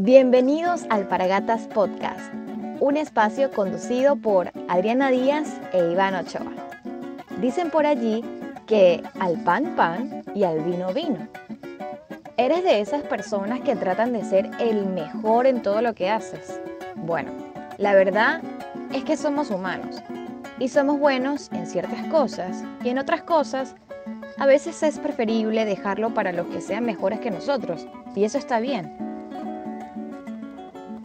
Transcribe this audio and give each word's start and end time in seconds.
Bienvenidos 0.00 0.86
al 0.90 1.08
Paragatas 1.08 1.66
Podcast, 1.66 2.32
un 2.78 2.96
espacio 2.96 3.50
conducido 3.50 4.14
por 4.14 4.52
Adriana 4.68 5.10
Díaz 5.10 5.60
e 5.72 5.90
Iván 5.90 6.14
Ochoa. 6.14 6.52
Dicen 7.40 7.68
por 7.68 7.84
allí 7.84 8.24
que 8.68 9.02
al 9.18 9.42
pan 9.42 9.74
pan 9.74 10.22
y 10.36 10.44
al 10.44 10.60
vino 10.60 10.92
vino. 10.92 11.26
¿Eres 12.36 12.62
de 12.62 12.80
esas 12.80 13.02
personas 13.02 13.60
que 13.62 13.74
tratan 13.74 14.12
de 14.12 14.22
ser 14.22 14.48
el 14.60 14.86
mejor 14.86 15.48
en 15.48 15.62
todo 15.62 15.82
lo 15.82 15.96
que 15.96 16.10
haces? 16.10 16.60
Bueno, 16.94 17.32
la 17.76 17.92
verdad 17.92 18.40
es 18.94 19.02
que 19.02 19.16
somos 19.16 19.50
humanos 19.50 19.96
y 20.60 20.68
somos 20.68 21.00
buenos 21.00 21.50
en 21.50 21.66
ciertas 21.66 22.06
cosas 22.06 22.62
y 22.84 22.90
en 22.90 22.98
otras 22.98 23.22
cosas 23.22 23.74
a 24.38 24.46
veces 24.46 24.80
es 24.84 25.00
preferible 25.00 25.64
dejarlo 25.64 26.14
para 26.14 26.30
los 26.30 26.46
que 26.46 26.60
sean 26.60 26.84
mejores 26.84 27.18
que 27.18 27.32
nosotros 27.32 27.88
y 28.14 28.22
eso 28.22 28.38
está 28.38 28.60
bien. 28.60 29.07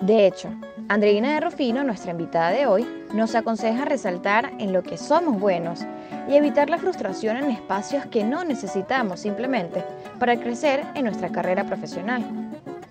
De 0.06 0.28
hecho, 0.28 0.50
Andreina 0.90 1.34
de 1.34 1.40
Rufino, 1.40 1.82
nuestra 1.82 2.12
invitada 2.12 2.50
de 2.50 2.68
hoy, 2.68 2.86
nos 3.14 3.36
aconseja 3.36 3.86
resaltar 3.86 4.52
en 4.60 4.74
lo 4.74 4.84
que 4.84 4.98
somos 4.98 5.40
buenos 5.40 5.80
y 6.28 6.36
evitar 6.36 6.70
la 6.70 6.78
frustración 6.78 7.38
en 7.38 7.50
espacios 7.50 8.06
que 8.08 8.26
no 8.26 8.44
necesitamos 8.44 9.22
simplemente 9.22 9.82
para 10.20 10.38
crecer 10.38 10.84
en 10.96 11.06
nuestra 11.06 11.30
carrera 11.30 11.64
profesional. 11.64 12.22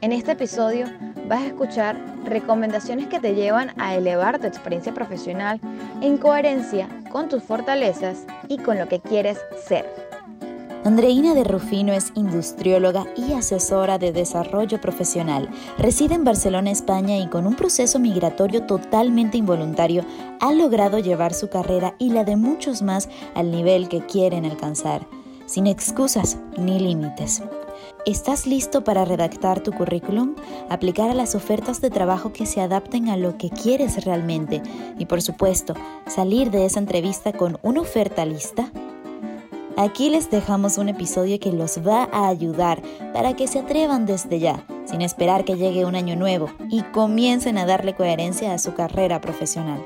En 0.01 0.13
este 0.13 0.33
episodio 0.33 0.87
vas 1.29 1.43
a 1.43 1.49
escuchar 1.49 2.01
recomendaciones 2.25 3.09
que 3.09 3.21
te 3.21 3.35
llevan 3.35 3.79
a 3.79 3.95
elevar 3.95 4.39
tu 4.39 4.47
experiencia 4.47 4.95
profesional 4.95 5.61
en 6.01 6.17
coherencia 6.17 6.89
con 7.11 7.29
tus 7.29 7.43
fortalezas 7.43 8.25
y 8.49 8.57
con 8.57 8.79
lo 8.79 8.89
que 8.89 9.01
quieres 9.01 9.39
ser. 9.67 10.12
Andreina 10.85 11.33
de 11.35 11.45
Rufino 11.45 11.93
es 11.93 12.11
industrióloga 12.17 13.07
y 13.17 13.35
asesora 13.35 13.99
de 13.99 14.11
desarrollo 14.11 14.81
profesional. 14.81 15.49
Reside 15.79 16.17
en 16.17 16.25
Barcelona, 16.25 16.73
España 16.73 17.19
y 17.19 17.29
con 17.29 17.47
un 17.47 17.55
proceso 17.55 18.01
migratorio 18.01 18.65
totalmente 18.67 19.39
involuntario 19.39 20.05
ha 20.41 20.53
logrado 20.53 20.99
llevar 20.99 21.35
su 21.35 21.49
carrera 21.49 21.95
y 22.01 22.11
la 22.11 22.25
de 22.25 22.35
muchos 22.35 22.83
más 22.83 23.09
al 23.37 23.53
nivel 23.53 23.89
que 23.89 24.05
quieren 24.05 24.45
alcanzar, 24.45 25.07
sin 25.47 25.69
excusas 25.69 26.39
ni 26.59 26.81
límites. 26.81 27.45
¿Estás 28.05 28.49
listo 28.49 28.83
para 28.83 29.05
redactar 29.05 29.61
tu 29.61 29.71
currículum? 29.71 30.35
Aplicar 30.69 31.11
a 31.11 31.15
las 31.15 31.37
ofertas 31.37 31.81
de 31.81 31.91
trabajo 31.91 32.33
que 32.33 32.45
se 32.45 32.61
adapten 32.61 33.09
a 33.09 33.17
lo 33.17 33.39
que 33.39 33.51
quieres 33.51 34.05
realmente 34.05 34.61
y 34.99 35.07
por 35.07 35.23
supuesto, 35.23 35.75
salir 36.09 36.51
de 36.51 36.67
esa 36.67 36.81
entrevista 36.81 37.33
con 37.33 37.59
una 37.63 37.83
oferta 37.83 38.25
lista? 38.25 38.73
Aquí 39.79 40.11
les 40.11 40.31
dejamos 40.31 40.77
un 40.77 40.91
episodio 40.91 41.41
que 41.41 41.51
los 41.51 41.79
va 41.79 42.05
a 42.13 42.29
ayudar 42.29 42.83
para 43.15 43.35
que 43.35 43.49
se 43.49 43.61
atrevan 43.61 44.05
desde 44.05 44.39
ya, 44.39 44.67
sin 44.85 45.01
esperar 45.01 45.47
que 45.47 45.57
llegue 45.57 45.87
un 45.87 45.95
año 45.95 46.15
nuevo, 46.15 46.51
y 46.69 46.83
comiencen 46.83 47.57
a 47.57 47.65
darle 47.65 47.97
coherencia 47.97 48.53
a 48.53 48.59
su 48.59 48.75
carrera 48.75 49.23
profesional. 49.23 49.81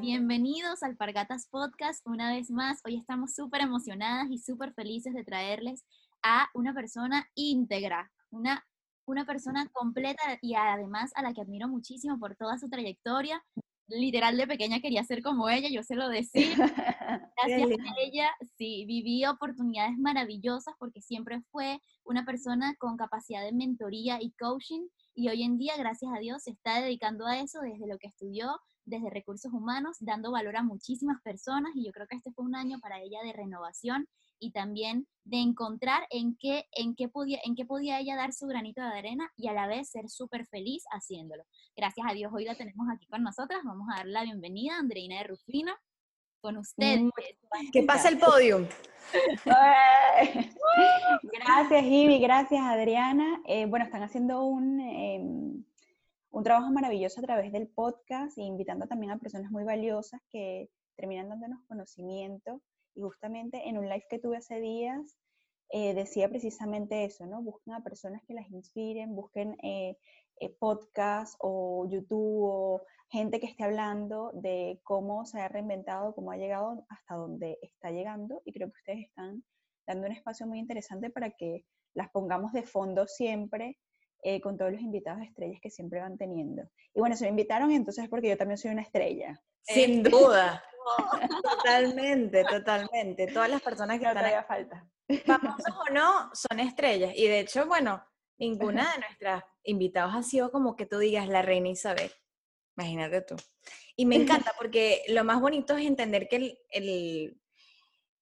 Bienvenidos 0.00 0.82
al 0.82 0.96
Pargatas 0.96 1.46
Podcast 1.48 2.04
una 2.04 2.32
vez 2.34 2.50
más. 2.50 2.80
Hoy 2.84 2.96
estamos 2.96 3.32
súper 3.32 3.60
emocionadas 3.60 4.28
y 4.28 4.38
súper 4.38 4.74
felices 4.74 5.14
de 5.14 5.22
traerles 5.22 5.84
a 6.24 6.48
una 6.52 6.74
persona 6.74 7.28
íntegra, 7.36 8.10
una, 8.30 8.66
una 9.06 9.24
persona 9.24 9.68
completa 9.72 10.22
y 10.42 10.56
además 10.56 11.12
a 11.14 11.22
la 11.22 11.32
que 11.32 11.42
admiro 11.42 11.68
muchísimo 11.68 12.18
por 12.18 12.34
toda 12.34 12.58
su 12.58 12.68
trayectoria, 12.68 13.40
literal 13.88 14.36
de 14.36 14.46
pequeña 14.46 14.80
quería 14.80 15.04
ser 15.04 15.22
como 15.22 15.48
ella, 15.48 15.68
yo 15.68 15.82
se 15.82 15.94
lo 15.94 16.08
decía. 16.08 16.56
Gracias 16.56 17.70
a 17.70 17.94
ella, 18.00 18.30
sí, 18.56 18.84
viví 18.86 19.24
oportunidades 19.26 19.96
maravillosas 19.98 20.74
porque 20.78 21.00
siempre 21.00 21.40
fue 21.50 21.80
una 22.04 22.24
persona 22.24 22.74
con 22.78 22.96
capacidad 22.96 23.42
de 23.42 23.52
mentoría 23.52 24.18
y 24.20 24.32
coaching 24.32 24.86
y 25.14 25.28
hoy 25.28 25.42
en 25.42 25.56
día, 25.56 25.76
gracias 25.78 26.12
a 26.14 26.18
Dios, 26.18 26.42
se 26.42 26.50
está 26.50 26.80
dedicando 26.80 27.26
a 27.26 27.38
eso 27.38 27.60
desde 27.60 27.86
lo 27.86 27.98
que 27.98 28.08
estudió, 28.08 28.60
desde 28.84 29.08
recursos 29.10 29.52
humanos, 29.52 29.96
dando 30.00 30.30
valor 30.30 30.56
a 30.56 30.62
muchísimas 30.62 31.22
personas 31.22 31.72
y 31.74 31.86
yo 31.86 31.92
creo 31.92 32.06
que 32.06 32.16
este 32.16 32.32
fue 32.32 32.44
un 32.44 32.54
año 32.54 32.78
para 32.80 33.00
ella 33.00 33.22
de 33.24 33.32
renovación 33.32 34.06
y 34.38 34.52
también 34.52 35.06
de 35.24 35.38
encontrar 35.38 36.06
en 36.10 36.36
qué, 36.36 36.66
en 36.72 36.94
qué, 36.94 37.08
podía, 37.08 37.40
en 37.44 37.56
qué 37.56 37.64
podía 37.64 37.98
ella 37.98 38.16
dar 38.16 38.32
su 38.32 38.46
granito 38.46 38.80
de 38.80 38.98
arena 38.98 39.30
y 39.36 39.48
a 39.48 39.52
la 39.52 39.66
vez 39.66 39.90
ser 39.90 40.08
súper 40.08 40.46
feliz 40.46 40.84
haciéndolo. 40.90 41.44
Gracias 41.76 42.06
a 42.08 42.14
Dios 42.14 42.32
hoy 42.32 42.44
la 42.44 42.54
tenemos 42.54 42.86
aquí 42.92 43.06
con 43.06 43.22
nosotras. 43.22 43.60
Vamos 43.64 43.88
a 43.92 43.96
dar 43.96 44.06
la 44.06 44.22
bienvenida 44.22 44.76
a 44.76 44.78
Andreina 44.78 45.18
de 45.18 45.24
Rufino 45.24 45.72
con 46.40 46.56
ustedes. 46.58 47.10
Que 47.72 47.82
pasa 47.82 48.08
el 48.08 48.18
podium. 48.18 48.66
gracias, 51.22 51.84
Ivy, 51.84 52.18
gracias, 52.20 52.60
Adriana. 52.62 53.42
Eh, 53.46 53.66
bueno, 53.66 53.84
están 53.84 54.02
haciendo 54.02 54.44
un, 54.44 54.80
em, 54.80 55.64
un 56.30 56.44
trabajo 56.44 56.70
maravilloso 56.70 57.20
a 57.20 57.24
través 57.24 57.50
del 57.50 57.66
podcast, 57.66 58.38
invitando 58.38 58.86
también 58.86 59.10
a 59.12 59.18
personas 59.18 59.50
muy 59.50 59.64
valiosas 59.64 60.20
que 60.30 60.70
terminan 60.94 61.28
dándonos 61.28 61.64
conocimiento 61.66 62.62
y 62.96 63.02
justamente 63.02 63.68
en 63.68 63.78
un 63.78 63.88
live 63.88 64.06
que 64.08 64.18
tuve 64.18 64.38
hace 64.38 64.58
días, 64.58 65.16
eh, 65.70 65.94
decía 65.94 66.28
precisamente 66.28 67.04
eso, 67.04 67.26
¿no? 67.26 67.42
Busquen 67.42 67.74
a 67.74 67.82
personas 67.82 68.22
que 68.26 68.34
las 68.34 68.48
inspiren, 68.50 69.14
busquen 69.14 69.56
eh, 69.62 69.96
eh, 70.40 70.56
podcasts 70.58 71.36
o 71.40 71.86
YouTube 71.90 72.42
o 72.42 72.82
gente 73.10 73.40
que 73.40 73.46
esté 73.46 73.64
hablando 73.64 74.30
de 74.32 74.80
cómo 74.84 75.26
se 75.26 75.40
ha 75.40 75.48
reinventado, 75.48 76.14
cómo 76.14 76.30
ha 76.30 76.36
llegado 76.36 76.86
hasta 76.88 77.16
donde 77.16 77.58
está 77.62 77.90
llegando. 77.90 78.42
Y 78.44 78.52
creo 78.52 78.68
que 78.68 78.78
ustedes 78.78 79.08
están 79.08 79.44
dando 79.86 80.06
un 80.06 80.12
espacio 80.12 80.46
muy 80.46 80.58
interesante 80.58 81.10
para 81.10 81.30
que 81.30 81.64
las 81.94 82.10
pongamos 82.10 82.52
de 82.52 82.62
fondo 82.62 83.06
siempre 83.06 83.78
con 84.42 84.58
todos 84.58 84.72
los 84.72 84.80
invitados 84.80 85.22
estrellas 85.22 85.60
que 85.62 85.70
siempre 85.70 86.00
van 86.00 86.18
teniendo. 86.18 86.64
Y 86.92 86.98
bueno, 86.98 87.14
se 87.14 87.24
me 87.24 87.30
invitaron 87.30 87.70
entonces 87.70 88.08
porque 88.08 88.28
yo 88.28 88.36
también 88.36 88.58
soy 88.58 88.72
una 88.72 88.82
estrella. 88.82 89.40
Sin 89.62 90.02
duda. 90.02 90.64
Totalmente, 91.42 92.44
totalmente. 92.44 93.26
Todas 93.28 93.50
las 93.50 93.62
personas 93.62 93.98
que 93.98 94.04
no 94.04 94.12
están 94.12 94.44
falta. 94.46 94.88
famosos 95.24 95.74
o 95.88 95.92
no, 95.92 96.30
son 96.32 96.60
estrellas. 96.60 97.12
Y 97.14 97.26
de 97.26 97.40
hecho, 97.40 97.66
bueno, 97.66 98.04
ninguna 98.38 98.92
de 98.92 99.00
nuestras 99.00 99.44
invitados 99.64 100.14
ha 100.14 100.22
sido 100.22 100.50
como 100.50 100.76
que 100.76 100.86
tú 100.86 100.98
digas 100.98 101.28
la 101.28 101.42
reina 101.42 101.68
Isabel. 101.68 102.10
Imagínate 102.76 103.22
tú. 103.22 103.36
Y 103.96 104.06
me 104.06 104.16
encanta 104.16 104.52
porque 104.58 105.02
lo 105.08 105.24
más 105.24 105.40
bonito 105.40 105.76
es 105.76 105.86
entender 105.86 106.28
que 106.28 106.58
el, 106.70 107.40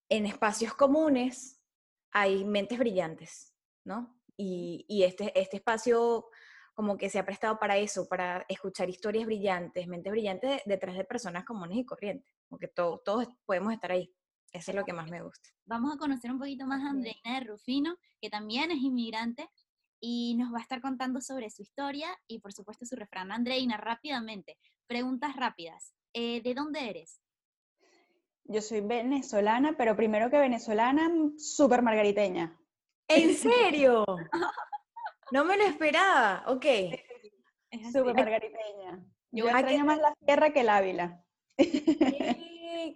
en 0.08 0.26
espacios 0.26 0.74
comunes 0.74 1.60
hay 2.12 2.44
mentes 2.44 2.78
brillantes, 2.78 3.52
¿no? 3.84 4.16
Y, 4.36 4.84
y 4.88 5.02
este, 5.02 5.38
este 5.38 5.56
espacio 5.56 6.28
como 6.74 6.96
que 6.96 7.08
se 7.08 7.18
ha 7.18 7.24
prestado 7.24 7.58
para 7.58 7.76
eso, 7.78 8.08
para 8.08 8.44
escuchar 8.48 8.90
historias 8.90 9.26
brillantes, 9.26 9.86
mentes 9.86 10.10
brillantes 10.10 10.60
detrás 10.66 10.96
de 10.96 11.04
personas 11.04 11.44
comunes 11.44 11.78
y 11.78 11.84
corrientes, 11.84 12.33
porque 12.54 12.68
todos 12.68 13.26
podemos 13.44 13.72
estar 13.72 13.90
ahí. 13.90 14.14
Eso 14.52 14.70
es 14.70 14.76
lo 14.76 14.84
que 14.84 14.92
más 14.92 15.10
me 15.10 15.20
gusta. 15.20 15.48
Vamos 15.66 15.92
a 15.92 15.98
conocer 15.98 16.30
un 16.30 16.38
poquito 16.38 16.64
más 16.64 16.84
a 16.84 16.90
Andreina 16.90 17.40
de 17.40 17.46
Rufino, 17.46 17.96
que 18.20 18.30
también 18.30 18.70
es 18.70 18.78
inmigrante 18.78 19.50
y 20.00 20.36
nos 20.36 20.52
va 20.52 20.58
a 20.58 20.62
estar 20.62 20.80
contando 20.80 21.20
sobre 21.20 21.50
su 21.50 21.62
historia 21.62 22.16
y 22.28 22.38
por 22.38 22.52
supuesto 22.52 22.86
su 22.86 22.94
refrán. 22.94 23.32
Andreina, 23.32 23.76
rápidamente, 23.76 24.56
preguntas 24.86 25.34
rápidas. 25.34 25.96
Eh, 26.12 26.40
¿De 26.42 26.54
dónde 26.54 26.88
eres? 26.88 27.20
Yo 28.44 28.62
soy 28.62 28.80
venezolana, 28.80 29.76
pero 29.76 29.96
primero 29.96 30.30
que 30.30 30.38
venezolana, 30.38 31.10
súper 31.36 31.82
margariteña. 31.82 32.56
¿En 33.08 33.34
serio? 33.34 34.04
No 35.32 35.44
me 35.44 35.56
lo 35.56 35.64
esperaba, 35.64 36.44
ok. 36.46 36.66
Súper 37.90 38.14
margariteña. 38.14 39.02
Yo 39.32 39.48
extraño 39.48 39.84
más 39.84 39.98
la 39.98 40.14
sierra 40.24 40.52
que 40.52 40.60
el 40.60 40.68
Ávila. 40.68 41.24
Sí, 41.58 41.82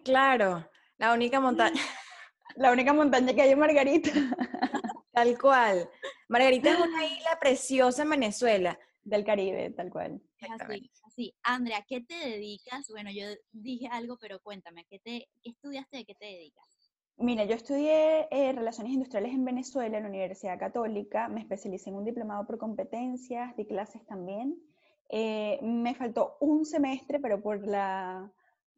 claro, 0.05 0.69
la 0.99 1.13
única 1.13 1.41
montaña. 1.41 1.81
La 2.57 2.73
única 2.73 2.93
montaña 2.93 3.33
que 3.35 3.43
hay 3.43 3.51
en 3.51 3.59
Margarita. 3.61 4.11
Tal 5.13 5.39
cual. 5.39 5.89
Margarita 6.29 6.71
es 6.71 6.79
una 6.81 7.05
isla 7.07 7.39
preciosa 7.41 8.03
en 8.03 8.11
Venezuela. 8.11 8.79
Del 9.05 9.25
Caribe, 9.25 9.71
tal 9.71 9.91
cual. 9.91 10.21
Así, 10.61 10.91
así. 11.07 11.35
Andrea, 11.43 11.83
¿qué 11.89 12.03
te 12.03 12.15
dedicas? 12.15 12.89
Bueno, 12.91 13.11
yo 13.11 13.25
dije 13.53 13.89
algo, 13.91 14.19
pero 14.21 14.39
cuéntame, 14.41 14.85
¿qué, 14.85 14.99
te, 14.99 15.29
qué 15.43 15.51
estudiaste? 15.51 15.99
¿De 15.99 16.05
qué 16.05 16.15
te 16.15 16.27
dedicas? 16.27 16.67
Mira, 17.17 17.45
yo 17.47 17.55
estudié 17.55 18.29
eh, 18.31 18.53
Relaciones 18.53 18.93
Industriales 18.93 19.33
en 19.33 19.45
Venezuela, 19.45 19.97
en 19.97 20.03
la 20.03 20.11
Universidad 20.11 20.59
Católica, 20.59 21.29
me 21.29 21.41
especialicé 21.41 21.89
en 21.89 21.97
un 21.97 22.05
diplomado 22.05 22.47
por 22.47 22.59
competencias, 22.59 23.57
di 23.57 23.67
clases 23.67 24.05
también. 24.05 24.57
Eh, 25.09 25.59
me 25.63 25.95
faltó 25.95 26.37
un 26.41 26.67
semestre, 26.67 27.19
pero 27.19 27.43
por, 27.43 27.67
la, 27.67 28.31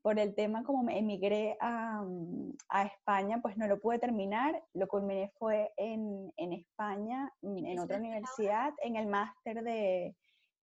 por 0.02 0.19
el 0.19 0.35
tema 0.35 0.64
como 0.64 0.88
emigré 0.91 1.56
a, 1.61 2.02
mm, 2.02 2.56
a 2.69 2.85
España, 2.85 3.41
pues 3.43 3.56
no 3.56 3.67
lo 3.67 3.81
pude 3.81 3.99
terminar. 3.99 4.62
Lo 4.73 4.88
culminé 4.88 5.31
fue 5.38 5.73
en, 5.76 6.32
en 6.37 6.52
España, 6.52 7.32
en 7.43 7.79
otra 7.79 7.99
universidad, 7.99 8.73
en 8.82 8.97
el 8.97 9.06
máster 9.06 9.62
de, 9.62 10.17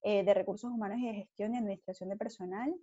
eh, 0.03 0.23
de 0.23 0.33
Recursos 0.33 0.71
Humanos 0.71 0.99
y 0.99 1.07
de 1.07 1.13
Gestión 1.13 1.53
y 1.53 1.57
Administración 1.57 2.09
de 2.09 2.17
Personal. 2.17 2.73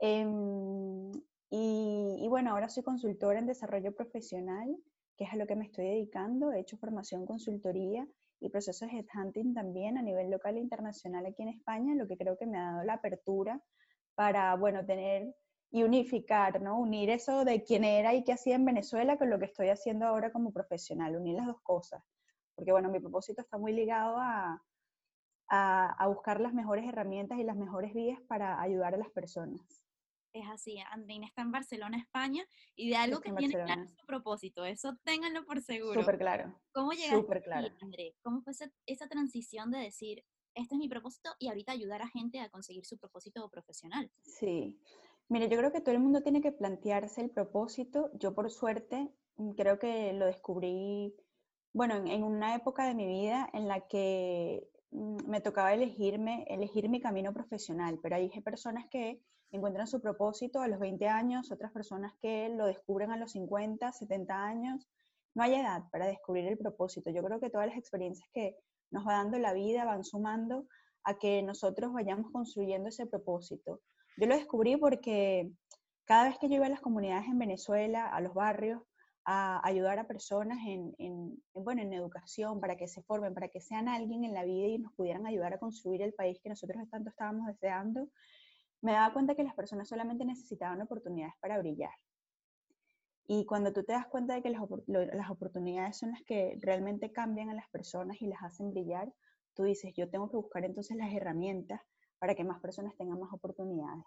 Em, 0.00 1.10
y, 1.50 2.26
bueno, 2.28 2.50
ahora 2.50 2.68
soy 2.68 2.82
consultora 2.82 3.38
en 3.38 3.46
desarrollo 3.46 3.94
profesional, 3.94 4.76
que 5.16 5.24
es 5.24 5.32
a 5.32 5.36
lo 5.36 5.46
que 5.46 5.56
me 5.56 5.64
estoy 5.64 5.86
dedicando. 5.86 6.52
He 6.52 6.60
hecho 6.60 6.76
formación 6.76 7.26
consultoría 7.26 8.06
y 8.40 8.50
procesos 8.50 8.90
de 8.90 8.98
headhunting 8.98 9.54
también 9.54 9.98
a 9.98 10.02
nivel 10.02 10.30
local 10.30 10.56
e 10.56 10.60
internacional 10.60 11.26
aquí 11.26 11.42
en 11.42 11.48
España, 11.48 11.94
lo 11.94 12.06
que 12.06 12.16
creo 12.16 12.36
que 12.36 12.46
me 12.46 12.58
ha 12.58 12.72
dado 12.72 12.84
la 12.84 12.94
apertura 12.94 13.60
para, 14.14 14.54
bueno, 14.56 14.84
tener 14.84 15.34
y 15.70 15.82
unificar, 15.82 16.60
¿no? 16.62 16.78
Unir 16.78 17.10
eso 17.10 17.44
de 17.44 17.62
quién 17.62 17.84
era 17.84 18.14
y 18.14 18.24
qué 18.24 18.32
hacía 18.32 18.54
en 18.54 18.64
Venezuela 18.64 19.18
con 19.18 19.30
lo 19.30 19.38
que 19.38 19.44
estoy 19.46 19.68
haciendo 19.68 20.06
ahora 20.06 20.32
como 20.32 20.52
profesional, 20.52 21.16
unir 21.16 21.36
las 21.36 21.46
dos 21.46 21.60
cosas. 21.62 22.02
Porque, 22.54 22.72
bueno, 22.72 22.88
mi 22.88 23.00
propósito 23.00 23.42
está 23.42 23.58
muy 23.58 23.72
ligado 23.72 24.16
a, 24.18 24.62
a, 25.48 26.06
buscar 26.08 26.40
las 26.40 26.54
mejores 26.54 26.86
herramientas 26.86 27.38
y 27.38 27.44
las 27.44 27.56
mejores 27.56 27.92
vías 27.94 28.20
para 28.22 28.60
ayudar 28.60 28.94
a 28.94 28.98
las 28.98 29.10
personas. 29.10 29.60
Es 30.32 30.46
así, 30.50 30.78
Andreina 30.90 31.26
está 31.26 31.42
en 31.42 31.52
Barcelona, 31.52 31.98
España, 31.98 32.44
y 32.76 32.90
de 32.90 32.96
algo 32.96 33.20
que 33.20 33.32
tiene 33.32 33.54
claro 33.54 33.86
su 33.88 34.06
propósito, 34.06 34.64
eso 34.64 34.96
ténganlo 35.02 35.44
por 35.44 35.60
seguro. 35.62 36.00
Súper 36.00 36.18
claro. 36.18 36.54
¿Cómo 36.72 36.92
llegaste 36.92 37.42
claro. 37.42 37.68
André? 37.80 38.14
¿Cómo 38.22 38.42
fue 38.42 38.52
esa, 38.52 38.70
esa 38.86 39.08
transición 39.08 39.70
de 39.70 39.78
decir, 39.78 40.24
este 40.54 40.74
es 40.74 40.78
mi 40.78 40.88
propósito 40.88 41.30
y 41.38 41.48
ahorita 41.48 41.72
ayudar 41.72 42.02
a 42.02 42.08
gente 42.08 42.40
a 42.40 42.50
conseguir 42.50 42.84
su 42.84 42.98
propósito 42.98 43.48
profesional? 43.48 44.10
Sí, 44.22 44.78
Mire, 45.30 45.48
yo 45.50 45.58
creo 45.58 45.72
que 45.72 45.82
todo 45.82 45.94
el 45.94 46.00
mundo 46.00 46.22
tiene 46.22 46.40
que 46.40 46.52
plantearse 46.52 47.20
el 47.20 47.30
propósito. 47.30 48.10
Yo 48.14 48.34
por 48.34 48.50
suerte 48.50 49.10
mm, 49.36 49.50
creo 49.52 49.78
que 49.78 50.12
lo 50.14 50.24
descubrí, 50.26 51.14
bueno, 51.74 51.96
en, 51.96 52.22
una 52.22 52.54
época 52.54 52.86
de 52.86 52.94
mi 52.94 53.06
vida 53.06 53.48
en 53.52 53.68
la 53.68 53.86
que 53.86 54.66
mm, 54.90 55.28
me 55.28 55.42
tocaba 55.42 55.74
elegirme, 55.74 56.46
elegir 56.48 56.88
mi 56.88 57.00
camino 57.00 57.34
profesional, 57.34 57.98
pero 58.02 58.16
hay 58.16 58.30
personas 58.40 58.86
que 58.90 59.20
encuentran 59.50 59.86
su 59.86 60.00
propósito 60.00 60.60
a 60.62 60.68
los 60.68 60.78
20 60.80 61.06
años, 61.08 61.52
otras 61.52 61.72
personas 61.72 62.14
que 62.22 62.48
lo 62.48 62.66
descubren 62.66 63.10
a 63.12 63.18
los 63.18 63.32
50, 63.32 63.92
70 63.92 64.34
años. 64.34 64.88
No 65.34 65.42
hay 65.42 65.54
edad 65.56 65.84
para 65.92 66.06
descubrir 66.06 66.46
el 66.46 66.56
propósito. 66.56 67.10
Yo 67.10 67.22
creo 67.22 67.38
que 67.38 67.50
todas 67.50 67.66
las 67.66 67.76
experiencias 67.76 68.28
que 68.32 68.56
nos 68.90 69.06
va 69.06 69.14
dando 69.14 69.38
la 69.38 69.52
vida 69.52 69.84
van 69.84 70.04
sumando 70.04 70.66
a 71.04 71.18
que 71.18 71.42
nosotros 71.42 71.92
vayamos 71.92 72.32
construyendo 72.32 72.88
ese 72.88 73.06
propósito. 73.06 73.80
Yo 74.18 74.26
lo 74.26 74.34
descubrí 74.34 74.76
porque 74.76 75.48
cada 76.04 76.28
vez 76.28 76.38
que 76.40 76.48
yo 76.48 76.56
iba 76.56 76.66
a 76.66 76.70
las 76.70 76.80
comunidades 76.80 77.28
en 77.28 77.38
Venezuela, 77.38 78.08
a 78.08 78.20
los 78.20 78.34
barrios, 78.34 78.82
a 79.24 79.64
ayudar 79.64 80.00
a 80.00 80.08
personas 80.08 80.58
en, 80.66 81.40
bueno, 81.54 81.82
en 81.82 81.92
educación, 81.92 82.60
para 82.60 82.76
que 82.76 82.88
se 82.88 83.00
formen, 83.02 83.32
para 83.32 83.46
que 83.46 83.60
sean 83.60 83.86
alguien 83.86 84.24
en 84.24 84.34
la 84.34 84.42
vida 84.42 84.66
y 84.66 84.78
nos 84.78 84.92
pudieran 84.94 85.24
ayudar 85.24 85.54
a 85.54 85.58
construir 85.58 86.02
el 86.02 86.14
país 86.14 86.40
que 86.42 86.48
nosotros 86.48 86.82
tanto 86.90 87.10
estábamos 87.10 87.46
deseando, 87.46 88.08
me 88.80 88.92
daba 88.92 89.12
cuenta 89.12 89.36
que 89.36 89.44
las 89.44 89.54
personas 89.54 89.88
solamente 89.88 90.24
necesitaban 90.24 90.82
oportunidades 90.82 91.34
para 91.40 91.58
brillar. 91.58 91.94
Y 93.28 93.44
cuando 93.44 93.72
tú 93.72 93.84
te 93.84 93.92
das 93.92 94.08
cuenta 94.08 94.34
de 94.34 94.42
que 94.42 94.50
las, 94.50 94.62
las 94.88 95.30
oportunidades 95.30 95.96
son 95.96 96.10
las 96.10 96.22
que 96.24 96.58
realmente 96.60 97.12
cambian 97.12 97.50
a 97.50 97.54
las 97.54 97.68
personas 97.68 98.20
y 98.20 98.26
las 98.26 98.42
hacen 98.42 98.72
brillar, 98.72 99.12
tú 99.54 99.62
dices, 99.62 99.92
yo 99.94 100.10
tengo 100.10 100.28
que 100.28 100.38
buscar 100.38 100.64
entonces 100.64 100.96
las 100.96 101.12
herramientas 101.12 101.82
para 102.18 102.34
que 102.34 102.44
más 102.44 102.60
personas 102.60 102.96
tengan 102.96 103.18
más 103.18 103.32
oportunidades. 103.32 104.04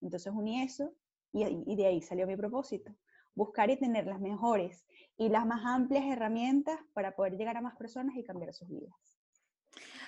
Entonces 0.00 0.32
uní 0.34 0.62
eso 0.62 0.92
y, 1.32 1.76
de 1.76 1.86
ahí 1.86 2.02
salió 2.02 2.26
mi 2.26 2.36
propósito, 2.36 2.92
buscar 3.34 3.70
y 3.70 3.76
tener 3.76 4.06
las 4.06 4.20
mejores 4.20 4.84
y 5.16 5.28
las 5.28 5.46
más 5.46 5.64
amplias 5.64 6.04
herramientas 6.04 6.78
para 6.92 7.14
poder 7.14 7.36
llegar 7.36 7.56
a 7.56 7.62
más 7.62 7.76
personas 7.76 8.16
y 8.16 8.24
cambiar 8.24 8.52
sus 8.52 8.68
vidas. 8.68 8.94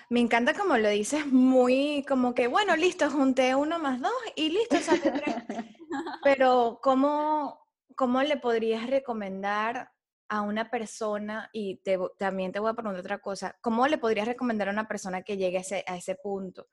Me 0.09 0.19
encanta 0.19 0.53
como 0.53 0.77
lo 0.77 0.89
dices, 0.89 1.25
muy 1.25 2.05
como 2.07 2.35
que, 2.35 2.47
bueno, 2.47 2.75
listo, 2.75 3.09
junté 3.09 3.55
uno 3.55 3.79
más 3.79 3.99
dos 3.99 4.13
y 4.35 4.49
listo, 4.49 4.77
sale 4.77 4.99
tres. 4.99 5.35
Pero, 6.23 6.79
¿cómo, 6.83 7.59
¿cómo 7.95 8.21
le 8.21 8.37
podrías 8.37 8.87
recomendar 8.87 9.89
a 10.27 10.41
una 10.41 10.69
persona, 10.69 11.49
y 11.53 11.81
también 12.17 12.51
te 12.51 12.59
voy 12.59 12.71
a 12.71 12.73
preguntar 12.73 12.99
otra 12.99 13.19
cosa, 13.19 13.55
¿cómo 13.61 13.87
le 13.87 13.97
podrías 13.97 14.27
recomendar 14.27 14.69
a 14.69 14.71
una 14.71 14.87
persona 14.87 15.21
que 15.21 15.37
llegue 15.37 15.57
a 15.57 15.61
ese, 15.61 15.83
a 15.87 15.95
ese 15.97 16.15
punto? 16.15 16.67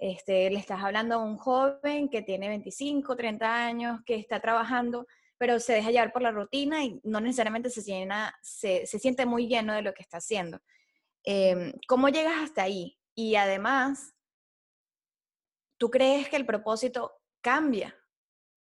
Este, 0.00 0.48
le 0.48 0.58
estás 0.58 0.82
hablando 0.82 1.16
a 1.16 1.18
un 1.18 1.36
joven 1.36 2.08
que 2.08 2.22
tiene 2.22 2.48
25, 2.48 3.16
30 3.16 3.66
años, 3.66 4.00
que 4.06 4.14
está 4.14 4.40
trabajando, 4.40 5.06
pero 5.36 5.60
se 5.60 5.74
deja 5.74 5.90
llevar 5.90 6.10
por 6.10 6.22
la 6.22 6.30
rutina 6.30 6.82
y 6.82 6.98
no 7.04 7.20
necesariamente 7.20 7.68
se, 7.68 7.82
llena, 7.82 8.34
se, 8.40 8.86
siente 8.86 9.26
muy 9.26 9.46
lleno 9.46 9.74
de 9.74 9.82
lo 9.82 9.92
que 9.92 10.00
está 10.00 10.16
haciendo. 10.16 10.58
Em, 11.22 11.74
¿Cómo 11.86 12.08
llegas 12.08 12.42
hasta 12.42 12.62
ahí? 12.62 12.98
Y 13.14 13.34
además, 13.34 14.14
¿tú 15.76 15.90
crees 15.90 16.30
que 16.30 16.36
el 16.36 16.46
propósito 16.46 17.20
cambia 17.42 17.94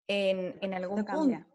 en, 0.09 0.59
en 0.61 0.75
algún 0.75 1.03
punto? 1.03 1.47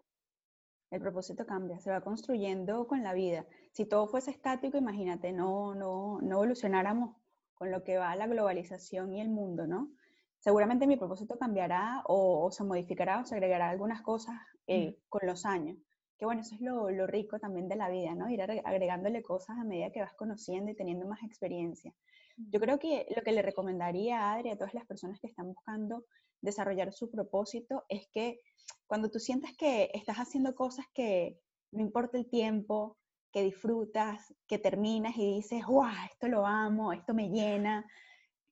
El 0.89 1.01
propósito 1.01 1.45
cambia, 1.45 1.79
se 1.79 1.91
va 1.91 2.01
construyendo 2.01 2.87
con 2.87 3.03
la 3.03 3.13
vida. 3.13 3.45
Si 3.73 3.85
todo 3.85 4.07
fuese 4.07 4.31
estático, 4.31 4.75
imagínate, 4.75 5.31
no, 5.33 5.75
no, 5.75 6.19
no 6.19 6.35
evolucionáramos 6.37 7.15
con 7.57 7.71
lo 7.71 7.83
que 7.83 7.97
va 7.97 8.15
la 8.15 8.27
globalización 8.27 9.13
y 9.13 9.21
el 9.21 9.29
mundo, 9.29 9.67
¿no? 9.67 9.91
Seguramente 10.39 10.87
mi 10.87 10.95
propósito 10.95 11.37
cambiará 11.37 12.03
o, 12.05 12.49
se 12.51 12.63
modificará 12.63 13.19
o 13.19 13.25
se 13.25 13.35
agregará 13.35 13.69
algunas 13.69 14.01
cosas 14.01 14.35
eh, 14.67 14.97
con 15.09 15.21
los 15.25 15.45
años. 15.45 15.77
Que 16.17 16.25
bueno, 16.25 16.41
eso 16.41 16.55
es 16.55 16.61
lo, 16.61 16.89
lo, 16.89 17.07
rico 17.07 17.39
también 17.39 17.67
de 17.67 17.75
la 17.75 17.89
vida, 17.89 18.15
¿no? 18.15 18.29
Ir 18.29 18.41
agregándole 18.41 19.21
cosas 19.23 19.57
a 19.57 19.63
medida 19.63 19.91
que 19.91 20.01
vas 20.01 20.13
conociendo 20.13 20.71
y 20.71 20.75
teniendo 20.75 21.07
más 21.07 21.23
experiencia. 21.23 21.93
Yo 22.37 22.59
creo 22.59 22.77
que 22.77 23.07
lo 23.15 23.23
que 23.23 23.31
le 23.31 23.41
recomendaría 23.41 24.19
a 24.19 24.33
Adri 24.33 24.51
a 24.51 24.57
todas 24.57 24.73
las 24.73 24.85
personas 24.85 25.19
que 25.19 25.27
están 25.27 25.47
buscando 25.47 26.05
desarrollar 26.41 26.93
su 26.93 27.09
propósito 27.09 27.83
es 27.89 28.07
que 28.11 28.39
cuando 28.85 29.09
tú 29.09 29.19
sientas 29.19 29.51
que 29.57 29.89
estás 29.93 30.17
haciendo 30.17 30.55
cosas 30.55 30.85
que 30.93 31.39
no 31.71 31.81
importa 31.81 32.17
el 32.17 32.29
tiempo, 32.29 32.97
que 33.31 33.43
disfrutas, 33.43 34.33
que 34.47 34.57
terminas 34.57 35.15
y 35.17 35.35
dices, 35.35 35.65
¡guau! 35.65 35.91
Esto 36.11 36.27
lo 36.27 36.45
amo, 36.45 36.93
esto 36.93 37.13
me 37.13 37.29
llena. 37.29 37.85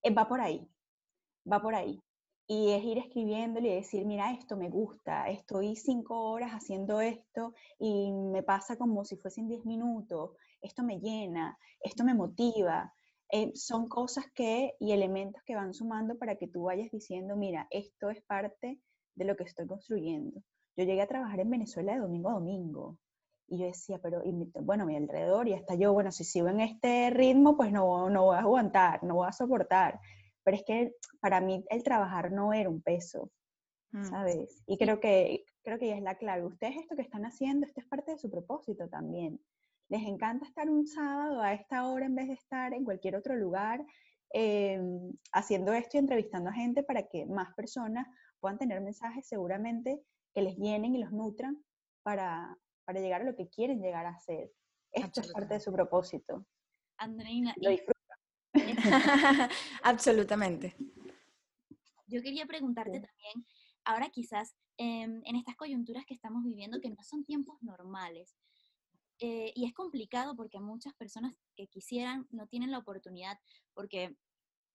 Eh, 0.02 0.14
va 0.14 0.28
por 0.28 0.42
ahí, 0.42 0.68
va 1.52 1.62
por 1.62 1.76
ahí. 1.76 2.02
Y 2.48 2.72
es 2.72 2.84
ir 2.84 3.00
escribiéndole 3.00 3.70
y 3.70 3.76
decir, 3.76 4.06
mira, 4.06 4.32
esto 4.32 4.56
me 4.56 4.70
gusta, 4.70 5.30
estoy 5.30 5.76
cinco 5.76 6.30
horas 6.30 6.52
haciendo 6.52 7.02
esto 7.02 7.56
y 7.80 8.12
me 8.12 8.44
pasa 8.44 8.78
como 8.78 9.04
si 9.04 9.18
fuesen 9.18 9.48
diez 9.48 9.66
minutos, 9.66 10.38
esto 10.62 10.84
me 10.84 11.00
llena, 11.00 11.58
esto 11.82 12.04
me 12.04 12.14
motiva. 12.14 12.94
Eh, 13.32 13.52
son 13.56 13.88
cosas 13.88 14.26
que 14.36 14.76
y 14.80 14.92
elementos 14.92 15.42
que 15.44 15.56
van 15.56 15.74
sumando 15.74 16.18
para 16.20 16.36
que 16.36 16.48
tú 16.48 16.64
vayas 16.64 16.92
diciendo, 16.92 17.36
mira, 17.36 17.68
esto 17.72 18.12
es 18.12 18.22
parte 18.22 18.80
de 19.16 19.26
lo 19.26 19.36
que 19.36 19.44
estoy 19.46 19.66
construyendo. 19.66 20.42
Yo 20.78 20.84
llegué 20.84 21.02
a 21.02 21.08
trabajar 21.08 21.40
en 21.40 21.50
Venezuela 21.50 21.94
de 21.94 22.00
domingo 22.00 22.30
a 22.30 22.34
domingo. 22.34 22.98
Y 23.48 23.60
yo 23.60 23.66
decía, 23.66 24.00
pero 24.02 24.24
bueno, 24.62 24.86
mi 24.86 24.96
alrededor 24.96 25.48
y 25.48 25.54
hasta 25.54 25.76
yo, 25.76 25.94
bueno, 25.94 26.12
si 26.12 26.24
sigo 26.24 26.48
en 26.48 26.62
este 26.62 27.12
ritmo, 27.12 27.56
pues 27.56 27.72
no, 27.72 28.10
no 28.10 28.26
voy 28.26 28.38
a 28.38 28.40
aguantar, 28.40 29.04
no 29.04 29.16
voy 29.16 29.28
a 29.28 29.32
soportar. 29.32 30.00
Pero 30.44 30.58
es 30.58 30.64
que 30.64 30.96
para 31.20 31.42
mí 31.42 31.64
el 31.70 31.84
trabajar 31.84 32.32
no 32.32 32.54
era 32.54 32.70
un 32.70 32.82
peso, 32.82 33.32
mm. 33.92 34.06
¿sabes? 34.06 34.64
Y 34.66 34.78
creo 34.78 35.00
que, 35.00 35.46
creo 35.64 35.78
que 35.78 35.88
ya 35.88 35.96
es 35.96 36.02
la 36.02 36.16
clave. 36.16 36.46
Ustedes 36.46 36.78
esto 36.78 36.96
que 36.96 37.04
están 37.04 37.26
haciendo, 37.26 37.68
esto 37.68 37.82
es 37.82 37.88
parte 37.88 38.12
de 38.12 38.18
su 38.18 38.32
propósito 38.32 38.90
también. 38.90 39.40
Les 39.90 40.04
encanta 40.04 40.46
estar 40.46 40.70
un 40.70 40.88
sábado 40.88 41.42
a 41.42 41.54
esta 41.54 41.88
hora 41.88 42.08
en 42.08 42.16
vez 42.16 42.28
de 42.28 42.34
estar 42.34 42.74
en 42.74 42.84
cualquier 42.84 43.16
otro 43.16 43.36
lugar 43.36 43.86
em, 44.32 45.14
haciendo 45.32 45.72
esto 45.74 45.98
y 45.98 46.00
entrevistando 46.00 46.50
a 46.50 46.54
gente 46.54 46.82
para 46.82 47.04
que 47.04 47.28
más 47.28 47.54
personas 47.54 48.08
puedan 48.40 48.58
tener 48.58 48.82
mensajes 48.82 49.28
seguramente 49.28 50.02
que 50.34 50.42
les 50.42 50.58
llenen 50.58 50.96
y 50.96 50.98
los 50.98 51.12
nutran 51.12 51.64
para, 52.02 52.58
para 52.86 53.00
llegar 53.00 53.22
a 53.22 53.26
lo 53.26 53.36
que 53.36 53.50
quieren 53.50 53.82
llegar 53.82 54.06
a 54.06 54.18
ser. 54.20 54.52
Esto 54.92 55.22
es 55.22 55.32
parte 55.34 55.56
de 55.56 55.60
su 55.60 55.72
propósito. 55.72 56.46
Andreina. 56.98 57.54
Lo 57.58 57.72
disfruta. 57.72 57.96
Absolutamente. 59.84 60.76
Yo 62.08 62.22
quería 62.22 62.46
preguntarte 62.46 63.02
también, 63.02 63.48
ahora 63.84 64.10
quizás 64.10 64.56
em, 64.78 65.22
en 65.26 65.36
estas 65.36 65.56
coyunturas 65.56 66.06
que 66.06 66.14
estamos 66.14 66.44
viviendo, 66.44 66.80
que 66.80 66.90
no 66.90 67.04
son 67.04 67.26
tiempos 67.26 67.62
normales, 67.62 68.38
eh, 69.20 69.52
y 69.56 69.66
es 69.66 69.74
complicado 69.74 70.36
porque 70.36 70.60
muchas 70.60 70.94
personas 70.94 71.34
que 71.56 71.68
quisieran 71.68 72.28
no 72.32 72.48
tienen 72.48 72.72
la 72.72 72.78
oportunidad, 72.78 73.40
porque 73.74 74.16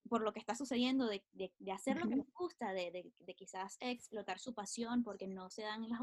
por 0.08 0.22
lo 0.22 0.32
que 0.32 0.40
está 0.40 0.54
sucediendo, 0.54 1.06
de, 1.06 1.22
de, 1.32 1.72
hacer 1.72 1.98
lo 1.98 2.08
que 2.08 2.16
les 2.16 2.32
gusta, 2.32 2.72
de, 2.72 2.90
de, 2.90 3.34
quizás 3.34 3.76
explotar 3.80 4.38
su 4.38 4.54
pasión 4.54 5.02
porque 5.02 5.28
no 5.28 5.50
se 5.50 5.62
dan 5.62 5.88
las, 5.88 6.00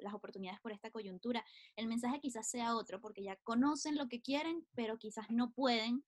las 0.00 0.14
oportunidades 0.14 0.60
por 0.60 0.72
esta 0.72 0.90
coyuntura. 0.90 1.44
El 1.76 1.86
mensaje 1.86 2.20
quizás 2.20 2.48
sea 2.48 2.76
otro, 2.76 3.00
porque 3.00 3.22
ya 3.22 3.36
conocen 3.36 3.96
lo 3.96 4.08
que 4.08 4.20
quieren, 4.20 4.66
pero 4.74 4.98
quizás 4.98 5.30
no 5.30 5.52
pueden 5.52 6.04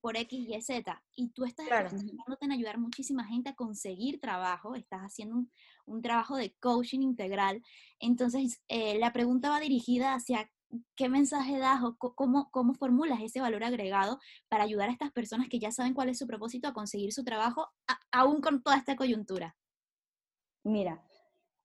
por 0.00 0.16
X, 0.16 0.48
Y, 0.48 0.62
Z. 0.62 1.02
Y 1.16 1.30
tú 1.30 1.44
estás 1.44 1.66
claro. 1.66 1.90
en 2.40 2.52
ayudar 2.52 2.78
muchísima 2.78 3.24
gente 3.24 3.50
a 3.50 3.54
conseguir 3.54 4.20
trabajo, 4.20 4.74
estás 4.74 5.00
haciendo 5.00 5.36
un, 5.36 5.50
un 5.86 6.02
trabajo 6.02 6.36
de 6.36 6.54
coaching 6.60 7.00
integral. 7.00 7.62
Entonces, 7.98 8.62
eh, 8.68 8.98
la 8.98 9.12
pregunta 9.12 9.50
va 9.50 9.60
dirigida 9.60 10.14
hacia 10.14 10.50
¿qué 10.94 11.08
mensaje 11.08 11.58
das 11.58 11.82
o 11.82 11.96
cómo, 11.96 12.50
cómo 12.50 12.74
formulas 12.74 13.20
ese 13.22 13.40
valor 13.40 13.64
agregado 13.64 14.18
para 14.48 14.64
ayudar 14.64 14.88
a 14.88 14.92
estas 14.92 15.12
personas 15.12 15.48
que 15.48 15.58
ya 15.58 15.70
saben 15.72 15.94
cuál 15.94 16.08
es 16.08 16.18
su 16.18 16.26
propósito 16.26 16.68
a 16.68 16.74
conseguir 16.74 17.12
su 17.12 17.24
trabajo, 17.24 17.68
aún 18.12 18.40
con 18.40 18.62
toda 18.62 18.76
esta 18.76 18.96
coyuntura? 18.96 19.56
Mira, 20.64 21.02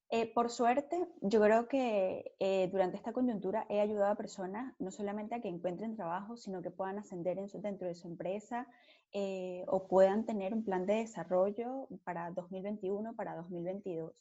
Eh, 0.10 0.32
por 0.32 0.52
suerte, 0.52 1.08
yo 1.22 1.42
creo 1.42 1.68
que 1.68 2.36
eh, 2.40 2.70
durante 2.72 2.98
esta 2.98 3.14
coyuntura 3.14 3.66
he 3.68 3.82
ayudado 3.82 4.12
a 4.12 4.16
personas 4.16 4.76
no 4.80 4.92
solamente 4.92 5.34
a 5.36 5.42
que 5.42 5.50
encuentren 5.50 5.96
trabajo, 5.96 6.38
sino 6.38 6.62
que 6.62 6.70
puedan 6.70 7.00
ascender 7.00 7.40
en 7.40 7.50
su, 7.50 7.60
dentro 7.62 7.88
de 7.88 7.96
su 7.96 8.08
empresa 8.08 8.68
eh, 9.12 9.64
o 9.68 9.88
puedan 9.88 10.26
tener 10.26 10.54
un 10.54 10.64
plan 10.64 10.86
de 10.86 10.96
desarrollo 10.98 11.88
para 12.04 12.30
2021, 12.32 13.16
para 13.16 13.36
2022. 13.36 14.14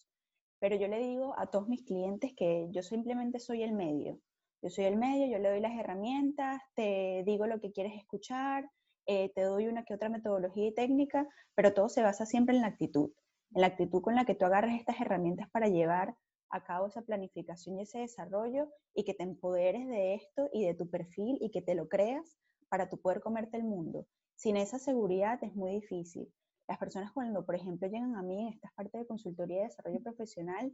Pero 0.61 0.77
yo 0.77 0.89
le 0.89 0.99
digo 0.99 1.35
a 1.39 1.49
todos 1.49 1.69
mis 1.69 1.83
clientes 1.83 2.33
que 2.35 2.69
yo 2.71 2.83
simplemente 2.83 3.39
soy 3.39 3.63
el 3.63 3.73
medio. 3.73 4.19
Yo 4.63 4.71
soy 4.71 4.85
el 4.85 4.97
medio, 4.97 5.27
yo 5.27 5.39
le 5.39 5.51
doy 5.51 5.61
las 5.61 5.79
herramientas, 5.79 6.63
te 6.75 7.23
digo 7.27 7.47
lo 7.47 7.61
que 7.61 7.73
quieres 7.73 7.95
escuchar, 7.99 8.71
te 9.05 9.43
doy 9.43 9.67
una 9.67 9.85
que 9.85 9.95
otra 9.95 10.09
metodología 10.09 10.69
y 10.69 10.75
técnica, 10.75 11.29
pero 11.55 11.75
todo 11.75 11.89
se 11.89 12.03
basa 12.03 12.25
siempre 12.25 12.55
en 12.55 12.63
la 12.63 12.69
actitud 12.69 13.11
en 13.55 13.61
la 13.61 13.67
actitud 13.69 14.01
con 14.01 14.15
la 14.15 14.25
que 14.25 14.35
tú 14.35 14.45
agarres 14.45 14.79
estas 14.79 15.01
herramientas 15.01 15.49
para 15.51 15.69
llevar 15.69 16.17
a 16.51 16.65
cabo 16.65 16.87
esa 16.87 17.03
planificación 17.03 17.79
y 17.79 17.83
ese 17.83 18.01
desarrollo 18.01 18.69
y 18.95 19.05
que 19.05 19.15
te 19.15 19.23
empoderes 19.23 19.87
de 19.89 20.15
esto 20.15 20.49
y 20.53 20.65
de 20.65 20.75
tu 20.75 20.89
perfil 20.89 21.39
y 21.41 21.51
que 21.51 21.63
te 21.63 21.75
lo 21.75 21.89
creas 21.89 22.39
para 22.69 22.89
tu 22.89 23.01
poder 23.01 23.21
comerte 23.21 23.57
el 23.57 23.65
mundo. 23.65 24.07
Sin 24.35 24.57
esa 24.57 24.79
seguridad 24.79 25.39
es 25.43 25.55
muy 25.55 25.73
difícil. 25.73 26.33
Las 26.69 26.79
personas 26.79 27.13
cuando, 27.13 27.45
por 27.45 27.55
ejemplo, 27.55 27.89
llegan 27.89 28.17
a 28.17 28.23
mí 28.23 28.43
en 28.43 28.55
estas 28.55 28.73
partes 28.73 29.01
de 29.01 29.07
consultoría 29.07 29.59
de 29.59 29.65
desarrollo 29.65 30.01
profesional, 30.03 30.73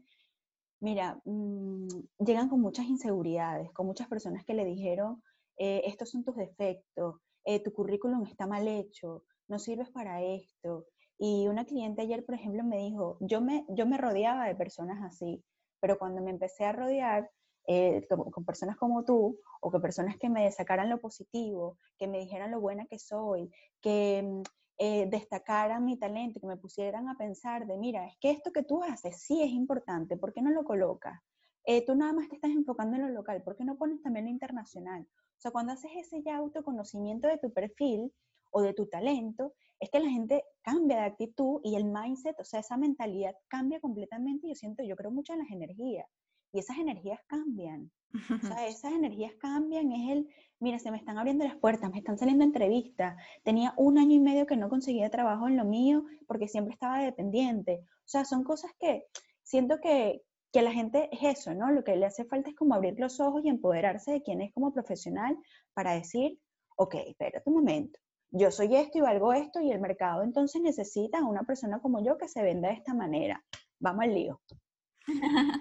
mira, 0.81 1.21
mm, 1.25 1.89
llegan 2.19 2.49
con 2.49 2.61
muchas 2.61 2.87
inseguridades, 2.87 3.73
con 3.73 3.87
muchas 3.87 4.09
personas 4.09 4.45
que 4.45 4.55
le 4.55 4.65
dijeron, 4.65 5.23
eh, 5.57 5.83
estos 5.87 6.11
son 6.11 6.25
tus 6.25 6.37
defectos, 6.37 7.17
eh, 7.45 7.61
tu 7.61 7.73
currículum 7.73 8.25
está 8.27 8.47
mal 8.47 8.69
hecho, 8.69 9.25
no 9.49 9.59
sirves 9.59 9.91
para 9.91 10.23
esto, 10.23 10.87
y 11.19 11.49
una 11.49 11.65
cliente 11.65 12.03
ayer, 12.03 12.25
por 12.25 12.37
ejemplo, 12.37 12.63
me 12.63 12.79
dijo, 12.79 13.17
yo 13.21 13.41
me, 13.41 13.65
yo 13.69 13.87
me 13.87 13.99
rodeaba 13.99 14.47
de 14.47 14.55
personas 14.55 15.03
así, 15.03 15.43
pero 15.81 15.99
cuando 15.99 16.23
me 16.23 16.31
empecé 16.31 16.65
a 16.65 16.73
rodear 16.73 17.29
eh, 17.67 18.07
con, 18.09 18.45
personas 18.45 18.77
como 18.77 19.05
tú, 19.05 19.39
o 19.61 19.71
con 19.71 19.83
personas 19.83 20.17
que 20.17 20.31
me 20.31 20.51
sacaran 20.53 20.89
lo 20.89 21.01
positivo, 21.01 21.77
que 21.99 22.07
me 22.07 22.19
dijeran 22.21 22.53
lo 22.53 22.61
buena 22.61 22.87
que 22.87 22.99
soy, 22.99 23.51
que 23.81 24.23
mm, 24.23 24.43
eh, 24.79 25.09
destacaran 25.11 25.85
mi 25.85 25.99
talento, 25.99 26.41
que 26.41 26.47
me 26.47 26.57
pusieran 26.57 27.09
a 27.09 27.17
pensar 27.17 27.67
de, 27.67 27.77
mira, 27.77 28.07
es 28.07 28.17
que 28.21 28.31
esto 28.31 28.53
que 28.53 28.63
tú 28.63 28.83
haces 28.85 29.21
sí 29.21 29.43
es 29.43 29.51
importante, 29.51 30.17
¿por 30.17 30.33
qué 30.33 30.41
no 30.41 30.51
lo 30.51 30.65
colocas? 30.65 31.21
Eh, 31.65 31.85
tú 31.85 31.95
nada 31.95 32.13
más 32.13 32.29
te 32.29 32.37
estás 32.37 32.53
enfocando 32.53 32.97
en 32.97 33.03
lo 33.03 33.09
local, 33.09 33.43
¿por 33.43 33.57
qué 33.57 33.65
no 33.65 33.77
pones 33.77 34.01
también 34.03 34.27
lo 34.27 34.31
internacional? 34.31 35.03
O 35.03 35.41
sea, 35.41 35.51
cuando 35.51 35.73
haces 35.73 35.91
ese 35.97 36.23
ya 36.23 36.37
autoconocimiento 36.37 37.29
de 37.29 37.39
tu 37.39 37.53
perfil 37.53 38.13
o 38.51 38.63
de 38.63 38.73
tu 38.73 38.87
talento, 38.87 39.53
es 39.81 39.91
que 39.91 40.01
la 40.01 40.11
gente 40.11 40.45
cambia 40.63 40.99
de 40.99 41.03
actitud 41.07 41.61
y 41.63 41.77
el 41.77 41.85
mindset, 41.85 42.39
o 42.41 42.45
sea, 42.45 42.61
esa 42.61 42.77
mentalidad 42.77 43.35
cambia 43.49 43.81
completamente. 43.81 44.49
Yo 44.49 44.55
siento, 44.55 44.83
yo 44.83 44.97
creo 44.97 45.11
mucho 45.11 45.33
en 45.33 45.41
las 45.41 45.51
energías 45.51 46.07
y 46.53 46.59
esas 46.61 46.79
energías 46.79 47.21
cambian. 47.27 47.91
O 48.15 48.47
sea, 48.47 48.67
esas 48.69 48.93
energías 48.93 49.33
cambian, 49.39 49.93
es 49.93 50.11
el, 50.11 50.29
mira, 50.61 50.79
se 50.79 50.91
me 50.91 50.97
están 50.97 51.19
abriendo 51.19 51.45
las 51.45 51.57
puertas, 51.57 51.91
me 51.91 51.99
están 51.99 52.19
saliendo 52.19 52.45
entrevistas. 52.45 53.17
Tenía 53.43 53.75
un 53.77 53.99
año 53.99 54.15
y 54.15 54.21
medio 54.21 54.47
que 54.47 54.57
no 54.57 54.69
conseguía 54.69 55.11
trabajo 55.11 55.49
en 55.49 55.57
lo 55.57 55.65
mío 55.65 56.05
porque 56.27 56.49
siempre 56.49 56.75
estaba 56.75 57.03
dependiente. 57.03 57.81
O 57.85 58.09
sea, 58.09 58.25
son 58.25 58.45
cosas 58.45 58.73
que 58.79 59.05
siento 59.43 59.79
que, 59.81 60.23
que 60.53 60.63
la 60.63 60.73
gente 60.73 61.09
es 61.13 61.39
eso, 61.39 61.55
¿no? 61.55 61.71
Lo 61.71 61.85
que 61.85 61.97
le 61.97 62.07
hace 62.07 62.25
falta 62.25 62.51
es 62.51 62.57
como 62.57 62.75
abrir 62.75 62.99
los 62.99 63.21
ojos 63.21 63.45
y 63.45 63.49
empoderarse 63.49 64.13
de 64.13 64.23
quién 64.23 64.41
es 64.41 64.53
como 64.53 64.73
profesional 64.73 65.37
para 65.75 65.93
decir, 65.93 66.39
ok, 66.77 66.95
espérate 67.07 67.43
un 67.47 67.55
momento, 67.55 67.99
yo 68.31 68.51
soy 68.51 68.77
esto 68.77 68.99
y 68.99 69.01
valgo 69.01 69.33
esto 69.33 69.61
y 69.61 69.71
el 69.71 69.81
mercado 69.81 70.23
entonces 70.23 70.61
necesita 70.61 71.19
a 71.19 71.25
una 71.25 71.45
persona 71.45 71.81
como 71.81 72.05
yo 72.05 72.19
que 72.19 72.29
se 72.29 72.43
venda 72.43 72.69
de 72.69 72.75
esta 72.75 72.93
manera. 72.93 73.43
Vamos 73.81 74.05
al 74.05 74.15
lío. 74.15 74.41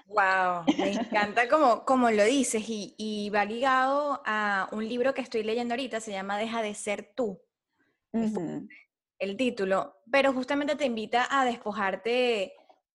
Wow, 0.08 0.64
me 0.78 0.92
encanta 0.94 1.48
como, 1.48 1.86
como 1.86 2.10
lo 2.12 2.24
dices 2.24 2.64
y, 2.68 3.30
va 3.34 3.46
ligado 3.46 4.22
a 4.26 4.68
un 4.72 4.88
libro 4.88 5.14
que 5.14 5.22
estoy 5.22 5.44
leyendo 5.44 5.74
ahorita, 5.74 6.00
se 6.00 6.12
llama 6.12 6.38
Deja 6.38 6.62
de 6.62 6.74
ser 6.74 7.14
tú. 7.16 7.42
El 9.20 9.38
título, 9.38 10.02
pero 10.12 10.34
justamente 10.34 10.76
te 10.76 10.86
invita 10.86 11.28
a 11.30 11.46
despojarte 11.46 12.54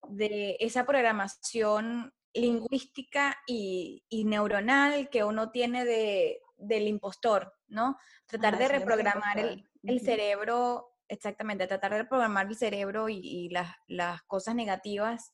de 0.09 0.57
esa 0.59 0.85
programación 0.85 2.13
lingüística 2.33 3.37
y, 3.47 4.03
y 4.09 4.25
neuronal 4.25 5.09
que 5.09 5.23
uno 5.23 5.51
tiene 5.51 5.85
de, 5.85 6.41
del 6.63 6.87
impostor, 6.87 7.53
¿no? 7.67 7.97
Tratar 8.25 8.57
de 8.57 8.67
reprogramar 8.67 9.37
el, 9.37 9.99
cerebro, 9.99 10.95
exactamente, 11.07 11.67
tratar 11.67 11.91
de 11.91 11.99
reprogramar 11.99 12.47
el 12.47 12.55
cerebro 12.55 13.09
y, 13.09 13.49
las, 13.49 14.23
cosas 14.23 14.55
negativas 14.55 15.33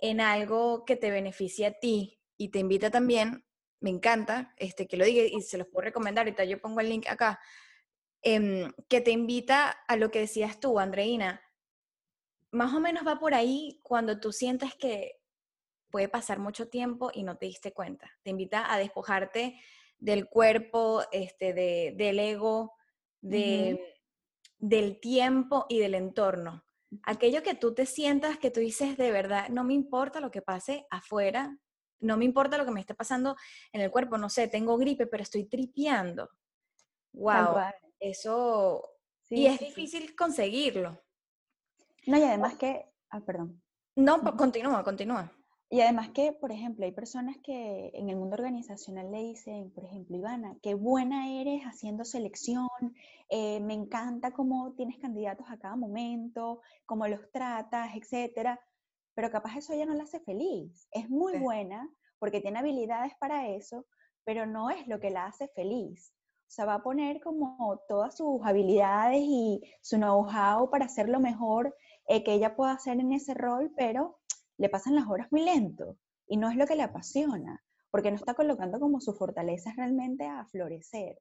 en 0.00 0.20
algo 0.20 0.84
que 0.84 0.96
te 0.96 1.10
beneficie 1.10 1.66
a 1.66 1.72
ti 1.72 2.20
y 2.36 2.48
te 2.48 2.58
invita 2.58 2.90
también, 2.90 3.44
me 3.80 3.90
encanta, 3.90 4.54
este, 4.56 4.86
que 4.86 4.96
lo 4.96 5.04
diga 5.04 5.22
y 5.24 5.40
se 5.42 5.58
los 5.58 5.66
puedo 5.66 5.84
recomendar, 5.84 6.26
ahorita 6.26 6.44
yo 6.44 6.60
pongo 6.60 6.80
el 6.80 6.88
link 6.88 7.06
acá, 7.08 7.40
em, 8.22 8.72
que 8.88 9.00
te 9.00 9.10
invita 9.10 9.70
a 9.70 9.96
lo 9.96 10.10
que 10.10 10.20
decías 10.20 10.60
tú, 10.60 10.78
Andreina, 10.78 11.42
más 12.50 12.74
o 12.74 12.80
menos 12.80 13.06
va 13.06 13.18
por 13.18 13.34
ahí 13.34 13.80
cuando 13.82 14.20
tú 14.20 14.32
sientes 14.32 14.74
que 14.74 15.20
puede 15.90 16.08
pasar 16.08 16.38
mucho 16.38 16.68
tiempo 16.68 17.10
y 17.12 17.22
no 17.22 17.36
te 17.36 17.46
diste 17.46 17.72
cuenta. 17.72 18.10
Te 18.22 18.30
invita 18.30 18.72
a 18.72 18.78
despojarte 18.78 19.60
del 19.98 20.28
cuerpo, 20.28 21.02
este, 21.12 21.52
de, 21.52 21.94
del 21.96 22.18
ego, 22.18 22.74
de, 23.20 23.98
del 24.58 25.00
tiempo 25.00 25.66
y 25.68 25.78
del 25.78 25.94
entorno. 25.94 26.64
Aquello 27.04 27.42
que 27.42 27.54
tú 27.54 27.74
te 27.74 27.86
sientas, 27.86 28.38
que 28.38 28.50
tú 28.50 28.60
dices 28.60 28.96
de 28.96 29.10
verdad, 29.10 29.48
no 29.48 29.64
me 29.64 29.74
importa 29.74 30.20
lo 30.20 30.30
que 30.30 30.42
pase 30.42 30.86
afuera, 30.90 31.56
no 32.00 32.16
me 32.16 32.24
importa 32.24 32.58
lo 32.58 32.64
que 32.64 32.72
me 32.72 32.80
esté 32.80 32.94
pasando 32.94 33.36
en 33.72 33.80
el 33.80 33.90
cuerpo, 33.90 34.18
no 34.18 34.28
sé, 34.28 34.48
tengo 34.48 34.76
gripe, 34.76 35.06
pero 35.06 35.22
estoy 35.22 35.44
tripeando. 35.44 36.28
Wow, 37.12 37.56
eso... 37.98 38.82
y 39.28 39.46
es 39.46 39.60
difícil 39.60 40.16
conseguirlo. 40.16 41.00
No, 42.06 42.18
y 42.18 42.22
además 42.22 42.56
que... 42.56 42.86
Ah, 43.10 43.20
perdón. 43.20 43.62
No, 43.96 44.22
continúa, 44.36 44.82
continúa. 44.82 45.30
Y 45.72 45.80
además 45.82 46.10
que, 46.10 46.32
por 46.32 46.50
ejemplo, 46.50 46.84
hay 46.84 46.90
personas 46.90 47.36
que 47.44 47.92
en 47.94 48.10
el 48.10 48.16
mundo 48.16 48.34
organizacional 48.34 49.12
le 49.12 49.22
dicen, 49.22 49.70
por 49.70 49.84
ejemplo, 49.84 50.16
Ivana, 50.16 50.56
qué 50.62 50.74
buena 50.74 51.30
eres 51.40 51.62
haciendo 51.62 52.04
selección, 52.04 52.68
eh, 53.28 53.60
me 53.60 53.74
encanta 53.74 54.32
cómo 54.32 54.72
tienes 54.72 54.98
candidatos 54.98 55.46
a 55.48 55.58
cada 55.58 55.76
momento, 55.76 56.60
cómo 56.86 57.06
los 57.06 57.30
tratas, 57.30 57.94
etcétera. 57.94 58.60
Pero 59.14 59.30
capaz 59.30 59.58
eso 59.58 59.72
ya 59.72 59.86
no 59.86 59.94
la 59.94 60.02
hace 60.02 60.18
feliz. 60.18 60.88
Es 60.90 61.08
muy 61.08 61.38
buena 61.38 61.88
porque 62.18 62.40
tiene 62.40 62.58
habilidades 62.58 63.12
para 63.20 63.48
eso, 63.48 63.86
pero 64.24 64.46
no 64.46 64.70
es 64.70 64.88
lo 64.88 64.98
que 64.98 65.10
la 65.10 65.26
hace 65.26 65.46
feliz. 65.54 66.12
O 66.48 66.52
sea, 66.52 66.64
va 66.64 66.74
a 66.74 66.82
poner 66.82 67.20
como 67.20 67.80
todas 67.86 68.16
sus 68.16 68.44
habilidades 68.44 69.22
y 69.22 69.62
su 69.82 69.98
know-how 69.98 70.68
para 70.68 70.86
hacer 70.86 71.08
lo 71.08 71.20
mejor 71.20 71.76
eh, 72.08 72.24
que 72.24 72.32
ella 72.32 72.56
pueda 72.56 72.72
hacer 72.72 72.98
en 72.98 73.12
ese 73.12 73.34
rol, 73.34 73.72
pero 73.76 74.19
le 74.60 74.68
pasan 74.68 74.94
las 74.94 75.08
horas 75.08 75.28
muy 75.32 75.42
lento 75.42 75.96
y 76.26 76.36
no 76.36 76.50
es 76.50 76.56
lo 76.56 76.66
que 76.66 76.76
le 76.76 76.82
apasiona, 76.82 77.64
porque 77.90 78.10
no 78.10 78.18
está 78.18 78.34
colocando 78.34 78.78
como 78.78 79.00
sus 79.00 79.16
fortalezas 79.16 79.74
realmente 79.74 80.26
a 80.26 80.44
florecer. 80.44 81.18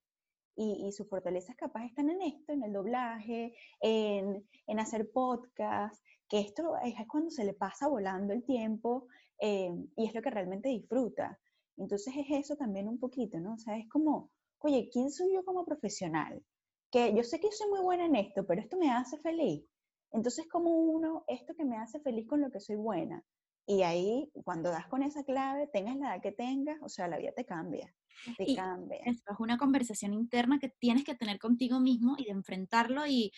Y, 0.58 0.92
sus 0.92 1.08
fortalezas 1.08 1.56
capaz 1.56 1.86
están 1.86 2.10
en 2.10 2.22
esto, 2.22 2.52
en 2.52 2.64
el 2.64 2.74
doblaje, 2.74 3.56
en, 3.80 4.44
hacer 4.78 5.10
podcast, 5.10 6.04
que 6.28 6.42
esto 6.42 6.76
es, 6.84 6.96
cuando 7.08 7.32
se 7.32 7.46
le 7.46 7.54
pasa 7.54 7.88
volando 7.88 8.34
el 8.34 8.44
tiempo 8.44 9.08
eh, 9.40 9.72
y 9.96 10.06
es 10.06 10.14
lo 10.14 10.22
que 10.22 10.32
realmente 10.32 10.68
disfruta. 10.68 11.40
Entonces 11.78 12.14
es 12.18 12.26
eso 12.30 12.58
también 12.58 12.90
un 12.90 13.00
poquito, 13.00 13.40
¿no? 13.40 13.54
O 13.54 13.58
sea, 13.58 13.78
es 13.78 13.88
como, 13.88 14.32
oye, 14.58 14.90
¿quién 14.92 15.12
soy 15.12 15.34
yo 15.34 15.46
como 15.46 15.64
profesional? 15.64 16.44
Que 16.92 17.16
yo 17.16 17.24
sé 17.24 17.40
que 17.40 17.54
soy 17.54 17.70
muy 17.70 17.80
buena 17.80 18.06
en 18.06 18.18
esto, 18.18 18.46
pero 18.46 18.60
esto 18.60 18.76
me 18.76 18.92
hace 18.92 19.18
feliz. 19.20 19.64
Entonces, 20.12 20.48
como 20.48 20.72
uno, 20.72 21.24
esto 21.28 21.54
que 21.56 21.66
me 21.66 21.78
hace 21.78 22.00
feliz 22.00 22.28
con 22.28 22.42
lo 22.42 22.52
que 22.52 22.60
soy 22.60 22.76
buena. 22.76 23.24
Y 23.66 23.84
ahí, 23.84 24.32
cuando 24.44 24.72
das 24.72 24.88
con 24.88 25.04
esa 25.04 25.24
clave, 25.24 25.68
tengas 25.68 25.96
la 25.98 26.16
edad 26.16 26.22
que 26.24 26.32
tengas, 26.32 26.78
o 26.82 26.90
sea, 26.90 27.08
la 27.08 27.18
vida 27.18 27.32
te 27.36 27.46
cambia. 27.46 27.94
Te 28.38 28.56
cambia. 28.56 29.00
es 29.06 29.22
una 29.38 29.58
conversación 29.58 30.14
interna 30.14 30.58
que 30.60 30.70
tienes 30.80 31.04
que 31.04 31.14
tener 31.14 31.38
contigo 31.38 31.80
mismo 31.80 32.16
y 32.18 32.26
de 32.26 32.32
enfrentarlo 32.32 33.06
y, 33.06 33.32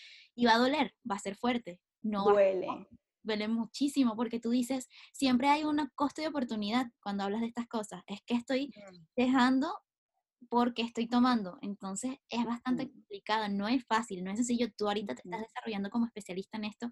va 0.46 0.54
a 0.54 0.58
doler, 0.58 0.96
va 1.10 1.16
a 1.16 1.20
ser 1.20 1.36
fuerte. 1.36 1.82
No 2.01 2.24
duele. 2.24 2.68
duele 3.22 3.48
muchísimo 3.50 4.16
porque 4.16 4.40
tú 4.40 4.51
dices, 4.51 4.88
siempre 5.12 5.50
hay 5.50 5.66
un 5.66 5.86
costo 5.96 6.22
de 6.22 6.30
oportunidad 6.30 6.88
cuando 7.04 7.25
hablas 7.25 7.42
de 7.42 7.48
estas 7.48 7.68
cosas. 7.68 8.01
Es 8.08 8.22
que 8.25 8.36
estoy 8.36 8.74
dejando 9.18 9.68
porque 10.51 10.81
estoy 10.81 11.08
tomando. 11.08 11.58
Entonces 11.62 12.17
es 12.29 12.43
bastante 12.43 12.91
complicado, 12.91 13.48
no 13.48 13.70
es 13.70 13.86
fácil, 13.86 14.22
no 14.22 14.31
es 14.31 14.36
sencillo. 14.36 14.67
Tú 14.77 14.86
ahorita 14.86 15.15
te 15.15 15.22
estás 15.24 15.39
desarrollando 15.39 15.89
como 15.89 16.05
especialista 16.05 16.58
en 16.58 16.65
esto. 16.65 16.91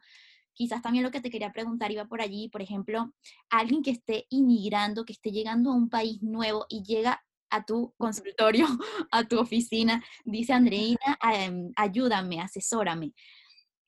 Quizás 0.53 0.81
también 0.81 1.03
lo 1.03 1.11
que 1.11 1.19
te 1.19 1.29
quería 1.29 1.51
preguntar 1.51 1.91
iba 1.91 2.05
por 2.05 2.21
allí, 2.21 2.47
por 2.47 2.61
ejemplo, 2.61 3.13
alguien 3.49 3.83
que 3.83 3.91
esté 3.91 4.25
inmigrando, 4.29 5.03
que 5.03 5.11
esté 5.11 5.31
llegando 5.31 5.71
a 5.71 5.75
un 5.75 5.89
país 5.89 6.21
nuevo 6.21 6.67
y 6.69 6.83
llega 6.83 7.21
a 7.49 7.65
tu 7.65 7.93
consultorio, 7.97 8.65
a 9.11 9.27
tu 9.27 9.37
oficina, 9.37 10.01
dice 10.23 10.53
Andreina, 10.53 11.19
em, 11.33 11.73
ayúdame, 11.75 12.39
asesórame. 12.39 13.13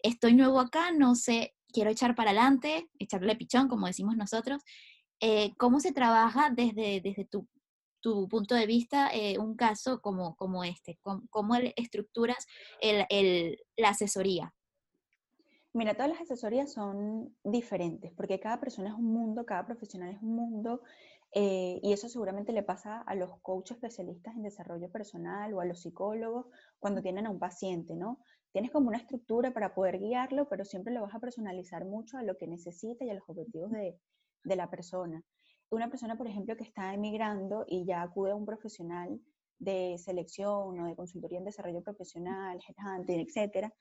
Estoy 0.04 0.34
nuevo 0.34 0.60
acá, 0.60 0.92
no 0.92 1.16
sé, 1.16 1.54
quiero 1.72 1.92
echar 1.92 2.14
para 2.14 2.32
adelante, 2.32 2.90
echarle 3.00 3.38
pichón, 3.38 3.70
como 3.70 3.88
decimos 3.88 4.18
nosotros, 4.18 4.62
eh, 5.22 5.54
¿cómo 5.58 5.80
se 5.80 5.94
trabaja 5.94 6.50
desde, 6.50 7.00
desde 7.00 7.24
tu, 7.24 7.48
tu 8.02 8.28
punto 8.28 8.56
de 8.56 8.66
vista 8.66 9.10
eh, 9.14 9.38
un 9.40 9.56
caso 9.56 10.02
como, 10.02 10.36
como 10.36 10.64
este? 10.64 10.98
¿Cómo, 11.02 11.24
cómo 11.30 11.56
estructuras 11.76 12.46
el, 12.82 13.06
el, 13.10 13.58
la 13.78 13.90
asesoría? 13.90 14.54
Mira, 15.74 15.94
todas 15.94 16.10
las 16.10 16.22
asesorías 16.22 16.74
son 16.74 17.34
diferentes 17.44 18.12
porque 18.12 18.42
cada 18.42 18.60
persona 18.60 18.90
es 18.90 18.96
un 18.96 19.14
mundo, 19.14 19.46
cada 19.46 19.66
profesional 19.66 20.10
es 20.10 20.22
un 20.22 20.36
mundo 20.36 20.82
eh, 21.34 21.80
y 21.82 21.94
eso 21.94 22.10
seguramente 22.10 22.52
le 22.52 22.62
pasa 22.62 23.02
a 23.02 23.16
los 23.16 23.40
coaches 23.42 23.78
especialistas 23.78 24.36
en 24.36 24.44
desarrollo 24.44 24.92
personal 24.92 25.54
o 25.54 25.62
a 25.62 25.66
los 25.66 25.82
psicólogos 25.82 26.48
cuando 26.80 27.02
tienen 27.02 27.26
a 27.26 27.30
un 27.30 27.40
paciente, 27.40 27.96
¿no? 27.96 28.20
Tienes 28.52 28.70
como 28.72 28.90
una 28.90 28.98
estructura 28.98 29.54
para 29.54 29.74
poder 29.74 30.00
guiarlo, 30.00 30.50
pero 30.50 30.66
siempre 30.66 30.94
lo 30.94 31.04
vas 31.04 31.16
a 31.16 31.20
personalizar 31.20 31.86
mucho 31.86 32.18
a 32.18 32.24
lo 32.24 32.38
que 32.38 32.48
necesita 32.48 33.06
y 33.06 33.10
a 33.10 33.14
los 33.14 33.24
objetivos 33.30 33.72
de, 33.72 33.98
de 34.44 34.56
la 34.58 34.70
persona. 34.70 35.24
Una 35.72 35.90
persona, 35.90 36.18
por 36.18 36.28
ejemplo, 36.28 36.58
que 36.58 36.66
está 36.66 36.94
emigrando 36.94 37.64
y 37.66 37.86
ya 37.86 38.02
acude 38.02 38.32
a 38.32 38.36
un 38.36 38.46
profesional 38.46 39.22
de 39.58 39.98
selección 39.98 40.78
o 40.78 40.86
de 40.86 40.96
consultoría 40.98 41.38
en 41.38 41.46
desarrollo 41.46 41.82
profesional, 41.82 42.60
headhunting, 42.68 43.22
etcétera, 43.22 43.74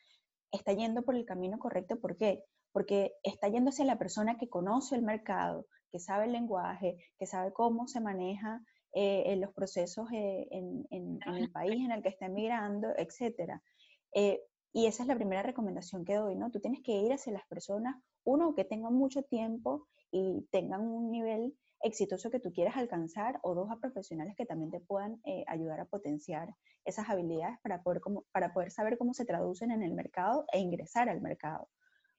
está 0.52 0.72
yendo 0.72 1.02
por 1.02 1.16
el 1.16 1.24
camino 1.24 1.58
correcto. 1.58 1.98
¿Por 1.98 2.16
qué? 2.16 2.44
Porque 2.70 3.14
está 3.24 3.48
yendo 3.48 3.70
hacia 3.70 3.84
la 3.84 3.98
persona 3.98 4.38
que 4.38 4.48
conoce 4.48 4.94
el 4.94 5.02
mercado, 5.02 5.66
que 5.90 5.98
sabe 5.98 6.26
el 6.26 6.32
lenguaje, 6.32 6.96
que 7.18 7.26
sabe 7.26 7.52
cómo 7.52 7.88
se 7.88 8.00
maneja 8.00 8.62
eh, 8.92 9.24
en 9.26 9.40
los 9.40 9.52
procesos 9.52 10.06
eh, 10.12 10.46
en, 10.52 11.18
el 11.26 11.50
país 11.50 11.84
en 11.84 11.90
el 11.90 12.02
que 12.02 12.10
está 12.10 12.26
emigrando, 12.26 12.88
etc. 12.96 13.60
Eh, 14.14 14.40
y 14.72 14.86
esa 14.86 15.02
es 15.02 15.08
la 15.08 15.16
primera 15.16 15.42
recomendación 15.42 16.04
que 16.04 16.14
doy, 16.14 16.36
¿no? 16.36 16.52
Tú 16.52 16.60
tienes 16.60 16.82
que 16.84 16.92
ir 16.92 17.12
hacia 17.12 17.32
las 17.32 17.46
personas, 17.48 17.96
uno, 18.22 18.54
que 18.54 18.64
tengan 18.64 18.94
mucho 18.94 19.24
tiempo 19.24 19.88
y 20.12 20.46
tengan 20.52 20.82
un 20.82 21.10
nivel 21.10 21.56
exitoso 21.82 22.30
que 22.30 22.40
tú 22.40 22.52
quieras 22.52 22.76
alcanzar, 22.76 23.40
o 23.42 23.54
dos, 23.54 23.70
a 23.70 23.78
profesionales 23.78 24.34
que 24.36 24.46
también 24.46 24.70
te 24.70 24.80
puedan 24.80 25.20
ayudar 25.46 25.80
a 25.80 25.86
potenciar 25.86 26.54
esas 26.84 27.08
habilidades 27.08 27.58
para 27.62 27.82
poder, 27.82 28.00
como, 28.00 28.24
para 28.32 28.52
poder 28.52 28.70
saber 28.70 28.98
cómo 28.98 29.14
se 29.14 29.24
traducen 29.24 29.70
en 29.70 29.82
el 29.82 29.94
mercado 29.94 30.44
e 30.52 30.58
ingresar 30.58 31.08
al 31.08 31.20
mercado. 31.20 31.68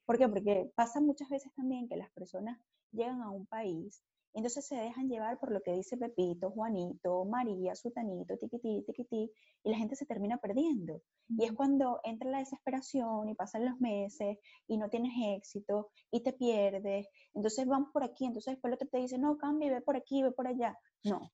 ¿Por 0.06 0.18
qué? 0.18 0.28
Porque 0.28 0.72
pasa 0.76 1.00
muchas 1.00 1.30
veces 1.30 1.54
también 1.54 1.88
que 1.88 1.96
las 1.96 2.12
personas 2.12 2.60
llegan 2.92 3.22
a 3.22 3.30
un 3.30 3.46
país, 3.46 4.04
entonces 4.34 4.66
se 4.66 4.76
dejan 4.76 5.10
llevar 5.10 5.40
por 5.40 5.52
lo 5.52 5.62
que 5.62 5.74
dice 5.74 5.98
Pepito, 5.98 6.52
Juanito, 6.52 7.26
María, 7.26 7.76
Sutanito, 7.76 8.38
tiquití, 8.38 8.84
tiquití, 8.86 9.32
y 9.64 9.70
la 9.70 9.78
gente 9.78 9.96
se 9.96 10.06
termina 10.06 10.38
perdiendo. 10.38 11.02
Y 11.30 11.44
es 11.46 11.52
cuando 11.52 12.00
entra 12.04 12.30
la 12.30 12.40
desesperación 12.40 13.30
y 13.30 13.36
pasan 13.36 13.66
los 13.66 13.80
meses 13.80 14.38
y 14.68 14.78
no 14.78 14.90
tienes 14.90 15.12
éxito 15.38 15.90
y 16.12 16.22
te 16.24 16.34
pierdes. 16.34 17.08
Entonces 17.34 17.68
vamos 17.68 17.90
por 17.92 18.04
aquí, 18.04 18.26
entonces 18.26 18.54
después 18.54 18.72
el 18.72 18.76
otro 18.76 18.88
te 18.88 19.00
dice, 19.00 19.18
no, 19.18 19.38
cambia, 19.38 19.72
ve 19.72 19.82
por 19.82 19.98
aquí, 19.98 20.24
ve 20.24 20.32
por 20.32 20.48
allá. 20.48 20.78
No. 21.04 21.32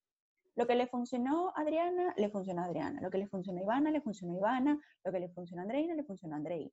Lo 0.55 0.65
que 0.65 0.73
le 0.73 0.87
funcionó 0.87 1.49
a 1.49 1.61
Adriana, 1.61 2.15
le 2.17 2.29
funcionó 2.29 2.63
a 2.63 2.65
Adriana. 2.65 2.99
Lo 2.99 3.11
que 3.11 3.19
le 3.19 3.27
funcionó 3.27 3.59
a 3.59 3.63
Ivana, 3.63 3.91
le 3.91 4.01
funcionó 4.01 4.33
a 4.33 4.37
Ivana. 4.37 4.79
Lo 5.03 5.11
que 5.11 5.19
le 5.19 5.29
funcionó 5.29 5.61
a 5.61 5.63
Andreina, 5.63 5.93
le 5.93 6.03
funcionó 6.03 6.33
a 6.33 6.37
Andreina. 6.37 6.71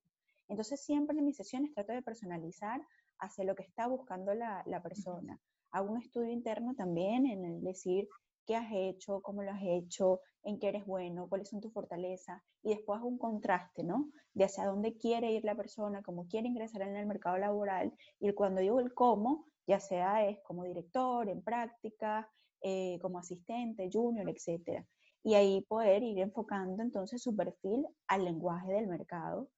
Entonces 0.49 0.83
siempre 0.83 1.19
en 1.19 1.25
mis 1.27 1.37
sesiones 1.37 1.75
trato 1.75 1.93
de 1.93 2.01
personalizar 2.01 2.81
hacia 3.19 3.45
lo 3.45 3.55
que 3.55 3.63
está 3.63 3.87
buscando 3.87 4.33
la, 4.35 4.63
la 4.67 4.83
persona. 4.83 5.39
Hago 5.75 5.91
un 5.91 6.01
estudio 6.01 6.31
interno 6.31 6.77
también 6.77 7.27
en 7.27 7.45
el 7.45 7.61
decir 7.61 8.09
qué 8.47 8.55
has 8.55 8.71
hecho, 8.73 9.21
cómo 9.23 9.43
lo 9.43 9.51
has 9.51 9.61
hecho, 9.61 10.21
en 10.45 10.61
qué 10.61 10.69
eres 10.69 10.87
bueno, 10.87 11.29
cuáles 11.29 11.49
son 11.49 11.61
tus 11.61 11.73
fortalezas, 11.73 12.41
y 12.63 12.69
después 12.69 12.99
hago 12.99 13.09
un 13.09 13.19
contraste, 13.19 13.83
¿no? 13.83 14.09
De 14.35 14.45
hacia 14.45 14.67
dónde 14.67 14.97
quiere 14.97 15.33
ir 15.33 15.45
la 15.45 15.57
persona, 15.57 16.01
cómo 16.03 16.29
quiere 16.29 16.47
ingresar 16.47 16.83
en 16.83 16.95
el 16.95 17.07
mercado 17.07 17.39
laboral, 17.39 17.93
y 18.21 18.33
cuando 18.35 18.61
digo 18.61 18.79
el 18.79 18.95
cómo, 18.95 19.47
ya 19.67 19.81
sea 19.81 20.29
es 20.29 20.39
como 20.45 20.63
director, 20.63 21.29
en 21.29 21.43
práctica, 21.43 22.31
eh, 22.63 23.01
como 23.03 23.19
asistente, 23.19 23.91
junior, 23.93 24.29
etc. 24.29 24.87
Y 25.25 25.35
ahí 25.35 25.63
poder 25.63 26.05
ir 26.05 26.21
enfocando 26.21 26.85
entonces 26.85 27.21
su 27.21 27.35
perfil 27.35 27.85
al 28.07 28.25
lenguaje 28.25 28.73
del 28.75 28.87
mercado, 28.87 29.49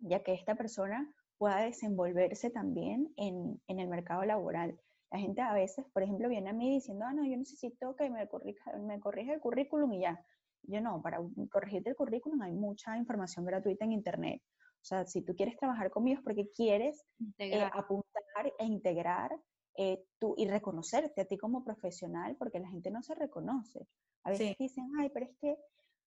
ya 0.00 0.20
que 0.24 0.32
esta 0.32 0.56
persona 0.56 1.08
pueda 1.38 1.60
desenvolverse 1.60 2.50
también 2.50 3.12
en, 3.16 3.62
en, 3.68 3.78
el 3.78 3.86
mercado 3.86 4.24
laboral. 4.24 4.76
La 5.12 5.18
gente 5.18 5.42
a 5.42 5.52
veces, 5.52 5.84
por 5.92 6.02
ejemplo, 6.02 6.28
viene 6.28 6.48
a 6.48 6.54
mí 6.54 6.70
diciendo, 6.70 7.04
ah, 7.06 7.12
no, 7.12 7.22
yo 7.24 7.36
necesito 7.36 7.94
que 7.94 8.08
me 8.08 8.26
corrija, 8.28 8.72
me 8.78 8.98
corrija 8.98 9.34
el 9.34 9.40
currículum 9.40 9.92
y 9.92 10.00
ya. 10.00 10.24
Yo 10.62 10.80
no, 10.80 11.02
para 11.02 11.18
corregirte 11.50 11.90
el 11.90 11.96
currículum 11.96 12.40
hay 12.40 12.52
mucha 12.52 12.96
información 12.96 13.44
gratuita 13.44 13.84
en 13.84 13.92
Internet. 13.92 14.40
O 14.80 14.84
sea, 14.84 15.06
si 15.06 15.22
tú 15.22 15.34
quieres 15.36 15.56
trabajar 15.58 15.90
conmigo 15.90 16.18
es 16.18 16.24
porque 16.24 16.48
quieres 16.50 17.04
eh, 17.38 17.62
apuntar 17.72 18.52
e 18.58 18.64
integrar 18.64 19.30
eh, 19.76 20.02
tú, 20.18 20.34
y 20.38 20.48
reconocerte 20.48 21.20
a 21.20 21.24
ti 21.26 21.36
como 21.36 21.62
profesional, 21.62 22.36
porque 22.38 22.58
la 22.58 22.70
gente 22.70 22.90
no 22.90 23.02
se 23.02 23.14
reconoce. 23.14 23.86
A 24.24 24.30
veces 24.30 24.56
dicen, 24.58 24.88
ay, 24.98 25.10
pero 25.10 25.26
es 25.26 25.36
que, 25.38 25.56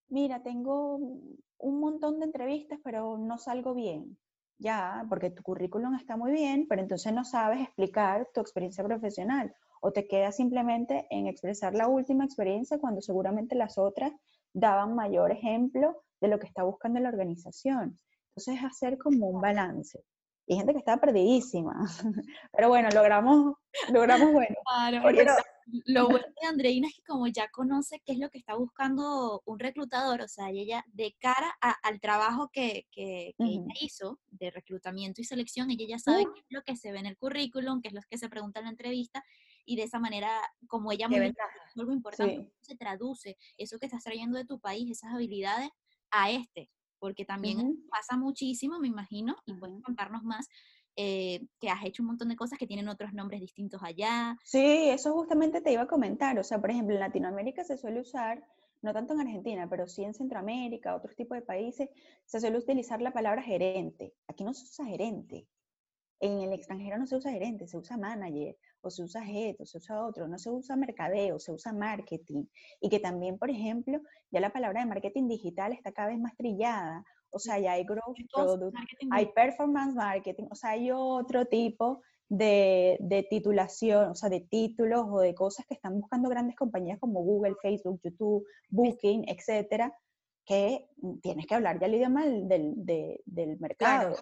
mira, 0.08 0.42
tengo 0.42 0.96
un 0.96 1.80
montón 1.80 2.20
de 2.20 2.26
entrevistas, 2.26 2.80
pero 2.84 3.20
no 3.20 3.38
salgo 3.38 3.76
bien 3.76 4.18
ya, 4.58 5.06
porque 5.10 5.30
tu 5.30 5.44
currículum 5.44 5.96
está 5.96 6.18
muy 6.18 6.32
bien, 6.32 6.66
pero 6.68 6.82
entonces 6.82 7.14
no 7.14 7.26
sabes 7.26 7.62
explicar 7.62 8.28
tu 8.34 8.42
experiencia 8.42 8.84
profesional 8.84 9.54
o 9.82 9.92
te 9.92 10.08
quedas 10.08 10.36
simplemente 10.36 11.08
en 11.10 11.28
expresar 11.28 11.76
la 11.76 11.88
última 11.88 12.26
experiencia 12.26 12.80
cuando 12.80 13.02
seguramente 13.02 13.56
las 13.56 13.78
otras 13.78 14.12
daban 14.54 14.96
mayor 14.96 15.32
ejemplo 15.32 16.02
de 16.22 16.28
lo 16.28 16.40
que 16.40 16.48
está 16.48 16.64
buscando 16.64 17.00
la 17.00 17.10
organización. 17.10 18.00
Entonces, 18.30 18.64
hacer 18.64 18.98
como 18.98 19.28
un 19.28 19.42
balance. 19.42 20.04
Y 20.48 20.56
gente 20.56 20.74
que 20.74 20.80
está 20.80 20.98
perdidísima. 20.98 21.76
Pero 22.52 22.70
bueno, 22.70 22.90
logramos, 22.94 23.56
logramos 23.92 24.32
bueno. 24.32 24.56
Claro, 24.66 25.36
lo 25.66 26.08
bueno 26.08 26.26
de 26.42 26.48
Andreina 26.48 26.88
es 26.88 26.96
que 26.96 27.04
como 27.04 27.28
ya 27.28 27.50
conoce 27.50 28.02
qué 28.06 28.14
es 28.14 28.20
lo 28.20 28.30
que 28.30 28.38
está 28.38 28.56
buscando 28.56 29.42
un 29.46 29.60
reclutador, 29.60 30.22
o 30.22 30.28
sea, 30.28 30.50
ella 30.50 30.86
de 30.94 31.16
cara 31.20 31.58
al 31.82 32.00
trabajo 32.00 32.50
que, 32.52 32.86
que, 32.92 33.34
ella 33.40 33.74
hizo 33.82 34.20
de 34.30 34.52
reclutamiento 34.52 35.22
y 35.22 35.24
selección, 35.24 35.72
ella 35.72 35.86
ya 35.88 36.00
sabe 36.00 36.26
qué 36.34 36.42
es 36.42 36.46
lo 36.50 36.62
que 36.64 36.76
se 36.76 36.92
ve 36.92 37.00
en 37.00 37.08
el 37.08 37.18
currículum, 37.18 37.82
qué 37.82 37.88
es 37.88 37.94
lo 37.94 38.02
que 38.10 38.18
se 38.18 38.30
pregunta 38.30 38.60
en 38.60 38.66
la 38.66 38.72
entrevista, 38.72 39.24
y 39.66 39.76
de 39.76 39.84
esa 39.84 40.00
manera, 40.00 40.30
como 40.68 40.92
ella 40.92 41.10
me 41.10 41.34
algo 41.76 41.92
importante, 41.92 42.48
se 42.62 42.76
traduce 42.78 43.38
eso 43.58 43.80
que 43.80 43.88
estás 43.88 44.04
trayendo 44.04 44.38
de 44.38 44.46
tu 44.46 44.60
país, 44.60 44.90
esas 44.92 45.14
habilidades, 45.14 45.70
a 46.12 46.30
este, 46.30 46.70
porque 47.00 47.26
también 47.26 47.84
pasa 47.90 48.16
muchísimo, 48.16 48.80
me 48.80 48.88
imagino, 48.88 49.36
y 49.46 49.54
pueden 49.56 49.82
contarnos 49.82 50.24
más, 50.24 50.48
eh, 50.96 51.46
que 51.60 51.70
has 51.70 51.84
hecho 51.84 52.04
un 52.04 52.08
montón 52.08 52.30
de 52.30 52.36
cosas 52.36 52.58
que 52.58 52.68
tienen 52.68 52.88
otros 52.88 53.14
nombres 53.14 53.42
distintos 53.42 53.82
allá. 53.84 54.38
Sí, 54.44 54.90
eso 54.90 55.14
justamente 55.14 55.62
te 55.62 55.72
iba 55.72 55.84
a 55.84 55.88
comentar. 55.88 56.38
O 56.40 56.44
sea, 56.44 56.60
por 56.60 56.72
ejemplo, 56.72 56.94
en 56.94 57.02
Latinoamérica 57.02 57.64
se 57.64 57.78
suele 57.78 58.02
usar, 58.02 58.44
no 58.82 58.94
tanto 58.94 59.14
en 59.14 59.22
Argentina, 59.22 59.68
pero 59.70 59.88
sí 59.88 60.04
en 60.04 60.14
Centroamérica, 60.14 60.96
otros 60.96 61.16
tipos 61.16 61.38
de 61.38 61.42
países, 61.42 61.90
se 62.26 62.40
suele 62.40 62.58
utilizar 62.58 63.02
la 63.02 63.12
palabra 63.12 63.42
gerente. 63.42 64.14
Aquí 64.28 64.44
no 64.44 64.54
se 64.54 64.64
usa 64.64 64.86
gerente. 64.86 65.48
En 66.22 66.40
el 66.42 66.54
extranjero 66.54 66.98
no 66.98 67.06
se 67.06 67.18
usa 67.18 67.32
gerente, 67.32 67.68
se 67.68 67.78
usa 67.78 67.98
manager, 67.98 68.58
o 68.82 68.90
se 68.90 69.04
usa 69.04 69.30
head, 69.30 69.56
o 69.60 69.66
se 69.66 69.80
usa 69.80 70.06
otro, 70.06 70.28
no 70.28 70.38
se 70.38 70.50
usa 70.50 70.76
mercadeo, 70.78 71.40
se 71.40 71.52
usa 71.52 71.74
marketing. 71.74 72.46
Y 72.80 72.90
que 72.90 73.00
también, 73.00 73.38
por 73.38 73.50
ejemplo, 73.50 74.00
ya 74.32 74.40
la 74.40 74.54
palabra 74.54 74.80
de 74.80 74.86
marketing 74.86 75.28
digital 75.28 75.74
está 75.74 75.92
cada 75.92 76.10
vez 76.10 76.20
más 76.20 76.36
trillada, 76.38 77.04
o 77.30 77.40
sea, 77.40 77.60
ya 77.60 77.74
hay 77.74 77.84
growth 77.84 78.18
product, 78.34 78.76
hay 79.12 79.26
performance 79.28 79.96
marketing, 79.96 80.46
o 80.50 80.56
sea, 80.56 80.72
hay 80.72 80.92
otro 80.92 81.46
tipo 81.46 82.02
de, 82.30 82.98
de, 83.00 83.24
titulación, 83.24 84.12
o 84.12 84.16
sea, 84.16 84.30
de 84.30 84.42
títulos 84.42 85.06
o 85.10 85.20
de 85.20 85.36
cosas 85.36 85.66
que 85.68 85.76
están 85.76 86.00
buscando 86.00 86.30
grandes 86.30 86.56
compañías 86.56 87.00
como 87.00 87.22
Google, 87.22 87.56
Facebook, 87.62 88.00
YouTube, 88.04 88.46
Booking, 88.70 89.26
etcétera, 89.28 89.94
que 90.46 90.88
tienes 91.22 91.46
que 91.46 91.56
hablar 91.56 91.80
ya 91.80 91.88
el 91.88 91.96
idioma 91.96 92.26
del, 92.26 92.74
del, 93.26 93.60
mercado. 93.60 94.16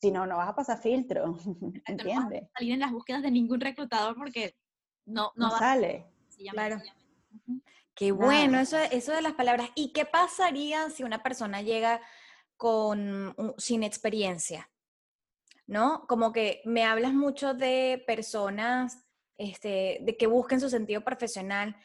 Si 0.00 0.10
no, 0.10 0.26
no 0.26 0.36
vas 0.36 0.50
a 0.50 0.54
pasar 0.54 0.78
filtro, 0.78 1.36
¿entiendes? 1.86 2.42
No 2.42 2.48
salir 2.54 2.72
en 2.72 2.80
las 2.80 2.92
búsquedas 2.92 3.22
de 3.22 3.30
ningún 3.30 3.60
reclutador 3.60 4.14
porque 4.14 4.54
no, 5.06 5.32
no, 5.36 5.50
sale. 5.50 6.06
claro. 6.50 6.78
Qué 7.94 8.10
bueno, 8.10 8.58
eso, 8.58 8.76
eso 8.76 9.12
de 9.12 9.22
las 9.22 9.34
palabras. 9.34 9.70
¿Y 9.74 9.92
qué 9.92 10.04
pasaría 10.04 10.90
si 10.90 11.04
una 11.04 11.22
persona 11.22 11.62
llega 11.62 12.00
con, 12.64 13.36
sin 13.58 13.82
experiencia, 13.82 14.70
¿no? 15.66 16.06
Como 16.06 16.32
que 16.32 16.62
me 16.64 16.82
hablas 16.86 17.12
mucho 17.12 17.52
de 17.52 18.02
personas, 18.06 19.04
este, 19.36 19.98
de 20.00 20.16
que 20.16 20.26
busquen 20.26 20.60
su 20.60 20.70
sentido 20.70 21.04
profesional, 21.04 21.76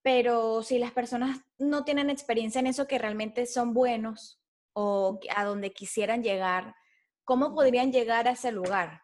pero 0.00 0.62
si 0.62 0.78
las 0.78 0.92
personas 0.92 1.40
no 1.58 1.82
tienen 1.82 2.08
experiencia 2.08 2.60
en 2.60 2.68
eso 2.68 2.86
que 2.86 3.00
realmente 3.00 3.46
son 3.46 3.74
buenos 3.74 4.40
o 4.74 5.18
a 5.34 5.44
donde 5.44 5.72
quisieran 5.72 6.22
llegar, 6.22 6.76
¿cómo 7.24 7.52
podrían 7.52 7.90
llegar 7.90 8.28
a 8.28 8.34
ese 8.34 8.52
lugar? 8.52 9.02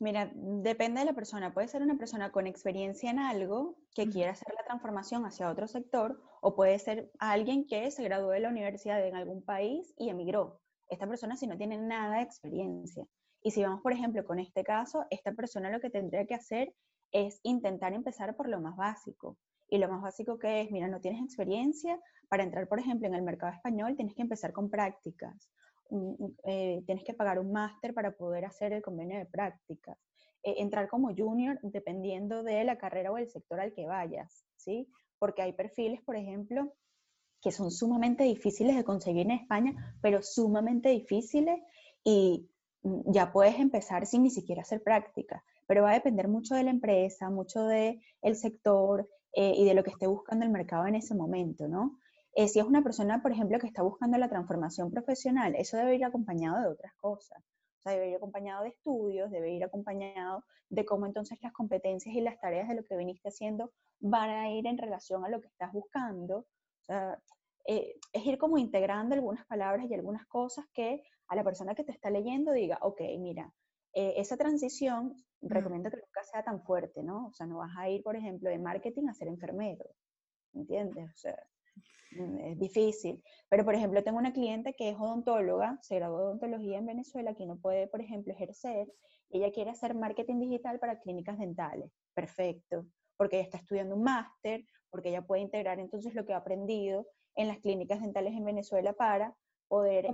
Mira, 0.00 0.30
depende 0.34 1.00
de 1.00 1.06
la 1.06 1.12
persona. 1.14 1.54
Puede 1.54 1.68
ser 1.68 1.82
una 1.82 1.96
persona 1.96 2.32
con 2.32 2.46
experiencia 2.46 3.10
en 3.10 3.18
algo 3.18 3.76
que 3.94 4.08
quiera 4.08 4.32
hacer 4.32 4.52
la 4.54 4.64
transformación 4.64 5.24
hacia 5.24 5.50
otro 5.50 5.68
sector 5.68 6.20
o 6.40 6.54
puede 6.54 6.78
ser 6.78 7.10
alguien 7.18 7.66
que 7.66 7.90
se 7.90 8.02
graduó 8.02 8.30
de 8.30 8.40
la 8.40 8.48
universidad 8.48 9.06
en 9.06 9.16
algún 9.16 9.42
país 9.42 9.94
y 9.96 10.10
emigró. 10.10 10.60
Esta 10.88 11.06
persona 11.06 11.36
si 11.36 11.46
no 11.46 11.56
tiene 11.56 11.78
nada 11.78 12.16
de 12.16 12.22
experiencia. 12.22 13.06
Y 13.42 13.50
si 13.50 13.62
vamos, 13.62 13.82
por 13.82 13.92
ejemplo, 13.92 14.24
con 14.24 14.38
este 14.38 14.64
caso, 14.64 15.04
esta 15.10 15.32
persona 15.32 15.70
lo 15.70 15.80
que 15.80 15.90
tendría 15.90 16.26
que 16.26 16.34
hacer 16.34 16.74
es 17.12 17.40
intentar 17.42 17.92
empezar 17.92 18.36
por 18.36 18.48
lo 18.48 18.60
más 18.60 18.76
básico. 18.76 19.38
Y 19.68 19.78
lo 19.78 19.88
más 19.88 20.02
básico 20.02 20.38
que 20.38 20.62
es, 20.62 20.70
mira, 20.70 20.88
no 20.88 21.00
tienes 21.00 21.22
experiencia, 21.22 22.00
para 22.28 22.42
entrar, 22.42 22.68
por 22.68 22.78
ejemplo, 22.78 23.06
en 23.06 23.14
el 23.14 23.22
mercado 23.22 23.52
español 23.52 23.96
tienes 23.96 24.14
que 24.14 24.22
empezar 24.22 24.52
con 24.52 24.70
prácticas. 24.70 25.50
Eh, 26.44 26.82
tienes 26.86 27.04
que 27.04 27.14
pagar 27.14 27.38
un 27.38 27.52
máster 27.52 27.94
para 27.94 28.12
poder 28.12 28.44
hacer 28.44 28.72
el 28.72 28.82
convenio 28.82 29.18
de 29.18 29.26
prácticas. 29.26 29.98
Eh, 30.42 30.56
entrar 30.58 30.88
como 30.88 31.14
junior 31.14 31.58
dependiendo 31.62 32.42
de 32.42 32.64
la 32.64 32.76
carrera 32.76 33.10
o 33.10 33.18
el 33.18 33.28
sector 33.28 33.60
al 33.60 33.72
que 33.72 33.86
vayas, 33.86 34.44
¿sí? 34.56 34.88
Porque 35.18 35.42
hay 35.42 35.54
perfiles, 35.54 36.02
por 36.02 36.16
ejemplo, 36.16 36.74
que 37.40 37.50
son 37.50 37.70
sumamente 37.70 38.24
difíciles 38.24 38.76
de 38.76 38.84
conseguir 38.84 39.22
en 39.22 39.32
España, 39.32 39.96
pero 40.02 40.22
sumamente 40.22 40.90
difíciles 40.90 41.60
y 42.04 42.48
mm, 42.82 43.12
ya 43.12 43.32
puedes 43.32 43.58
empezar 43.58 44.06
sin 44.06 44.22
ni 44.22 44.30
siquiera 44.30 44.62
hacer 44.62 44.82
práctica, 44.82 45.42
pero 45.66 45.82
va 45.82 45.92
a 45.92 45.94
depender 45.94 46.28
mucho 46.28 46.54
de 46.54 46.64
la 46.64 46.70
empresa, 46.70 47.30
mucho 47.30 47.64
del 47.64 48.00
el 48.20 48.36
sector 48.36 49.08
eh, 49.32 49.54
y 49.56 49.64
de 49.64 49.74
lo 49.74 49.82
que 49.82 49.90
esté 49.90 50.06
buscando 50.06 50.44
el 50.44 50.50
mercado 50.50 50.86
en 50.86 50.94
ese 50.94 51.14
momento, 51.14 51.68
¿no? 51.68 51.98
Eh, 52.34 52.48
si 52.48 52.58
es 52.58 52.64
una 52.64 52.82
persona, 52.82 53.22
por 53.22 53.32
ejemplo, 53.32 53.58
que 53.58 53.66
está 53.66 53.82
buscando 53.82 54.18
la 54.18 54.28
transformación 54.28 54.90
profesional, 54.90 55.54
eso 55.56 55.76
debe 55.76 55.94
ir 55.96 56.04
acompañado 56.04 56.60
de 56.60 56.68
otras 56.68 56.94
cosas 56.96 57.42
debe 57.90 58.10
ir 58.10 58.16
acompañado 58.16 58.62
de 58.62 58.70
estudios, 58.70 59.30
debe 59.30 59.50
ir 59.52 59.64
acompañado 59.64 60.44
de 60.68 60.84
cómo 60.84 61.06
entonces 61.06 61.38
las 61.42 61.52
competencias 61.52 62.14
y 62.14 62.20
las 62.20 62.40
tareas 62.40 62.68
de 62.68 62.76
lo 62.76 62.84
que 62.84 62.96
viniste 62.96 63.28
haciendo 63.28 63.72
van 64.00 64.30
a 64.30 64.50
ir 64.50 64.66
en 64.66 64.78
relación 64.78 65.24
a 65.24 65.28
lo 65.28 65.40
que 65.40 65.48
estás 65.48 65.72
buscando. 65.72 66.38
O 66.38 66.84
sea, 66.84 67.18
eh, 67.66 67.94
es 68.12 68.26
ir 68.26 68.38
como 68.38 68.58
integrando 68.58 69.14
algunas 69.14 69.46
palabras 69.46 69.86
y 69.88 69.94
algunas 69.94 70.26
cosas 70.26 70.66
que 70.72 71.02
a 71.28 71.36
la 71.36 71.44
persona 71.44 71.74
que 71.74 71.84
te 71.84 71.92
está 71.92 72.10
leyendo 72.10 72.52
diga, 72.52 72.78
ok, 72.82 73.00
mira, 73.18 73.52
eh, 73.92 74.14
esa 74.16 74.36
transición 74.36 75.14
recomiendo 75.40 75.90
que 75.90 75.98
nunca 75.98 76.22
sea 76.24 76.42
tan 76.42 76.62
fuerte, 76.62 77.02
¿no? 77.02 77.28
O 77.28 77.32
sea, 77.32 77.46
no 77.46 77.58
vas 77.58 77.72
a 77.76 77.88
ir, 77.88 78.02
por 78.02 78.16
ejemplo, 78.16 78.50
de 78.50 78.58
marketing 78.58 79.08
a 79.08 79.14
ser 79.14 79.28
enfermero, 79.28 79.84
¿entiendes? 80.52 81.10
O 81.10 81.16
sea, 81.16 81.36
Mm, 81.36 81.53
es 82.40 82.58
difícil. 82.58 83.22
Pero, 83.48 83.64
por 83.64 83.74
ejemplo, 83.74 84.02
tengo 84.02 84.18
una 84.18 84.32
cliente 84.32 84.74
que 84.74 84.90
es 84.90 84.96
odontóloga, 84.96 85.78
se 85.82 85.96
graduó 85.96 86.18
de 86.18 86.24
odontología 86.24 86.78
en 86.78 86.86
Venezuela, 86.86 87.34
que 87.34 87.46
no 87.46 87.58
puede, 87.58 87.88
por 87.88 88.00
ejemplo, 88.00 88.32
ejercer. 88.32 88.88
Ella 89.30 89.50
quiere 89.50 89.70
hacer 89.70 89.94
marketing 89.94 90.40
digital 90.40 90.78
para 90.78 91.00
clínicas 91.00 91.38
dentales. 91.38 91.90
Perfecto, 92.14 92.86
porque 93.16 93.36
ella 93.36 93.44
está 93.44 93.58
estudiando 93.58 93.96
un 93.96 94.02
máster, 94.02 94.64
porque 94.90 95.08
ella 95.08 95.22
puede 95.22 95.42
integrar 95.42 95.80
entonces 95.80 96.14
lo 96.14 96.24
que 96.24 96.34
ha 96.34 96.38
aprendido 96.38 97.06
en 97.34 97.48
las 97.48 97.58
clínicas 97.58 98.00
dentales 98.00 98.34
en 98.34 98.44
Venezuela 98.44 98.92
para 98.92 99.34
poder 99.66 100.06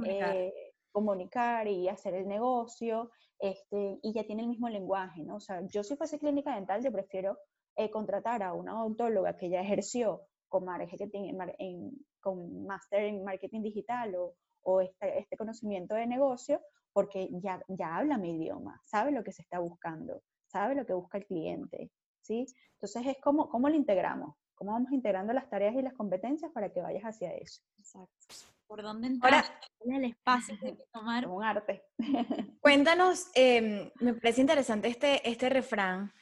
comunicar, 0.90 1.66
eh, 1.66 1.73
y 1.73 1.88
hacer 1.88 2.14
el 2.14 2.27
negocio, 2.27 3.11
este, 3.38 3.99
y 4.03 4.12
ya 4.14 4.25
tiene 4.25 4.42
el 4.42 4.49
mismo 4.49 4.68
lenguaje, 4.68 5.23
¿no? 5.23 5.37
O 5.37 5.40
sea, 5.40 5.61
yo 5.66 5.83
si 5.83 5.96
fuese 5.96 6.18
clínica 6.18 6.55
dental, 6.55 6.83
yo 6.83 6.90
prefiero 6.90 7.38
eh, 7.77 7.90
contratar 7.90 8.42
a 8.42 8.55
una 8.55 8.81
odontóloga 8.81 9.37
que 9.37 9.51
ya 9.51 9.61
ejerció 9.61 10.23
con 10.50 10.64
marketing, 10.66 11.38
en, 11.58 12.06
con 12.20 12.66
máster 12.66 13.04
en 13.04 13.24
marketing 13.24 13.62
digital 13.62 14.14
o, 14.16 14.34
o 14.62 14.80
este, 14.82 15.20
este, 15.20 15.36
conocimiento 15.36 15.94
de 15.94 16.06
negocio, 16.06 16.60
porque 16.92 17.30
ya, 17.40 17.62
ya 17.68 17.96
habla 17.96 18.18
mi 18.18 18.32
idioma, 18.32 18.78
sabe 18.84 19.12
lo 19.12 19.24
que 19.24 19.32
se 19.32 19.42
está 19.42 19.60
buscando, 19.60 20.22
sabe 20.46 20.74
lo 20.74 20.84
que 20.84 20.92
busca 20.92 21.18
el 21.18 21.26
cliente, 21.26 21.90
¿sí? 22.20 22.44
Entonces 22.74 23.06
es 23.06 23.16
como, 23.22 23.48
¿cómo 23.48 23.68
lo 23.68 23.76
integramos? 23.76 24.34
¿Cómo 24.54 24.72
vamos 24.72 24.92
integrando 24.92 25.32
las 25.32 25.48
tareas 25.48 25.74
y 25.76 25.82
las 25.82 25.94
competencias 25.94 26.52
para 26.52 26.70
que 26.70 26.82
vayas 26.82 27.04
hacia 27.04 27.32
eso? 27.32 27.62
Exacto. 27.78 28.26
¿Por 28.66 28.82
dónde 28.82 29.06
entrar? 29.06 29.32
Ahora, 29.32 29.96
el 29.96 30.04
espacio 30.04 30.56
de 30.60 30.76
tomar. 30.92 31.26
un 31.26 31.42
arte. 31.42 31.82
Cuéntanos, 32.60 33.30
em, 33.34 33.90
me 34.00 34.14
parece 34.14 34.42
interesante 34.42 34.88
este, 34.88 35.28
este 35.28 35.48
refrán, 35.48 36.12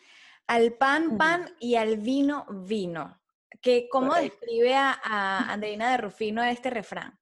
al 0.46 0.74
pan, 0.74 1.18
pan 1.18 1.50
y 1.58 1.74
al 1.74 1.96
vino, 1.96 2.46
vino. 2.48 3.20
¿Cómo 3.90 4.14
describe 4.14 4.74
a, 4.74 5.52
Andreina 5.52 5.90
de 5.90 5.96
Rufino 5.96 6.42
este 6.42 6.70
refrán? 6.70 7.18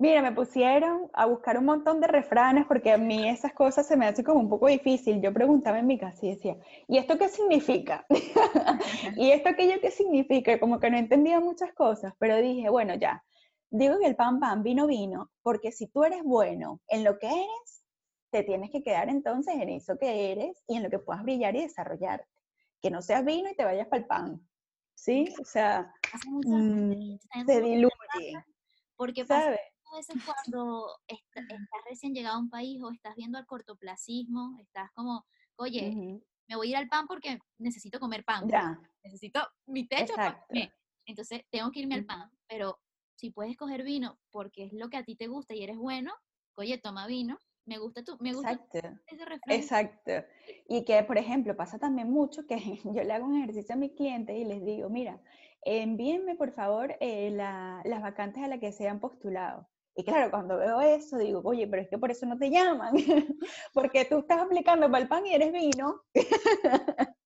Mira, 0.00 0.22
me 0.22 0.30
pusieron 0.30 1.10
a 1.12 1.26
buscar 1.26 1.58
un 1.58 1.64
montón 1.64 2.00
de 2.00 2.06
refranes 2.06 2.66
porque 2.66 2.92
a 2.92 2.98
mí 2.98 3.28
esas 3.28 3.52
cosas 3.52 3.86
se 3.86 3.96
me 3.96 4.06
hacen 4.06 4.24
como 4.24 4.38
un 4.38 4.48
poco 4.48 4.68
difícil. 4.68 5.20
Yo 5.20 5.32
preguntaba 5.32 5.80
en 5.80 5.88
mi 5.88 5.98
casa 5.98 6.24
y 6.24 6.30
decía, 6.30 6.56
¿y 6.86 6.98
esto 6.98 7.18
qué 7.18 7.28
significa? 7.28 8.06
¿Y 9.16 9.32
esto 9.32 9.48
aquello 9.48 9.80
qué 9.80 9.90
significa? 9.90 10.60
Como 10.60 10.78
que 10.78 10.90
no 10.90 10.96
entendía 10.96 11.40
muchas 11.40 11.72
cosas, 11.74 12.14
pero 12.18 12.36
dije, 12.36 12.68
bueno, 12.68 12.94
ya, 12.94 13.24
digo 13.70 13.98
que 13.98 14.06
el 14.06 14.14
pan 14.14 14.38
pan, 14.38 14.62
vino 14.62 14.86
vino, 14.86 15.32
porque 15.42 15.72
si 15.72 15.88
tú 15.88 16.04
eres 16.04 16.22
bueno 16.22 16.80
en 16.88 17.02
lo 17.02 17.18
que 17.18 17.26
eres, 17.26 17.84
te 18.30 18.44
tienes 18.44 18.70
que 18.70 18.82
quedar 18.82 19.08
entonces 19.08 19.54
en 19.56 19.68
eso 19.68 19.98
que 19.98 20.32
eres 20.32 20.62
y 20.68 20.76
en 20.76 20.84
lo 20.84 20.90
que 20.90 20.98
puedas 20.98 21.22
brillar 21.22 21.56
y 21.56 21.62
desarrollarte. 21.62 22.28
Que 22.80 22.90
no 22.90 23.02
seas 23.02 23.24
vino 23.24 23.50
y 23.50 23.56
te 23.56 23.64
vayas 23.64 23.88
para 23.88 24.02
el 24.02 24.06
pan. 24.06 24.48
¿Sí? 24.98 25.32
O 25.40 25.44
sea, 25.44 25.92
mm, 26.26 27.18
se 27.46 27.60
diluye. 27.60 28.44
Porque 28.96 29.24
pasa 29.24 29.56
a 29.90 29.96
veces 29.96 30.16
cuando 30.24 30.86
estás 31.06 31.44
recién 31.88 32.12
llegado 32.12 32.36
a 32.36 32.40
un 32.40 32.50
país 32.50 32.82
o 32.82 32.90
estás 32.90 33.14
viendo 33.16 33.38
el 33.38 33.46
cortoplacismo, 33.46 34.58
estás 34.60 34.90
como, 34.92 35.24
oye, 35.56 36.20
me 36.46 36.56
voy 36.56 36.68
a 36.68 36.70
ir 36.70 36.76
al 36.76 36.88
pan 36.88 37.06
porque 37.06 37.38
necesito 37.58 37.98
comer 37.98 38.24
pan. 38.24 38.46
Necesito 39.02 39.40
mi 39.66 39.86
techo. 39.86 40.14
Entonces 41.06 41.42
tengo 41.50 41.70
que 41.70 41.80
irme 41.80 41.94
al 41.94 42.04
pan. 42.04 42.30
Pero 42.46 42.78
si 43.14 43.30
puedes 43.30 43.56
coger 43.56 43.82
vino 43.82 44.18
porque 44.30 44.64
es 44.64 44.72
lo 44.72 44.90
que 44.90 44.98
a 44.98 45.04
ti 45.04 45.16
te 45.16 45.28
gusta 45.28 45.54
y 45.54 45.62
eres 45.62 45.78
bueno, 45.78 46.12
oye, 46.56 46.76
toma 46.78 47.06
vino 47.06 47.38
me 47.68 47.78
gusta 47.78 48.02
tú, 48.02 48.16
me 48.20 48.32
gusta 48.32 48.52
Exacto. 48.52 48.78
ese 49.06 49.24
refrán. 49.24 49.56
Exacto. 49.56 50.12
Y 50.68 50.84
que, 50.84 51.02
por 51.04 51.18
ejemplo, 51.18 51.54
pasa 51.54 51.78
también 51.78 52.10
mucho 52.10 52.46
que 52.46 52.56
yo 52.84 53.04
le 53.04 53.12
hago 53.12 53.26
un 53.26 53.36
ejercicio 53.36 53.74
a 53.74 53.78
mis 53.78 53.92
clientes 53.92 54.36
y 54.36 54.44
les 54.44 54.64
digo, 54.64 54.88
mira, 54.88 55.20
envíenme 55.62 56.34
por 56.34 56.52
favor 56.52 56.96
eh, 57.00 57.30
las 57.30 58.02
vacantes 58.02 58.42
a 58.42 58.48
las 58.48 58.58
que 58.58 58.72
se 58.72 58.88
han 58.88 59.00
postulado. 59.00 59.68
Y 59.94 60.04
claro, 60.04 60.30
cuando 60.30 60.56
veo 60.56 60.80
eso, 60.80 61.18
digo, 61.18 61.42
oye, 61.44 61.66
pero 61.66 61.82
es 61.82 61.88
que 61.88 61.98
por 61.98 62.10
eso 62.10 62.24
no 62.24 62.38
te 62.38 62.50
llaman, 62.50 62.94
porque 63.74 64.04
tú 64.04 64.18
estás 64.18 64.40
aplicando 64.40 64.88
para 64.90 65.02
el 65.02 65.08
pan 65.08 65.26
y 65.26 65.34
eres 65.34 65.52
vino. 65.52 66.02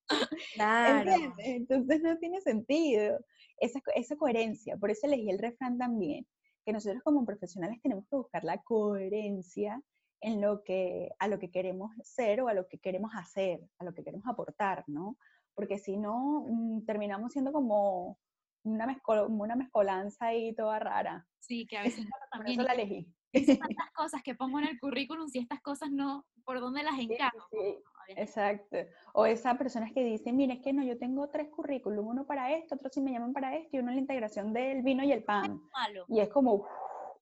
Claro. 0.55 1.11
Entonces 1.39 2.01
no 2.03 2.17
tiene 2.19 2.39
sentido 2.41 3.17
esa, 3.57 3.79
esa 3.95 4.15
coherencia. 4.15 4.77
Por 4.77 4.91
eso 4.91 5.07
elegí 5.07 5.29
el 5.29 5.39
refrán 5.39 5.77
también, 5.77 6.27
que 6.65 6.73
nosotros 6.73 7.01
como 7.03 7.25
profesionales 7.25 7.79
tenemos 7.81 8.05
que 8.07 8.17
buscar 8.17 8.43
la 8.43 8.61
coherencia 8.61 9.81
en 10.23 10.39
lo 10.39 10.63
que, 10.63 11.11
a 11.19 11.27
lo 11.27 11.37
que 11.37 11.51
queremos 11.51 11.91
ser 12.01 12.41
o 12.41 12.47
a 12.47 12.53
lo 12.53 12.67
que 12.67 12.79
queremos 12.79 13.11
hacer, 13.13 13.69
a 13.77 13.83
lo 13.83 13.93
que 13.93 14.03
queremos 14.03 14.25
aportar, 14.25 14.85
¿no? 14.87 15.17
Porque 15.53 15.77
si 15.77 15.97
no, 15.97 16.45
mm, 16.47 16.85
terminamos 16.85 17.33
siendo 17.33 17.51
como 17.51 18.17
una, 18.63 18.97
una 19.27 19.55
mezcolanza 19.55 20.27
ahí 20.27 20.55
toda 20.55 20.79
rara. 20.79 21.27
Sí, 21.39 21.67
que 21.67 21.77
a 21.77 21.83
veces 21.83 22.07
también. 22.31 22.57
Por 22.57 22.65
eso 22.65 22.75
la 22.75 22.81
elegí. 22.81 23.13
Tantas 23.77 23.91
cosas 23.93 24.23
que 24.23 24.33
pongo 24.33 24.59
en 24.59 24.67
el 24.67 24.79
currículum, 24.79 25.27
si 25.27 25.39
estas 25.39 25.61
cosas 25.61 25.91
no, 25.91 26.25
¿por 26.45 26.61
dónde 26.61 26.83
las 26.83 26.97
encajo? 26.97 27.37
Sí, 27.51 27.83
exacto. 28.15 28.77
O 29.13 29.25
esas 29.25 29.57
personas 29.57 29.91
que 29.91 30.05
dicen, 30.05 30.37
mira, 30.37 30.53
es 30.53 30.61
que 30.61 30.71
no, 30.71 30.83
yo 30.83 30.97
tengo 30.97 31.27
tres 31.29 31.49
currículum, 31.49 32.07
uno 32.07 32.25
para 32.25 32.53
esto, 32.53 32.75
otro 32.75 32.89
si 32.89 33.01
me 33.01 33.11
llaman 33.11 33.33
para 33.33 33.57
esto, 33.57 33.75
y 33.75 33.79
uno 33.79 33.89
en 33.89 33.95
la 33.95 34.01
integración 34.01 34.53
del 34.53 34.83
vino 34.83 35.03
y 35.03 35.11
el 35.11 35.23
pan. 35.23 35.61
Y 36.07 36.21
es 36.21 36.29
como, 36.29 36.65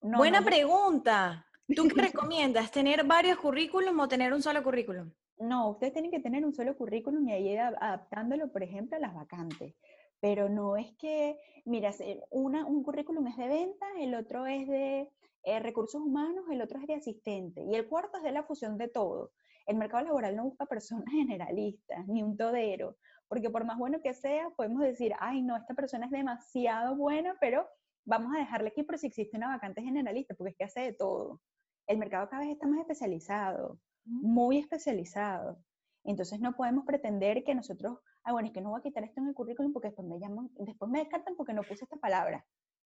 no, 0.01 0.19
Buena 0.19 0.43
pregunta. 0.43 1.47
¿Tú 1.75 1.87
qué 1.87 2.01
recomiendas? 2.13 2.71
¿Tener 2.71 3.05
varios 3.05 3.37
currículum 3.37 3.99
o 3.99 4.07
tener 4.07 4.33
un 4.33 4.41
solo 4.41 4.63
currículum? 4.63 5.11
No, 5.37 5.71
ustedes 5.71 5.93
tienen 5.93 6.11
que 6.11 6.19
tener 6.19 6.45
un 6.45 6.53
solo 6.53 6.75
currículum 6.75 7.27
y 7.27 7.33
ir 7.33 7.59
adaptándolo, 7.59 8.51
por 8.51 8.63
ejemplo, 8.63 8.97
a 8.97 8.99
las 8.99 9.13
vacantes. 9.13 9.75
Pero 10.19 10.49
no 10.49 10.77
es 10.77 10.91
que, 10.97 11.39
mira, 11.65 11.91
una, 12.29 12.65
un 12.65 12.83
currículum 12.83 13.25
es 13.27 13.37
de 13.37 13.47
venta, 13.47 13.87
el 13.99 14.13
otro 14.13 14.45
es 14.45 14.67
de 14.67 15.09
eh, 15.43 15.59
recursos 15.59 15.99
humanos, 15.99 16.45
el 16.51 16.61
otro 16.61 16.79
es 16.79 16.85
de 16.85 16.93
asistente 16.93 17.63
y 17.63 17.73
el 17.73 17.87
cuarto 17.87 18.17
es 18.17 18.23
de 18.23 18.31
la 18.31 18.43
fusión 18.43 18.77
de 18.77 18.87
todo. 18.87 19.31
El 19.65 19.77
mercado 19.77 20.03
laboral 20.03 20.35
no 20.35 20.43
busca 20.43 20.65
personas 20.67 21.05
generalistas, 21.11 22.07
ni 22.07 22.21
un 22.21 22.37
todero, 22.37 22.97
porque 23.27 23.49
por 23.49 23.65
más 23.65 23.79
bueno 23.79 23.99
que 24.03 24.13
sea, 24.13 24.51
podemos 24.51 24.81
decir, 24.81 25.13
ay, 25.19 25.41
no, 25.41 25.57
esta 25.57 25.73
persona 25.73 26.05
es 26.05 26.11
demasiado 26.11 26.95
buena, 26.95 27.35
pero 27.39 27.67
vamos 28.05 28.35
a 28.35 28.39
dejarle 28.39 28.69
aquí 28.69 28.83
por 28.83 28.99
si 28.99 29.07
existe 29.07 29.37
una 29.37 29.47
vacante 29.47 29.81
generalista, 29.81 30.35
porque 30.35 30.51
es 30.51 30.57
que 30.57 30.63
hace 30.65 30.81
de 30.81 30.93
todo 30.93 31.39
el 31.87 31.97
mercado 31.97 32.29
cada 32.29 32.43
vez 32.43 32.51
está 32.51 32.67
más 32.67 32.79
especializado, 32.79 33.79
muy 34.05 34.57
especializado. 34.57 35.57
Entonces 36.03 36.39
no 36.39 36.55
podemos 36.55 36.85
pretender 36.85 37.43
que 37.43 37.55
nosotros, 37.55 37.99
ah, 38.23 38.31
bueno, 38.31 38.47
es 38.47 38.53
que 38.53 38.61
no 38.61 38.71
voy 38.71 38.79
a 38.79 38.83
quitar 38.83 39.03
esto 39.03 39.21
en 39.21 39.27
el 39.27 39.33
currículum 39.33 39.73
porque 39.73 39.89
después 39.89 40.07
me 40.07 40.19
llaman, 40.19 40.49
después 40.57 40.89
me 40.89 40.99
descartan 40.99 41.35
porque 41.35 41.53
no 41.53 41.63
puse 41.63 41.83
esta 41.83 41.97
palabra. 41.97 42.45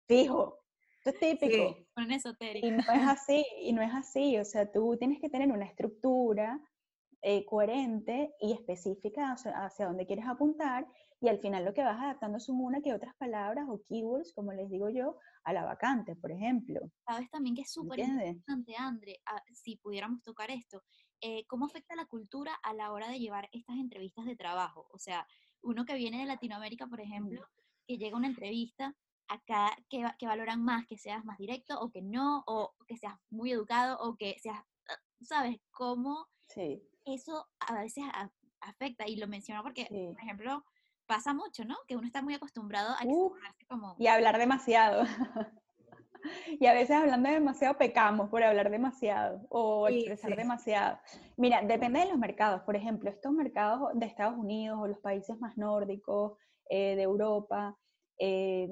Fijo, 0.07 0.59
esto 1.05 1.11
es 1.11 1.19
típico. 1.19 1.75
Sí, 1.75 1.87
un 1.97 2.13
esotérico. 2.13 2.67
Y 2.67 2.71
no 2.71 2.79
es 2.79 2.85
así, 3.09 3.45
y 3.61 3.73
no 3.73 3.83
es 3.83 3.93
así. 3.93 4.39
O 4.39 4.45
sea, 4.45 4.71
tú 4.71 4.97
tienes 4.97 5.21
que 5.21 5.29
tener 5.29 5.51
una 5.51 5.65
estructura 5.65 6.61
eh, 7.23 7.45
coherente 7.47 8.35
y 8.41 8.53
específica 8.53 9.33
hacia, 9.33 9.53
hacia 9.65 9.87
dónde 9.87 10.07
quieres 10.07 10.27
apuntar 10.27 10.87
y 11.23 11.29
al 11.29 11.39
final 11.39 11.65
lo 11.65 11.73
que 11.73 11.85
vas 11.85 12.01
adaptando 12.01 12.41
son 12.41 12.61
una 12.61 12.81
que 12.81 12.93
otras 12.93 13.15
palabras 13.15 13.67
o 13.69 13.81
keywords, 13.89 14.35
como 14.35 14.53
les 14.53 14.69
digo 14.69 14.91
yo, 14.91 15.19
a 15.45 15.53
la 15.53 15.65
vacante, 15.65 16.17
por 16.17 16.33
ejemplo. 16.33 16.81
Sabes 17.07 17.31
también 17.31 17.55
que 17.55 17.63
es 17.63 17.71
súper 17.71 18.01
interesante, 18.01 18.75
Andre, 18.77 19.21
ah, 19.27 19.41
si 19.53 19.77
pudiéramos 19.77 20.21
tocar 20.25 20.51
esto, 20.51 20.83
eh, 21.21 21.47
¿cómo 21.47 21.67
afecta 21.67 21.95
la 21.95 22.07
cultura 22.07 22.53
a 22.65 22.75
la 22.75 22.91
hora 22.91 23.09
de 23.09 23.21
llevar 23.21 23.49
estas 23.53 23.77
entrevistas 23.77 24.25
de 24.25 24.35
trabajo? 24.35 24.89
O 24.91 24.99
sea, 24.99 25.25
uno 25.63 25.85
que 25.85 25.95
viene 25.95 26.19
de 26.19 26.27
Latinoamérica, 26.27 26.89
por 26.89 27.01
ejemplo, 27.01 27.47
que 27.87 27.99
llega 27.99 28.17
a 28.17 28.19
una 28.19 28.27
entrevista, 28.27 28.97
acá 29.29 29.71
que, 29.89 30.05
que, 30.19 30.27
valoran 30.27 30.61
más 30.61 30.89
que 30.89 30.99
seas 30.99 31.25
más 31.25 31.39
directo 31.39 31.79
o 31.81 31.89
que 31.89 32.03
no, 32.03 32.43
o 32.49 32.75
que 32.89 32.97
seas 32.97 33.15
muy 33.31 33.53
educado 33.53 33.97
o 34.01 34.17
que 34.17 34.37
seas, 34.41 34.59
ah, 34.89 34.99
¿sabes? 35.21 35.61
¿Cómo 35.71 36.27
sí. 36.49 36.83
Eso 37.05 37.47
a 37.61 37.75
veces 37.81 38.05
afecta? 38.61 39.07
Y 39.07 39.17
lo 39.17 39.27
menciono 39.27 39.63
porque, 39.63 39.87
por 39.87 40.23
ejemplo, 40.23 40.65
pasa 41.07 41.35
mucho, 41.35 41.65
¿no? 41.65 41.77
Que 41.87 41.97
uno 41.97 42.07
está 42.07 42.23
muy 42.23 42.35
acostumbrado 42.35 42.91
a 42.91 43.03
como... 43.69 43.97
Y 43.99 44.07
hablar 44.07 44.39
demasiado. 44.39 45.05
y 46.61 46.67
a 46.67 46.73
veces 46.73 46.97
hablando 46.97 47.31
demasiado 47.31 47.77
pecamos 47.77 48.29
por 48.31 48.43
hablar 48.43 48.71
demasiado 48.71 49.45
o 49.49 49.89
expresar 49.89 50.37
demasiado. 50.37 50.99
Mira, 51.37 51.63
depende 51.63 52.01
de 52.01 52.07
los 52.07 52.19
mercados. 52.19 52.63
Por 52.63 52.77
ejemplo, 52.77 53.11
estos 53.11 53.33
mercados 53.33 53.91
de 53.95 54.07
Estados 54.07 54.39
Unidos 54.39 54.79
o 54.81 54.87
los 54.87 54.99
países 55.01 55.39
más 55.39 55.57
nórdicos, 55.57 56.39
eh, 56.69 56.97
de 56.97 57.03
Europa, 57.03 57.77
eh, 58.19 58.69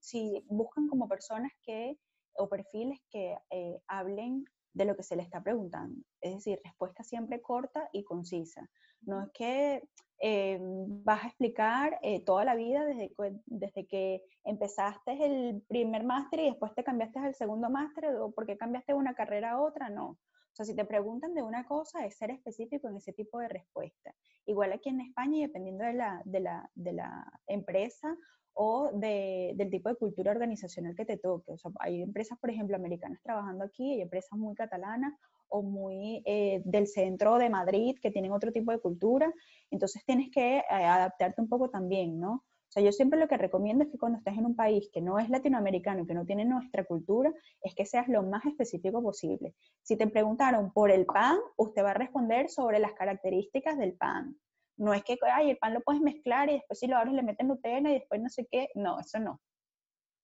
si 0.00 0.42
buscan 0.48 0.88
como 0.88 1.08
personas 1.08 1.52
que 1.62 1.96
o 2.34 2.48
perfiles 2.48 2.98
que 3.10 3.36
eh, 3.50 3.80
hablen 3.86 4.44
de 4.78 4.84
lo 4.84 4.96
que 4.96 5.02
se 5.02 5.16
le 5.16 5.22
está 5.22 5.42
preguntando. 5.42 6.00
Es 6.20 6.34
decir, 6.34 6.60
respuesta 6.64 7.02
siempre 7.02 7.42
corta 7.42 7.88
y 7.92 8.04
concisa. 8.04 8.70
No 9.02 9.22
es 9.22 9.30
que 9.34 9.82
eh, 10.20 10.58
vas 10.60 11.24
a 11.24 11.26
explicar 11.26 11.98
eh, 12.02 12.24
toda 12.24 12.44
la 12.44 12.54
vida 12.54 12.84
desde, 12.84 13.12
desde 13.46 13.86
que 13.86 14.22
empezaste 14.44 15.24
el 15.24 15.62
primer 15.68 16.04
máster 16.04 16.40
y 16.40 16.50
después 16.50 16.72
te 16.74 16.84
cambiaste 16.84 17.18
al 17.18 17.34
segundo 17.34 17.68
máster 17.70 18.06
o 18.16 18.30
porque 18.30 18.56
cambiaste 18.56 18.92
de 18.92 18.98
una 18.98 19.14
carrera 19.14 19.52
a 19.52 19.60
otra, 19.60 19.90
no. 19.90 20.16
Sea, 20.58 20.66
si 20.66 20.74
te 20.74 20.84
preguntan 20.84 21.34
de 21.34 21.42
una 21.42 21.64
cosa, 21.64 22.04
es 22.04 22.16
ser 22.16 22.32
específico 22.32 22.88
en 22.88 22.96
ese 22.96 23.12
tipo 23.12 23.38
de 23.38 23.46
respuesta. 23.46 24.12
Igual 24.44 24.72
aquí 24.72 24.88
en 24.88 25.00
España, 25.02 25.38
y 25.38 25.42
dependiendo 25.42 25.84
de 25.84 25.92
la, 25.92 26.20
de 26.24 26.40
la, 26.40 26.68
de 26.74 26.92
la 26.94 27.32
empresa 27.46 28.16
o 28.54 28.90
de, 28.92 29.52
del 29.54 29.70
tipo 29.70 29.88
de 29.88 29.94
cultura 29.94 30.32
organizacional 30.32 30.96
que 30.96 31.04
te 31.04 31.16
toque. 31.16 31.52
O 31.52 31.58
sea, 31.58 31.70
hay 31.78 32.02
empresas, 32.02 32.36
por 32.40 32.50
ejemplo, 32.50 32.74
americanas 32.74 33.22
trabajando 33.22 33.62
aquí, 33.62 33.92
hay 33.92 34.00
empresas 34.00 34.36
muy 34.36 34.56
catalanas 34.56 35.14
o 35.46 35.62
muy 35.62 36.24
eh, 36.26 36.60
del 36.64 36.88
centro 36.88 37.38
de 37.38 37.50
Madrid 37.50 37.96
que 38.02 38.10
tienen 38.10 38.32
otro 38.32 38.50
tipo 38.50 38.72
de 38.72 38.80
cultura. 38.80 39.32
Entonces 39.70 40.04
tienes 40.04 40.28
que 40.32 40.56
eh, 40.56 40.64
adaptarte 40.68 41.40
un 41.40 41.48
poco 41.48 41.70
también, 41.70 42.18
¿no? 42.18 42.44
O 42.68 42.70
sea, 42.70 42.82
yo 42.82 42.92
siempre 42.92 43.18
lo 43.18 43.28
que 43.28 43.38
recomiendo 43.38 43.84
es 43.84 43.90
que 43.90 43.96
cuando 43.96 44.18
estés 44.18 44.36
en 44.36 44.44
un 44.44 44.54
país 44.54 44.90
que 44.92 45.00
no 45.00 45.18
es 45.18 45.30
latinoamericano 45.30 46.02
y 46.02 46.06
que 46.06 46.12
no 46.12 46.26
tiene 46.26 46.44
nuestra 46.44 46.84
cultura, 46.84 47.32
es 47.62 47.74
que 47.74 47.86
seas 47.86 48.08
lo 48.08 48.22
más 48.22 48.44
específico 48.44 49.02
posible. 49.02 49.54
Si 49.82 49.96
te 49.96 50.06
preguntaron 50.06 50.70
por 50.72 50.90
el 50.90 51.06
pan, 51.06 51.38
usted 51.56 51.82
va 51.82 51.92
a 51.92 51.94
responder 51.94 52.50
sobre 52.50 52.78
las 52.78 52.92
características 52.92 53.78
del 53.78 53.94
pan. 53.94 54.38
No 54.76 54.92
es 54.92 55.02
que, 55.02 55.16
ay, 55.32 55.50
el 55.50 55.56
pan 55.56 55.72
lo 55.72 55.80
puedes 55.80 56.02
mezclar 56.02 56.50
y 56.50 56.54
después 56.54 56.78
si 56.78 56.86
lo 56.86 56.98
abres 56.98 57.14
le 57.14 57.22
metes 57.22 57.46
Nutella 57.46 57.90
y 57.90 57.94
después 57.94 58.20
no 58.20 58.28
sé 58.28 58.46
qué. 58.50 58.68
No, 58.74 59.00
eso 59.00 59.18
no. 59.18 59.40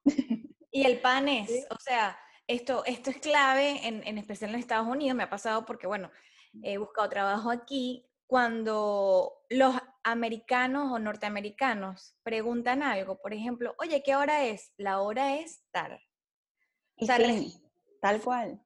Y 0.77 0.85
el 0.85 1.01
pan 1.01 1.29
es, 1.29 1.69
o 1.71 1.77
sea, 1.79 2.19
esto, 2.49 2.85
esto 2.85 3.09
es 3.09 3.19
clave, 3.19 3.87
en, 3.87 4.05
en 4.05 4.19
especial 4.19 4.51
en 4.51 4.59
Estados 4.59 4.89
Unidos, 4.89 5.17
me 5.17 5.23
ha 5.23 5.31
pasado 5.31 5.65
porque, 5.65 5.87
bueno, 5.87 6.11
he 6.65 6.79
buscado 6.79 7.09
trabajo 7.09 7.49
aquí, 7.49 8.05
cuando 8.27 9.45
los 9.51 9.77
americanos 10.05 10.93
o 10.93 10.99
norteamericanos 10.99 12.17
preguntan 12.23 12.83
algo, 12.83 13.21
por 13.21 13.33
ejemplo, 13.33 13.75
oye, 13.79 14.03
¿qué 14.05 14.15
hora 14.15 14.45
es? 14.45 14.73
La 14.77 15.01
hora 15.01 15.37
es 15.37 15.65
tal. 15.73 15.99
tal 18.01 18.21
cual. 18.21 18.63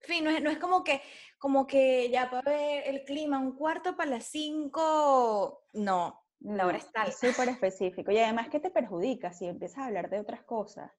fin, 0.00 0.24
no 0.24 0.30
es, 0.30 0.42
no 0.42 0.50
es 0.50 0.58
como 0.58 0.82
que, 0.82 1.02
como 1.38 1.66
que 1.66 2.10
ya 2.10 2.30
para 2.30 2.50
ver 2.50 2.84
el 2.86 3.04
clima, 3.04 3.38
un 3.38 3.54
cuarto 3.54 3.96
para 3.96 4.10
las 4.10 4.24
cinco, 4.24 5.64
no, 5.74 6.24
la 6.40 6.66
hora 6.66 6.78
es 6.78 6.90
tal. 6.90 7.08
Es 7.08 7.18
súper 7.18 7.48
específico. 7.50 8.10
Y 8.10 8.18
además 8.18 8.48
que 8.48 8.60
te 8.60 8.70
perjudica 8.70 9.32
si 9.32 9.46
empiezas 9.46 9.78
a 9.78 9.86
hablar 9.86 10.08
de 10.08 10.20
otras 10.20 10.42
cosas. 10.42 10.90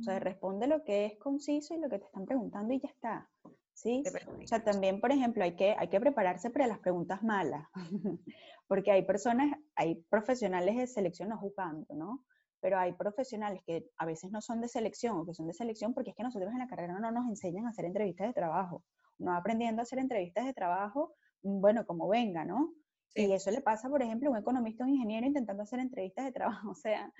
O 0.00 0.02
sea, 0.02 0.16
mm. 0.16 0.22
responde 0.22 0.66
lo 0.66 0.84
que 0.84 1.06
es 1.06 1.18
conciso 1.18 1.74
y 1.74 1.80
lo 1.80 1.88
que 1.88 1.98
te 1.98 2.04
están 2.04 2.26
preguntando 2.26 2.72
y 2.72 2.80
ya 2.80 2.88
está. 2.88 3.30
¿Sí? 3.74 4.02
O 4.42 4.46
sea, 4.46 4.62
también, 4.62 5.00
por 5.00 5.10
ejemplo, 5.12 5.42
hay 5.42 5.56
que, 5.56 5.74
hay 5.78 5.88
que 5.88 5.98
prepararse 5.98 6.50
para 6.50 6.66
las 6.66 6.78
preguntas 6.78 7.22
malas, 7.22 7.66
porque 8.68 8.92
hay 8.92 9.04
personas, 9.04 9.58
hay 9.74 9.96
profesionales 10.08 10.76
de 10.76 10.86
selección 10.86 11.30
no 11.30 11.38
jugando, 11.38 11.86
¿no? 11.94 12.24
Pero 12.60 12.78
hay 12.78 12.92
profesionales 12.92 13.60
que 13.66 13.86
a 13.96 14.06
veces 14.06 14.30
no 14.30 14.40
son 14.40 14.60
de 14.60 14.68
selección 14.68 15.18
o 15.18 15.26
que 15.26 15.34
son 15.34 15.48
de 15.48 15.54
selección 15.54 15.94
porque 15.94 16.10
es 16.10 16.16
que 16.16 16.22
nosotros 16.22 16.52
en 16.52 16.58
la 16.58 16.68
carrera 16.68 16.98
no 16.98 17.10
nos 17.10 17.28
enseñan 17.28 17.66
a 17.66 17.70
hacer 17.70 17.86
entrevistas 17.86 18.28
de 18.28 18.34
trabajo 18.34 18.84
no 19.22 19.34
aprendiendo 19.34 19.80
a 19.80 19.84
hacer 19.84 19.98
entrevistas 19.98 20.44
de 20.44 20.52
trabajo, 20.52 21.14
mm, 21.42 21.60
bueno, 21.60 21.86
como 21.86 22.08
venga, 22.08 22.44
¿no? 22.44 22.74
Y 23.14 23.32
eso 23.32 23.50
le 23.50 23.60
pasa, 23.60 23.90
por 23.90 24.02
ejemplo, 24.02 24.28
a 24.28 24.32
un 24.32 24.38
economista 24.38 24.84
o 24.84 24.86
un 24.86 24.94
ingeniero 24.94 25.26
intentando 25.26 25.62
hacer 25.62 25.80
entrevistas 25.80 26.24
de 26.24 26.32
trabajo. 26.32 26.70
O 26.72 26.74
sea, 26.74 27.12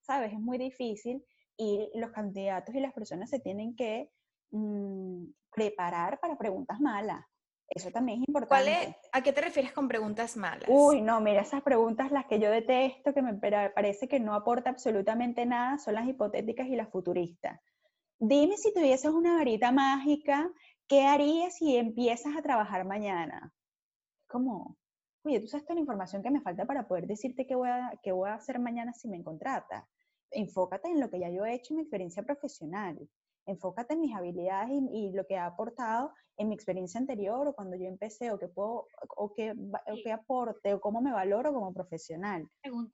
¿sabes? 0.00 0.32
Es 0.32 0.40
muy 0.40 0.58
difícil 0.58 1.24
y 1.56 1.88
los 1.94 2.10
candidatos 2.10 2.74
y 2.74 2.80
las 2.80 2.92
personas 2.92 3.30
se 3.30 3.38
tienen 3.40 3.76
que 3.76 4.10
mm, 4.50 5.24
preparar 5.56 6.20
para 6.20 6.38
preguntas 6.38 6.78
malas. 6.78 7.24
Eso 7.68 7.90
también 7.90 8.22
es 8.22 8.28
importante. 8.28 8.96
¿A 9.10 9.22
qué 9.22 9.32
te 9.32 9.40
refieres 9.40 9.72
con 9.72 9.88
preguntas 9.88 10.36
malas? 10.36 10.68
Uy, 10.68 11.02
no, 11.02 11.20
mira, 11.20 11.40
esas 11.40 11.62
preguntas 11.62 12.12
las 12.12 12.26
que 12.26 12.38
yo 12.38 12.48
detesto, 12.48 13.12
que 13.12 13.22
me 13.22 13.34
parece 13.34 14.06
que 14.06 14.20
no 14.20 14.34
aporta 14.34 14.70
absolutamente 14.70 15.44
nada, 15.46 15.78
son 15.78 15.94
las 15.94 16.06
hipotéticas 16.06 16.68
y 16.68 16.76
las 16.76 16.88
futuristas. 16.90 17.60
Dime 18.20 18.56
si 18.56 18.72
tuvieses 18.72 19.10
una 19.10 19.34
varita 19.34 19.72
mágica 19.72 20.48
¿qué 20.88 21.02
harías 21.02 21.56
si 21.56 21.76
empiezas 21.76 22.36
a 22.36 22.42
trabajar 22.42 22.84
mañana? 22.84 23.52
Como, 24.28 24.76
oye, 25.24 25.40
tú 25.40 25.48
sabes 25.48 25.64
toda 25.64 25.74
la 25.76 25.80
información 25.80 26.22
que 26.22 26.30
me 26.30 26.40
falta 26.40 26.64
para 26.64 26.86
poder 26.86 27.06
decirte 27.06 27.46
qué 27.46 27.54
voy 27.54 27.68
a, 27.68 27.92
qué 28.02 28.12
voy 28.12 28.30
a 28.30 28.34
hacer 28.34 28.58
mañana 28.58 28.92
si 28.92 29.08
me 29.08 29.22
contratas. 29.22 29.84
Enfócate 30.30 30.88
en 30.88 31.00
lo 31.00 31.10
que 31.10 31.20
ya 31.20 31.30
yo 31.30 31.44
he 31.44 31.54
hecho 31.54 31.72
en 31.72 31.76
mi 31.76 31.82
experiencia 31.82 32.22
profesional. 32.22 32.98
Enfócate 33.46 33.94
en 33.94 34.00
mis 34.00 34.14
habilidades 34.14 34.70
y, 34.92 35.10
lo 35.12 35.26
que 35.26 35.36
ha 35.36 35.46
aportado 35.46 36.12
en 36.36 36.48
mi 36.48 36.54
experiencia 36.54 37.00
anterior 37.00 37.46
o 37.46 37.54
cuando 37.54 37.76
yo 37.76 37.86
empecé 37.86 38.30
o 38.30 38.38
qué 38.38 38.48
puedo 38.48 38.86
o 39.16 39.32
qué, 39.32 39.52
o 39.52 40.12
aporte 40.12 40.74
o 40.74 40.80
cómo 40.80 41.00
me 41.00 41.12
valoro 41.12 41.52
como 41.52 41.72
profesional. 41.72 42.48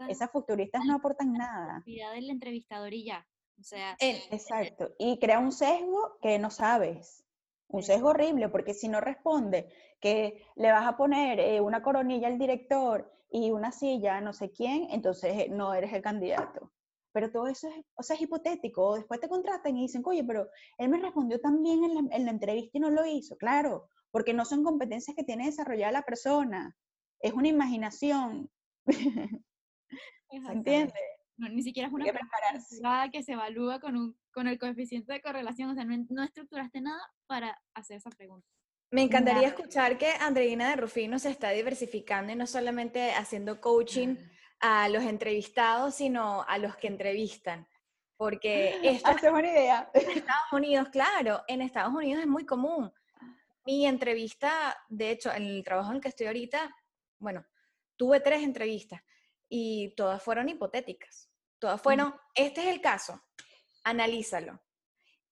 Esas 0.09 0.31
futuristas 0.31 0.85
no 0.85 0.95
aportan 0.95 1.33
nada. 1.33 1.83
La 1.87 2.11
del 2.13 2.31
entrevistador 2.31 2.93
y 2.93 3.05
ya. 3.05 3.27
O 3.59 3.65
sea, 3.65 3.97
exacto. 4.01 4.93
Y 4.99 5.19
crea 5.19 5.39
un 5.39 5.53
sesgo 5.53 6.19
que 6.21 6.39
no 6.39 6.51
sabes. 6.51 7.25
Un 7.69 7.83
sesgo 7.83 8.11
horrible, 8.11 8.49
porque 8.49 8.75
si 8.75 8.89
no 8.89 9.01
responde 9.01 9.69
que 10.01 10.45
le 10.57 10.73
vas 10.73 10.87
a 10.87 10.97
poner 10.97 11.41
eh, 11.41 11.61
una 11.61 11.83
coronilla 11.83 12.29
al 12.29 12.39
director 12.39 13.11
y 13.31 13.51
una 13.51 13.73
silla 13.73 14.17
a 14.17 14.21
no 14.21 14.33
sé 14.33 14.51
quién, 14.51 14.89
entonces 14.91 15.33
eh, 15.39 15.49
no 15.49 15.73
eres 15.73 15.93
el 15.93 16.03
candidato. 16.03 16.71
Pero 17.13 17.31
todo 17.31 17.47
eso 17.49 17.69
es, 17.69 17.85
o 17.95 18.03
sea, 18.03 18.17
es 18.17 18.23
hipotético. 18.23 18.97
Después 18.97 19.21
te 19.21 19.29
contratan 19.29 19.77
y 19.77 19.83
dicen, 19.83 20.03
oye, 20.05 20.25
pero 20.25 20.49
él 20.79 20.89
me 20.89 20.99
respondió 20.99 21.41
también 21.41 21.85
en 21.85 21.95
la, 21.95 22.17
en 22.17 22.25
la 22.25 22.31
entrevista 22.31 22.79
y 22.79 22.81
no 22.81 22.91
lo 22.91 23.05
hizo. 23.07 23.37
Claro, 23.37 23.89
porque 24.11 24.35
no 24.35 24.45
son 24.45 24.65
competencias 24.65 25.17
que 25.17 25.25
tiene 25.25 25.47
desarrollada 25.47 25.93
la 25.93 26.03
persona. 26.03 26.77
Es 27.21 27.33
una 27.33 27.49
imaginación. 27.49 28.51
¿Entiendes? 30.31 30.95
ni 31.51 31.63
siquiera 31.63 31.89
es 31.89 31.95
una 31.95 32.05
pregunta 32.05 33.11
que 33.11 33.23
se 33.23 33.33
evalúa 33.33 33.81
con, 33.81 33.97
un, 33.97 34.17
con 34.33 34.47
el 34.47 34.59
coeficiente 34.59 35.13
de 35.13 35.21
correlación, 35.21 35.71
o 35.71 35.75
sea, 35.75 35.85
no, 35.85 36.23
estructuraste 36.23 36.81
nada 36.81 37.01
para 37.27 37.61
hacer 37.75 37.97
esa 37.97 38.11
pregunta. 38.11 38.47
Me 38.91 39.03
encantaría 39.03 39.49
escuchar 39.49 39.97
que 39.97 40.11
Andreina 40.21 40.69
de 40.69 40.77
Rufino 40.77 41.19
se 41.19 41.31
está 41.31 41.51
diversificando 41.51 42.33
y 42.33 42.37
no 42.37 42.47
solamente 42.47 43.13
haciendo 43.13 43.61
coaching 43.61 44.17
a 44.63 44.89
los 44.89 45.03
entrevistados, 45.03 45.97
sino 45.97 46.45
a 46.49 46.57
los 46.57 46.77
que 46.77 46.87
entrevistan. 46.87 47.69
Porque 48.17 48.79
esto 48.83 49.27
es 49.27 49.31
buena 49.31 49.51
idea. 49.51 49.91
En 49.93 50.11
Estados 50.11 50.53
Unidos, 50.53 50.89
claro, 50.89 51.43
en 51.49 51.61
Estados 51.61 51.93
Unidos 51.93 52.23
es 52.23 52.29
muy 52.29 52.47
común. 52.47 52.91
Mi 53.67 53.87
entrevista, 53.87 54.77
de 54.89 55.11
hecho, 55.11 55.33
en 55.33 55.43
el 55.43 55.65
trabajo 55.65 55.91
en 55.91 55.97
el 55.97 56.03
que 56.03 56.09
estoy 56.09 56.29
ahorita, 56.29 56.75
bueno, 57.19 57.45
tuve 57.97 58.21
tres 58.21 58.43
entrevistas 58.43 59.03
y 59.49 59.95
todas 59.97 60.23
fueron 60.23 60.49
hipotéticas. 60.49 61.29
Todas 61.59 61.81
fueron, 61.81 62.15
este 62.35 62.63
es 62.63 62.69
el 62.69 62.81
caso, 62.81 63.23
analízalo. 63.85 64.61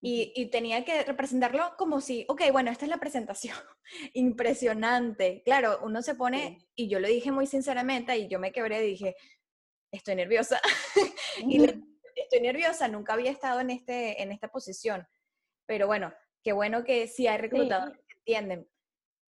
Y, 0.03 0.47
tenía 0.47 0.83
que 0.83 1.03
representarlo 1.03 1.75
como 1.77 2.01
si, 2.01 2.25
ok, 2.27 2.41
bueno, 2.51 2.71
esta 2.71 2.85
es 2.85 2.89
la 2.89 2.97
presentación. 2.97 3.55
Impresionante. 4.13 5.43
Claro, 5.45 5.79
uno 5.83 6.01
se 6.01 6.15
pone, 6.15 6.67
y 6.75 6.89
yo 6.89 6.99
lo 6.99 7.07
dije 7.07 7.31
muy 7.31 7.45
sinceramente, 7.45 8.17
y 8.17 8.27
yo 8.27 8.39
me 8.39 8.51
quebré 8.51 8.83
y 8.83 8.91
dije, 8.91 9.15
estoy 9.91 10.15
nerviosa. 10.15 10.59
y 11.47 11.63
estoy 12.15 12.41
nerviosa, 12.41 12.87
nunca 12.87 13.13
había 13.13 13.29
estado 13.29 13.59
en, 13.59 13.69
este, 13.69 14.21
en 14.23 14.31
esta 14.31 14.47
posición. 14.47 15.07
Pero 15.67 15.85
bueno, 15.85 16.11
qué 16.43 16.51
bueno 16.51 16.83
que 16.83 17.07
sí 17.07 17.27
hay 17.27 17.37
reclutadores 17.37 17.97
que 18.07 18.17
entienden. 18.17 18.67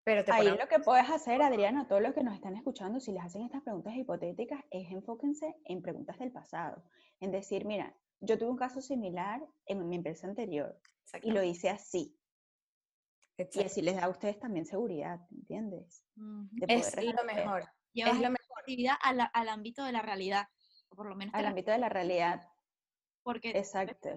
Pero 0.04 0.24
te 0.24 0.32
Ahí 0.32 0.46
ponen- 0.46 0.58
lo 0.58 0.68
que 0.68 0.78
puedes 0.80 1.08
hacer, 1.10 1.40
Adriana, 1.42 1.86
todos 1.88 2.02
los 2.02 2.14
que 2.14 2.22
nos 2.22 2.34
están 2.34 2.56
escuchando, 2.56 3.00
si 3.00 3.12
les 3.12 3.22
hacen 3.22 3.42
estas 3.42 3.62
preguntas 3.62 3.94
hipotéticas, 3.94 4.62
es 4.70 4.90
enfóquense 4.90 5.56
en 5.64 5.82
preguntas 5.82 6.18
del 6.18 6.30
pasado. 6.30 6.82
En 7.20 7.30
decir, 7.30 7.64
mira, 7.64 7.94
yo 8.20 8.38
tuve 8.38 8.50
un 8.50 8.56
caso 8.56 8.80
similar 8.80 9.40
en 9.66 9.88
mi 9.88 9.96
empresa 9.96 10.26
anterior 10.26 10.78
y 11.22 11.30
lo 11.30 11.42
hice 11.42 11.70
así. 11.70 12.14
Y 13.52 13.62
así 13.62 13.82
les 13.82 13.94
da 13.96 14.04
a 14.04 14.08
ustedes 14.08 14.38
también 14.40 14.66
seguridad, 14.66 15.20
¿entiendes? 15.30 16.02
Es 16.66 16.96
lo 17.04 17.24
mejor. 17.24 17.68
Llevas 17.92 18.14
Es 18.16 18.20
lo 18.20 18.30
mejor. 18.30 18.46
creatividad 18.64 18.96
a 19.00 19.12
la- 19.12 19.24
al 19.26 19.48
ámbito 19.48 19.84
de 19.84 19.92
la 19.92 20.02
realidad, 20.02 20.48
o 20.88 20.96
por 20.96 21.08
lo 21.08 21.14
menos 21.14 21.34
Al 21.34 21.46
ámbito 21.46 21.70
de 21.70 21.78
la 21.78 21.88
realidad. 21.88 22.48
porque 23.22 23.50
Exacto. 23.50 24.08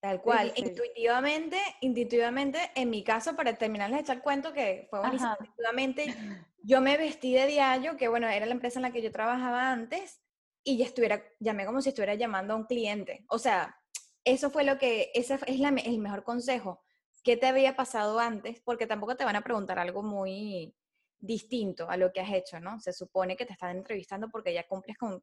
Tal 0.00 0.22
cual, 0.22 0.52
sí. 0.54 0.62
intuitivamente, 0.64 1.58
intuitivamente, 1.82 2.58
en 2.74 2.88
mi 2.90 3.02
caso, 3.04 3.36
para 3.36 3.54
terminarles 3.58 3.98
de 3.98 4.02
echar 4.02 4.16
el 4.16 4.22
cuento, 4.22 4.52
que 4.52 4.86
fue 4.88 5.00
buenísimo, 5.00 5.32
intuitivamente, 5.40 6.04
yo 6.62 6.80
me 6.80 6.96
vestí 6.96 7.34
de 7.34 7.46
diario, 7.46 7.96
que 7.98 8.08
bueno, 8.08 8.26
era 8.28 8.46
la 8.46 8.52
empresa 8.52 8.78
en 8.78 8.82
la 8.84 8.92
que 8.92 9.02
yo 9.02 9.10
trabajaba 9.12 9.70
antes, 9.70 10.22
y 10.64 10.76
ya 10.76 10.84
estuviera, 10.86 11.22
llamé 11.38 11.66
como 11.66 11.80
si 11.80 11.90
estuviera 11.90 12.14
llamando 12.14 12.54
a 12.54 12.56
un 12.56 12.64
cliente. 12.64 13.24
O 13.28 13.38
sea, 13.38 13.76
eso 14.24 14.50
fue 14.50 14.64
lo 14.64 14.78
que, 14.78 15.10
ese 15.14 15.38
es 15.46 15.58
la 15.58 15.68
el 15.68 15.98
mejor 15.98 16.22
consejo. 16.22 16.82
¿Qué 17.22 17.36
te 17.36 17.46
había 17.46 17.76
pasado 17.76 18.18
antes? 18.18 18.60
Porque 18.60 18.86
tampoco 18.86 19.16
te 19.16 19.24
van 19.24 19.36
a 19.36 19.42
preguntar 19.42 19.78
algo 19.78 20.02
muy 20.02 20.74
distinto 21.18 21.88
a 21.90 21.96
lo 21.96 22.12
que 22.12 22.20
has 22.20 22.32
hecho, 22.32 22.60
¿no? 22.60 22.80
Se 22.80 22.92
supone 22.92 23.36
que 23.36 23.44
te 23.46 23.52
están 23.52 23.76
entrevistando 23.76 24.28
porque 24.30 24.54
ya 24.54 24.66
cumples 24.66 24.96
con 24.96 25.22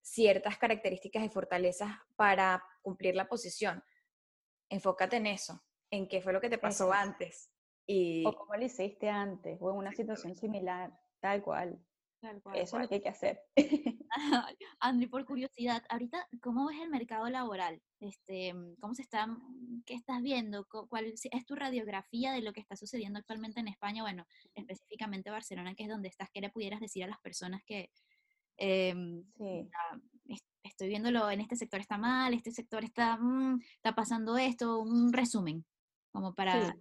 ciertas 0.00 0.58
características 0.58 1.24
y 1.24 1.28
fortalezas 1.28 1.90
para 2.16 2.62
cumplir 2.82 3.16
la 3.16 3.26
posición 3.26 3.82
enfócate 4.68 5.16
en 5.16 5.26
eso, 5.26 5.62
en 5.90 6.08
qué 6.08 6.20
fue 6.20 6.32
lo 6.32 6.40
que 6.40 6.50
te 6.50 6.58
pasó 6.58 6.92
antes. 6.92 7.50
Y 7.86 8.24
O 8.26 8.34
cómo 8.34 8.54
lo 8.54 8.64
hiciste 8.64 9.08
antes, 9.08 9.58
o 9.60 9.70
en 9.70 9.76
una 9.76 9.92
situación 9.92 10.34
similar, 10.34 10.98
tal 11.20 11.42
cual. 11.42 11.78
Tal 12.24 12.40
cual. 12.40 12.56
Eso 12.56 12.76
es 12.78 12.82
lo 12.82 12.88
que 12.88 12.94
hay 12.94 13.00
que 13.02 13.08
hacer. 13.10 13.38
Andri, 14.80 15.06
por 15.08 15.26
curiosidad, 15.26 15.84
ahorita, 15.90 16.26
¿cómo 16.40 16.66
ves 16.66 16.80
el 16.80 16.88
mercado 16.88 17.28
laboral? 17.28 17.82
Este, 18.00 18.54
mm, 18.54 18.76
¿Cómo 18.80 18.94
se 18.94 19.02
está, 19.02 19.26
mm, 19.26 19.82
qué 19.84 19.92
estás 19.92 20.22
viendo? 20.22 20.66
¿Cuál 20.66 21.04
es 21.30 21.46
tu 21.46 21.54
radiografía 21.54 22.32
de 22.32 22.40
lo 22.40 22.54
que 22.54 22.60
está 22.60 22.76
sucediendo 22.76 23.18
actualmente 23.18 23.60
en 23.60 23.68
España? 23.68 24.02
Bueno, 24.02 24.24
específicamente 24.54 25.30
Barcelona, 25.30 25.74
que 25.74 25.82
es 25.82 25.90
donde 25.90 26.08
estás. 26.08 26.30
¿Qué 26.30 26.40
le 26.40 26.48
pudieras 26.48 26.80
decir 26.80 27.04
a 27.04 27.08
las 27.08 27.20
personas 27.20 27.62
que 27.64 27.90
em, 28.56 29.22
Sí. 29.36 29.68
ah, 29.74 29.98
es- 30.28 30.46
estoy 30.62 30.88
viéndolo 30.88 31.30
en 31.30 31.40
este 31.42 31.56
sector 31.56 31.80
está 31.80 31.98
mal, 31.98 32.32
este 32.32 32.52
sector 32.52 32.84
está, 32.84 33.18
mm, 33.18 33.60
está 33.76 33.94
pasando 33.94 34.38
esto? 34.38 34.78
Un 34.78 35.12
resumen, 35.12 35.66
como 36.10 36.32
para 36.34 36.72
Sí. 36.72 36.78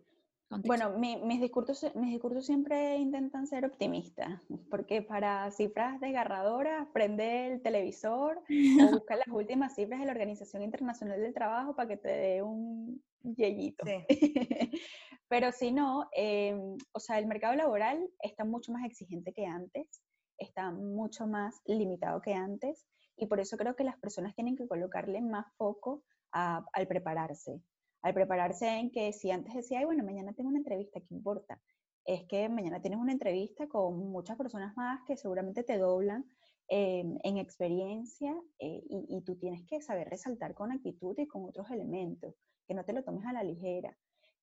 Contexto- 0.54 0.68
Bueno, 0.90 0.98
mi- 1.00 1.18
mis, 1.26 1.42
discursos, 1.42 1.96
mis 1.96 2.12
discursos 2.12 2.46
siempre 2.46 2.98
intentan 2.98 3.48
ser 3.48 3.66
optimistas, 3.66 4.42
porque 4.70 5.02
para 5.02 5.50
cifras 5.52 6.00
desgarradoras, 6.00 6.88
prende 6.94 7.48
el 7.48 7.62
televisor 7.62 8.38
o 8.38 8.44
busca 9.04 9.16
las 9.16 9.28
últimas 9.28 9.76
cifras 9.76 10.00
de 10.00 10.06
la 10.06 10.12
Organización 10.14 10.64
Internacional 10.64 11.20
del 11.22 11.34
Trabajo 11.34 11.76
para 11.76 11.88
que 11.90 11.98
te 11.98 12.10
dé 12.10 12.42
un 12.42 13.04
yeyito. 13.24 13.86
Sí. 13.86 14.06
Pero 15.30 15.52
si 15.52 15.72
no, 15.72 16.08
em, 16.12 16.78
o 16.92 17.00
sea, 17.00 17.18
el 17.20 17.26
mercado 17.26 17.56
laboral 17.56 18.08
está 18.22 18.46
mucho 18.46 18.72
más 18.72 18.86
exigente 18.86 19.34
que 19.34 19.46
antes, 19.46 20.02
está 20.38 20.72
mucho 20.72 21.26
más 21.28 21.62
limitado 21.66 22.22
que 22.22 22.34
antes, 22.34 22.86
y 23.16 23.26
por 23.28 23.40
eso 23.40 23.58
creo 23.58 23.76
que 23.76 23.84
las 23.84 23.98
personas 23.98 24.36
tienen 24.36 24.56
que 24.56 24.68
colocarle 24.68 25.22
más 25.22 25.46
foco 25.58 26.04
a- 26.32 26.66
al 26.74 26.88
prepararse 26.88 27.62
al 28.04 28.14
prepararse 28.14 28.68
en 28.68 28.92
que 28.92 29.12
si 29.14 29.32
antes 29.32 29.54
decía, 29.56 29.80
ay, 29.80 29.86
bueno, 29.86 30.04
mañana 30.04 30.34
tengo 30.34 30.50
una 30.50 30.60
entrevista, 30.60 31.00
¿qué 31.00 31.14
importa? 31.16 31.60
Es 32.06 32.24
que 32.26 32.50
mañana 32.50 32.82
tienes 32.82 33.00
una 33.00 33.14
entrevista 33.14 33.68
con 33.68 33.98
muchas 34.12 34.38
personas 34.38 34.76
más 34.78 35.02
que 35.08 35.18
seguramente 35.18 35.64
te 35.64 35.78
doblan 35.78 36.26
eh, 36.70 37.04
en 37.24 37.38
experiencia 37.38 38.36
eh, 38.60 38.84
y, 38.90 39.06
y 39.10 39.22
tú 39.22 39.38
tienes 39.38 39.66
que 39.66 39.82
saber 39.82 40.10
resaltar 40.10 40.54
con 40.54 40.72
actitud 40.72 41.18
y 41.18 41.28
con 41.28 41.46
otros 41.46 41.72
elementos, 41.72 42.36
que 42.68 42.74
no 42.74 42.84
te 42.86 42.94
lo 42.94 43.04
tomes 43.04 43.26
a 43.26 43.34
la 43.34 43.44
ligera. 43.44 43.98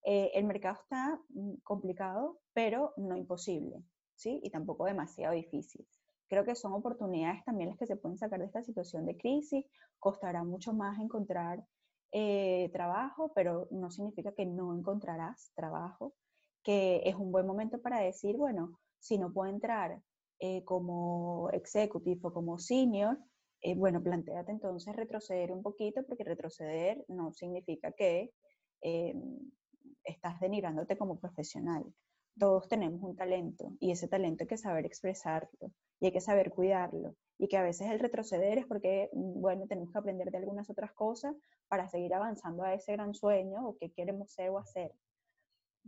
Eh, 0.04 0.30
el 0.34 0.44
mercado 0.44 0.78
está 0.80 1.20
mm, 1.28 1.56
complicado, 1.62 2.40
pero 2.54 2.94
no 2.96 3.16
imposible, 3.16 3.84
¿sí? 4.14 4.40
Y 4.42 4.50
tampoco 4.50 4.86
demasiado 4.86 5.34
difícil. 5.34 5.86
Creo 6.28 6.44
que 6.44 6.54
son 6.54 6.72
oportunidades 6.72 7.44
también 7.44 7.70
las 7.70 7.78
que 7.78 7.86
se 7.86 7.96
pueden 7.96 8.16
sacar 8.16 8.38
de 8.38 8.46
esta 8.46 8.62
situación 8.62 9.04
de 9.04 9.16
crisis. 9.16 9.66
Costará 9.98 10.44
mucho 10.44 10.72
más 10.72 10.98
encontrar 10.98 11.64
eh, 12.12 12.70
trabajo, 12.72 13.32
pero 13.34 13.68
no 13.70 13.90
significa 13.90 14.32
que 14.32 14.46
no 14.46 14.74
encontrarás 14.74 15.52
trabajo, 15.54 16.14
que 16.62 17.02
es 17.04 17.14
un 17.14 17.32
buen 17.32 17.46
momento 17.46 17.80
para 17.80 18.00
decir, 18.00 18.36
bueno, 18.36 18.78
si 18.98 19.18
no 19.18 19.32
puedo 19.32 19.50
entrar 19.50 20.00
eh, 20.38 20.64
como 20.64 21.50
executive 21.50 22.20
o 22.22 22.32
como 22.32 22.58
senior, 22.58 23.18
eh, 23.62 23.74
bueno, 23.74 24.02
planteate 24.02 24.52
entonces 24.52 24.96
retroceder 24.96 25.52
un 25.52 25.62
poquito, 25.62 26.02
porque 26.06 26.24
retroceder 26.24 27.04
no 27.08 27.32
significa 27.32 27.92
que 27.92 28.32
eh, 28.82 29.14
estás 30.04 30.40
denigrándote 30.40 30.96
como 30.96 31.18
profesional. 31.18 31.84
Todos 32.38 32.68
tenemos 32.68 33.02
un 33.02 33.16
talento 33.16 33.74
y 33.80 33.90
ese 33.90 34.08
talento 34.08 34.44
hay 34.44 34.48
que 34.48 34.56
saber 34.56 34.86
expresarlo 34.86 35.72
y 36.00 36.06
hay 36.06 36.12
que 36.12 36.20
saber 36.22 36.50
cuidarlo. 36.50 37.16
Y 37.42 37.48
que 37.48 37.56
a 37.56 37.62
veces 37.62 37.90
el 37.90 37.98
retroceder 37.98 38.58
es 38.58 38.66
porque, 38.66 39.08
mm, 39.14 39.40
bueno, 39.40 39.66
tenemos 39.66 39.90
que 39.90 39.98
aprender 39.98 40.30
de 40.30 40.36
algunas 40.36 40.68
otras 40.68 40.92
cosas 40.92 41.34
para 41.68 41.88
seguir 41.88 42.12
avanzando 42.12 42.64
a 42.64 42.74
ese 42.74 42.92
gran 42.92 43.14
sueño 43.14 43.66
o 43.66 43.78
que 43.78 43.90
queremos 43.92 44.30
ser 44.30 44.50
o 44.50 44.58
hacer. 44.58 44.92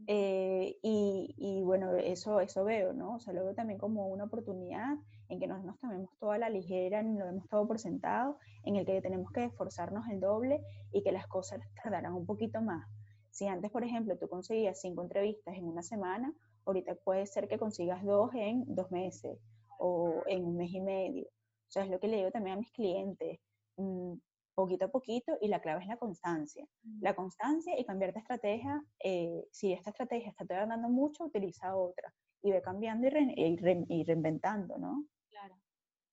Eh, 0.07 0.79
y, 0.83 1.35
y, 1.37 1.63
bueno, 1.63 1.95
eso, 1.97 2.41
eso 2.41 2.65
veo, 2.65 2.95
¿no? 2.95 3.17
O 3.17 3.21
sea, 3.21 3.35
lo 3.35 3.45
veo 3.45 3.55
también 3.55 3.79
como 3.79 4.09
una 4.09 4.25
oportunidad 4.25 4.97
en 5.29 5.39
que 5.39 5.47
no 5.47 5.59
nos 5.59 5.79
tomemos 5.79 6.11
toda 6.19 6.39
la 6.39 6.49
ligera 6.49 7.03
ni 7.03 7.19
lo 7.19 7.27
vemos 7.27 7.47
todo 7.51 7.69
por 7.69 7.79
sentado, 7.79 8.39
en 8.65 8.77
el 8.77 8.87
que 8.87 9.03
tenemos 9.03 9.31
que 9.31 9.45
esforzarnos 9.45 10.09
el 10.09 10.21
doble 10.21 10.63
y 10.91 11.03
que 11.03 11.13
las 11.13 11.27
cosas 11.27 11.61
tardarán 11.83 12.15
un 12.15 12.25
poquito 12.25 12.63
más. 12.63 12.89
Si 13.31 13.47
antes, 13.47 13.71
por 13.71 13.85
ejemplo, 13.85 14.17
tú 14.17 14.27
conseguías 14.27 14.81
cinco 14.81 15.03
entrevistas 15.03 15.55
en 15.55 15.67
una 15.67 15.83
semana, 15.83 16.33
ahorita 16.65 16.95
puede 16.95 17.27
ser 17.27 17.47
que 17.47 17.59
consigas 17.59 18.03
dos 18.03 18.31
en 18.35 18.65
dos 18.75 18.91
meses 18.91 19.39
o 19.79 20.23
en 20.27 20.47
un 20.47 20.57
mes 20.57 20.73
y 20.73 20.81
medio. 20.81 21.29
O 21.73 21.75
sea, 21.75 21.85
es 21.85 21.91
lo 21.91 21.99
que 21.99 22.07
le 22.07 22.19
digo 22.19 22.31
también 22.31 22.59
a 22.59 22.61
mis 22.61 22.71
clientes, 22.71 23.41
mmm, 23.79 24.13
poquito 24.55 24.85
a 24.85 24.89
poquito 24.89 25.39
y 25.41 25.49
la 25.49 25.63
clave 25.63 25.81
es 25.81 25.87
la 25.87 25.97
constancia. 25.97 26.69
La 27.01 27.17
constancia 27.17 27.73
y 27.81 27.87
cambiar 27.87 28.13
de 28.13 28.21
estrategia. 28.21 28.85
Eh, 29.03 29.49
si 29.51 29.73
esta 29.73 29.89
estrategia 29.89 30.29
está 30.29 30.45
tardando 30.45 30.91
mucho, 30.91 31.25
utiliza 31.25 31.75
otra 31.75 32.13
y 32.43 32.51
ve 32.51 32.61
cambiando 32.61 33.07
y, 33.07 33.11
re, 33.11 33.35
y, 33.35 33.57
re, 33.57 33.87
y 33.89 34.05
reinventando, 34.05 34.77
¿no? 34.77 35.07
Claro. 35.31 35.55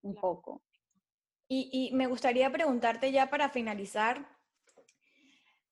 Un 0.03 0.13
claro. 0.13 0.21
poco. 0.21 0.61
Y, 1.49 1.89
y 1.91 1.93
me 1.93 2.07
gustaría 2.07 2.49
preguntarte 2.49 3.11
ya 3.11 3.29
para 3.29 3.49
finalizar, 3.49 4.29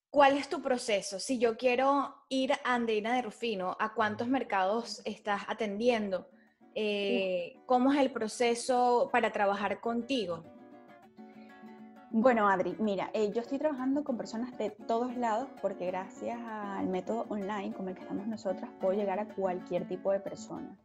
¿cuál 0.09 0.35
es 0.35 0.49
tu 0.49 0.61
proceso? 0.61 1.17
Si 1.17 1.39
yo 1.39 1.55
quiero 1.55 2.13
ir 2.27 2.51
a 2.51 2.75
Andreina 2.75 3.15
de 3.15 3.21
Rufino, 3.21 3.77
¿a 3.79 3.93
cuántos 3.93 4.27
mercados 4.27 5.01
estás 5.05 5.43
atendiendo? 5.47 6.29
Eh, 6.79 7.55
¿Cómo 7.65 7.91
es 7.91 7.97
el 7.97 8.11
proceso 8.11 9.09
para 9.11 9.31
trabajar 9.31 9.79
contigo? 9.79 10.43
Bueno, 12.11 12.47
Adri, 12.47 12.75
mira, 12.77 13.09
eh, 13.15 13.31
yo 13.33 13.41
estoy 13.41 13.57
trabajando 13.57 14.03
con 14.03 14.15
personas 14.15 14.55
de 14.59 14.69
todos 14.69 15.17
lados 15.17 15.49
porque 15.59 15.87
gracias 15.87 16.37
al 16.39 16.87
método 16.87 17.25
online 17.29 17.73
como 17.73 17.89
el 17.89 17.95
que 17.95 18.01
estamos 18.01 18.27
nosotras 18.27 18.69
puedo 18.79 18.93
llegar 18.93 19.17
a 19.17 19.27
cualquier 19.27 19.87
tipo 19.87 20.11
de 20.11 20.19
persona. 20.19 20.77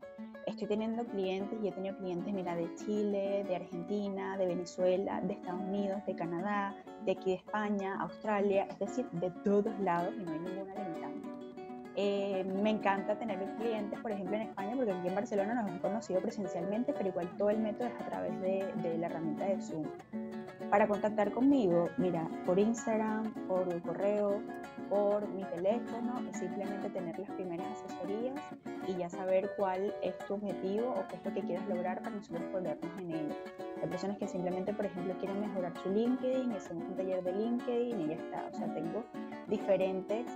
Estoy 0.47 0.67
teniendo 0.67 1.05
clientes 1.05 1.59
y 1.63 1.69
he 1.69 1.73
tenido 1.73 1.95
clientes, 1.99 2.33
mira, 2.33 2.57
de 2.57 2.75
Chile, 2.75 3.45
de 3.47 3.57
Argentina, 3.57 4.39
de 4.39 4.47
Venezuela, 4.47 5.21
de 5.21 5.35
Estados 5.35 5.61
Unidos, 5.61 6.01
de 6.07 6.17
Canadá, 6.17 6.75
de 7.05 7.13
aquí 7.13 7.33
de 7.33 7.37
España, 7.37 8.01
Australia, 8.01 8.67
es 8.71 8.79
decir, 8.79 9.07
de 9.11 9.31
todos 9.45 9.79
lados 9.81 10.15
y 10.19 10.25
no 10.25 10.33
hay 10.33 10.39
ninguna 10.39 10.75
limitante. 10.75 11.42
Eh, 11.95 12.45
me 12.63 12.71
encanta 12.71 13.19
tener 13.19 13.39
clientes, 13.57 13.99
por 14.01 14.11
ejemplo, 14.13 14.37
en 14.37 14.43
España, 14.43 14.75
porque 14.77 14.93
aquí 14.93 15.09
en 15.09 15.15
Barcelona 15.15 15.55
nos 15.55 15.71
han 15.71 15.79
conocido 15.79 16.21
presencialmente, 16.21 16.93
pero 16.93 17.09
igual 17.09 17.29
todo 17.37 17.51
el 17.51 17.59
método 17.59 17.89
es 17.89 17.95
a 18.01 18.07
través 18.07 18.41
de, 18.41 18.67
de 18.83 18.99
la 18.99 19.07
herramienta 19.07 19.45
de 19.45 19.61
Zoom. 19.61 19.87
Para 20.71 20.89
contactar 20.89 21.33
conmigo, 21.33 21.91
mira, 21.99 22.27
por 22.47 22.59
Instagram, 22.59 23.31
por 23.47 23.83
correo, 23.83 24.41
por 24.89 25.29
mi 25.29 25.45
teléfono, 25.45 26.23
es 26.31 26.39
simplemente 26.39 26.89
tener 26.89 27.19
las 27.19 27.31
primeras 27.33 27.67
asesorías 27.85 28.41
y 28.89 28.95
ya 28.95 29.11
saber 29.11 29.51
cuál 29.57 29.95
es 30.03 30.17
tu 30.27 30.35
objetivo 30.35 30.91
o 30.91 31.07
qué 31.09 31.17
es 31.17 31.25
lo 31.25 31.33
que 31.35 31.41
quieres 31.43 31.67
lograr 31.69 31.99
para 31.99 32.17
nosotros 32.17 32.43
ponernos 32.53 32.99
en 32.99 33.11
ello. 33.11 33.35
Hay 33.83 33.89
personas 33.89 34.17
que 34.17 34.29
simplemente, 34.29 34.73
por 34.73 34.87
ejemplo, 34.87 35.15
quieren 35.19 35.41
mejorar 35.41 35.73
su 35.83 35.91
LinkedIn 35.91 36.53
hacemos 36.53 36.85
un 36.85 36.97
taller 36.97 37.23
de 37.23 37.33
LinkedIn 37.33 38.01
y 38.01 38.07
ya 38.09 38.15
está. 38.15 38.49
O 38.53 38.57
sea, 38.57 38.73
tengo 38.75 39.05
diferentes 39.49 40.27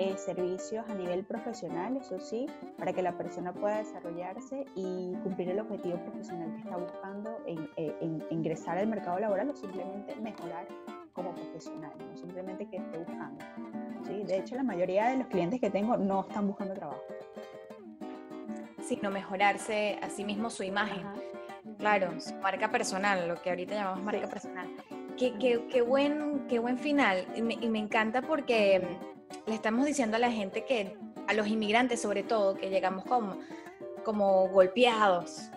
eh, 0.00 0.16
servicios 0.16 0.82
a 0.88 0.94
nivel 0.94 1.24
profesional, 1.24 1.94
eso 1.98 2.18
sí, 2.18 2.46
para 2.78 2.94
que 2.94 3.02
la 3.02 3.18
persona 3.18 3.52
pueda 3.52 3.78
desarrollarse 3.78 4.64
y 4.74 5.14
cumplir 5.22 5.50
el 5.50 5.60
objetivo 5.60 5.98
profesional 5.98 6.50
que 6.54 6.60
está 6.62 6.76
buscando 6.78 7.38
en, 7.46 7.68
en, 7.76 7.94
en 8.00 8.24
ingresar 8.30 8.78
al 8.78 8.86
mercado 8.86 9.18
laboral 9.18 9.50
o 9.50 9.54
simplemente 9.54 10.16
mejorar 10.16 10.66
como 11.12 11.34
profesional, 11.34 11.92
no 11.98 12.16
simplemente 12.16 12.66
que 12.66 12.78
esté 12.78 12.96
buscando. 12.96 13.44
¿sí? 14.06 14.22
De 14.22 14.38
hecho, 14.38 14.54
la 14.54 14.62
mayoría 14.62 15.08
de 15.10 15.18
los 15.18 15.26
clientes 15.26 15.60
que 15.60 15.68
tengo 15.68 15.98
no 15.98 16.22
están 16.26 16.46
buscando 16.46 16.72
trabajo. 16.72 17.02
sino 18.82 19.10
mejorarse 19.10 19.98
a 20.02 20.08
sí 20.08 20.24
mismo 20.24 20.48
su 20.48 20.62
imagen. 20.62 21.06
Claro, 21.78 22.18
su 22.20 22.34
marca 22.36 22.70
personal, 22.70 23.28
lo 23.28 23.34
que 23.40 23.50
ahorita 23.50 23.74
llamamos 23.74 24.02
marca 24.02 24.28
personal. 24.28 24.68
Qué, 25.18 25.34
qué, 25.38 25.66
qué, 25.70 25.82
buen, 25.82 26.46
qué 26.48 26.58
buen 26.58 26.78
final. 26.78 27.26
Y 27.36 27.42
me, 27.42 27.54
y 27.54 27.68
me 27.68 27.78
encanta 27.78 28.22
porque 28.22 28.82
le 29.46 29.54
estamos 29.54 29.86
diciendo 29.86 30.16
a 30.16 30.20
la 30.20 30.30
gente 30.30 30.64
que, 30.64 30.96
a 31.26 31.34
los 31.34 31.46
inmigrantes 31.46 32.00
sobre 32.00 32.22
todo, 32.22 32.54
que 32.54 32.70
llegamos 32.70 33.04
como, 33.04 33.38
como 34.04 34.48
golpeados, 34.48 35.50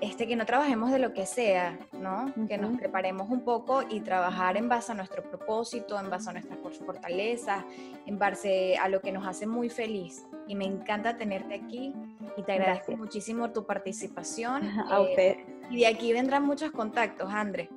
este, 0.00 0.26
que 0.26 0.34
no 0.34 0.46
trabajemos 0.46 0.90
de 0.90 0.98
lo 0.98 1.12
que 1.12 1.26
sea, 1.26 1.78
¿no? 1.92 2.32
Que 2.48 2.56
nos 2.56 2.76
preparemos 2.78 3.28
un 3.28 3.42
poco 3.42 3.82
y 3.88 4.00
trabajar 4.00 4.56
en 4.56 4.68
base 4.68 4.92
a 4.92 4.94
nuestro 4.94 5.22
propósito, 5.22 6.00
en 6.00 6.08
base 6.08 6.30
a 6.30 6.32
nuestras 6.32 6.58
fortalezas, 6.78 7.64
en 8.06 8.18
base 8.18 8.78
a 8.78 8.88
lo 8.88 9.02
que 9.02 9.12
nos 9.12 9.26
hace 9.26 9.46
muy 9.46 9.68
feliz. 9.68 10.24
Y 10.46 10.54
me 10.54 10.64
encanta 10.64 11.18
tenerte 11.18 11.54
aquí 11.54 11.94
y 12.36 12.42
te 12.42 12.52
agradezco 12.52 12.96
muchísimo 12.96 13.50
tu 13.50 13.66
participación. 13.66 14.62
A 14.90 15.00
eh, 15.00 15.02
usted. 15.02 15.36
Y 15.70 15.80
de 15.80 15.86
aquí 15.86 16.12
vendrán 16.12 16.44
muchos 16.44 16.70
contactos, 16.70 17.30
André. 17.30 17.68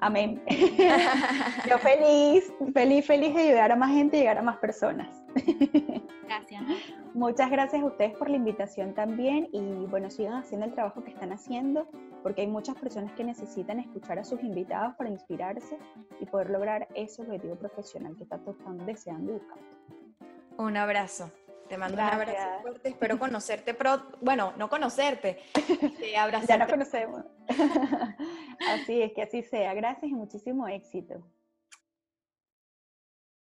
Amén. 0.00 0.40
Yo 1.68 1.78
feliz, 1.78 2.52
feliz, 2.72 3.04
feliz 3.04 3.34
de 3.34 3.42
ayudar 3.48 3.72
a 3.72 3.76
más 3.76 3.90
gente 3.90 4.16
y 4.16 4.20
llegar 4.20 4.38
a 4.38 4.42
más 4.42 4.58
personas. 4.58 5.24
Gracias. 6.24 6.62
Muchas 7.14 7.50
gracias 7.50 7.82
a 7.82 7.86
ustedes 7.86 8.16
por 8.16 8.30
la 8.30 8.36
invitación 8.36 8.94
también 8.94 9.48
y 9.52 9.86
bueno, 9.86 10.08
sigan 10.10 10.34
haciendo 10.34 10.66
el 10.66 10.72
trabajo 10.72 11.02
que 11.02 11.10
están 11.10 11.32
haciendo 11.32 11.88
porque 12.22 12.42
hay 12.42 12.46
muchas 12.46 12.76
personas 12.76 13.12
que 13.12 13.24
necesitan 13.24 13.80
escuchar 13.80 14.18
a 14.18 14.24
sus 14.24 14.42
invitados 14.42 14.94
para 14.96 15.10
inspirarse 15.10 15.78
y 16.20 16.26
poder 16.26 16.50
lograr 16.50 16.86
ese 16.94 17.22
objetivo 17.22 17.56
profesional 17.56 18.14
que 18.16 18.24
tanto 18.24 18.52
están 18.52 18.84
deseando 18.86 19.32
y 19.32 19.34
buscando. 19.34 19.64
Un 20.58 20.76
abrazo. 20.76 21.30
Te 21.68 21.76
mando 21.76 21.94
un 21.94 22.00
abrazo 22.00 22.60
fuerte. 22.62 22.88
Espero 22.88 23.18
conocerte 23.18 23.74
pronto. 23.74 24.18
Bueno, 24.20 24.52
no 24.56 24.68
conocerte. 24.68 25.38
Este, 25.78 26.12
ya 26.12 26.58
nos 26.58 26.68
conocemos. 26.68 27.24
así 28.72 29.02
es, 29.02 29.12
que 29.12 29.22
así 29.22 29.42
sea. 29.42 29.74
Gracias 29.74 30.10
y 30.10 30.14
muchísimo 30.14 30.66
éxito. 30.66 31.22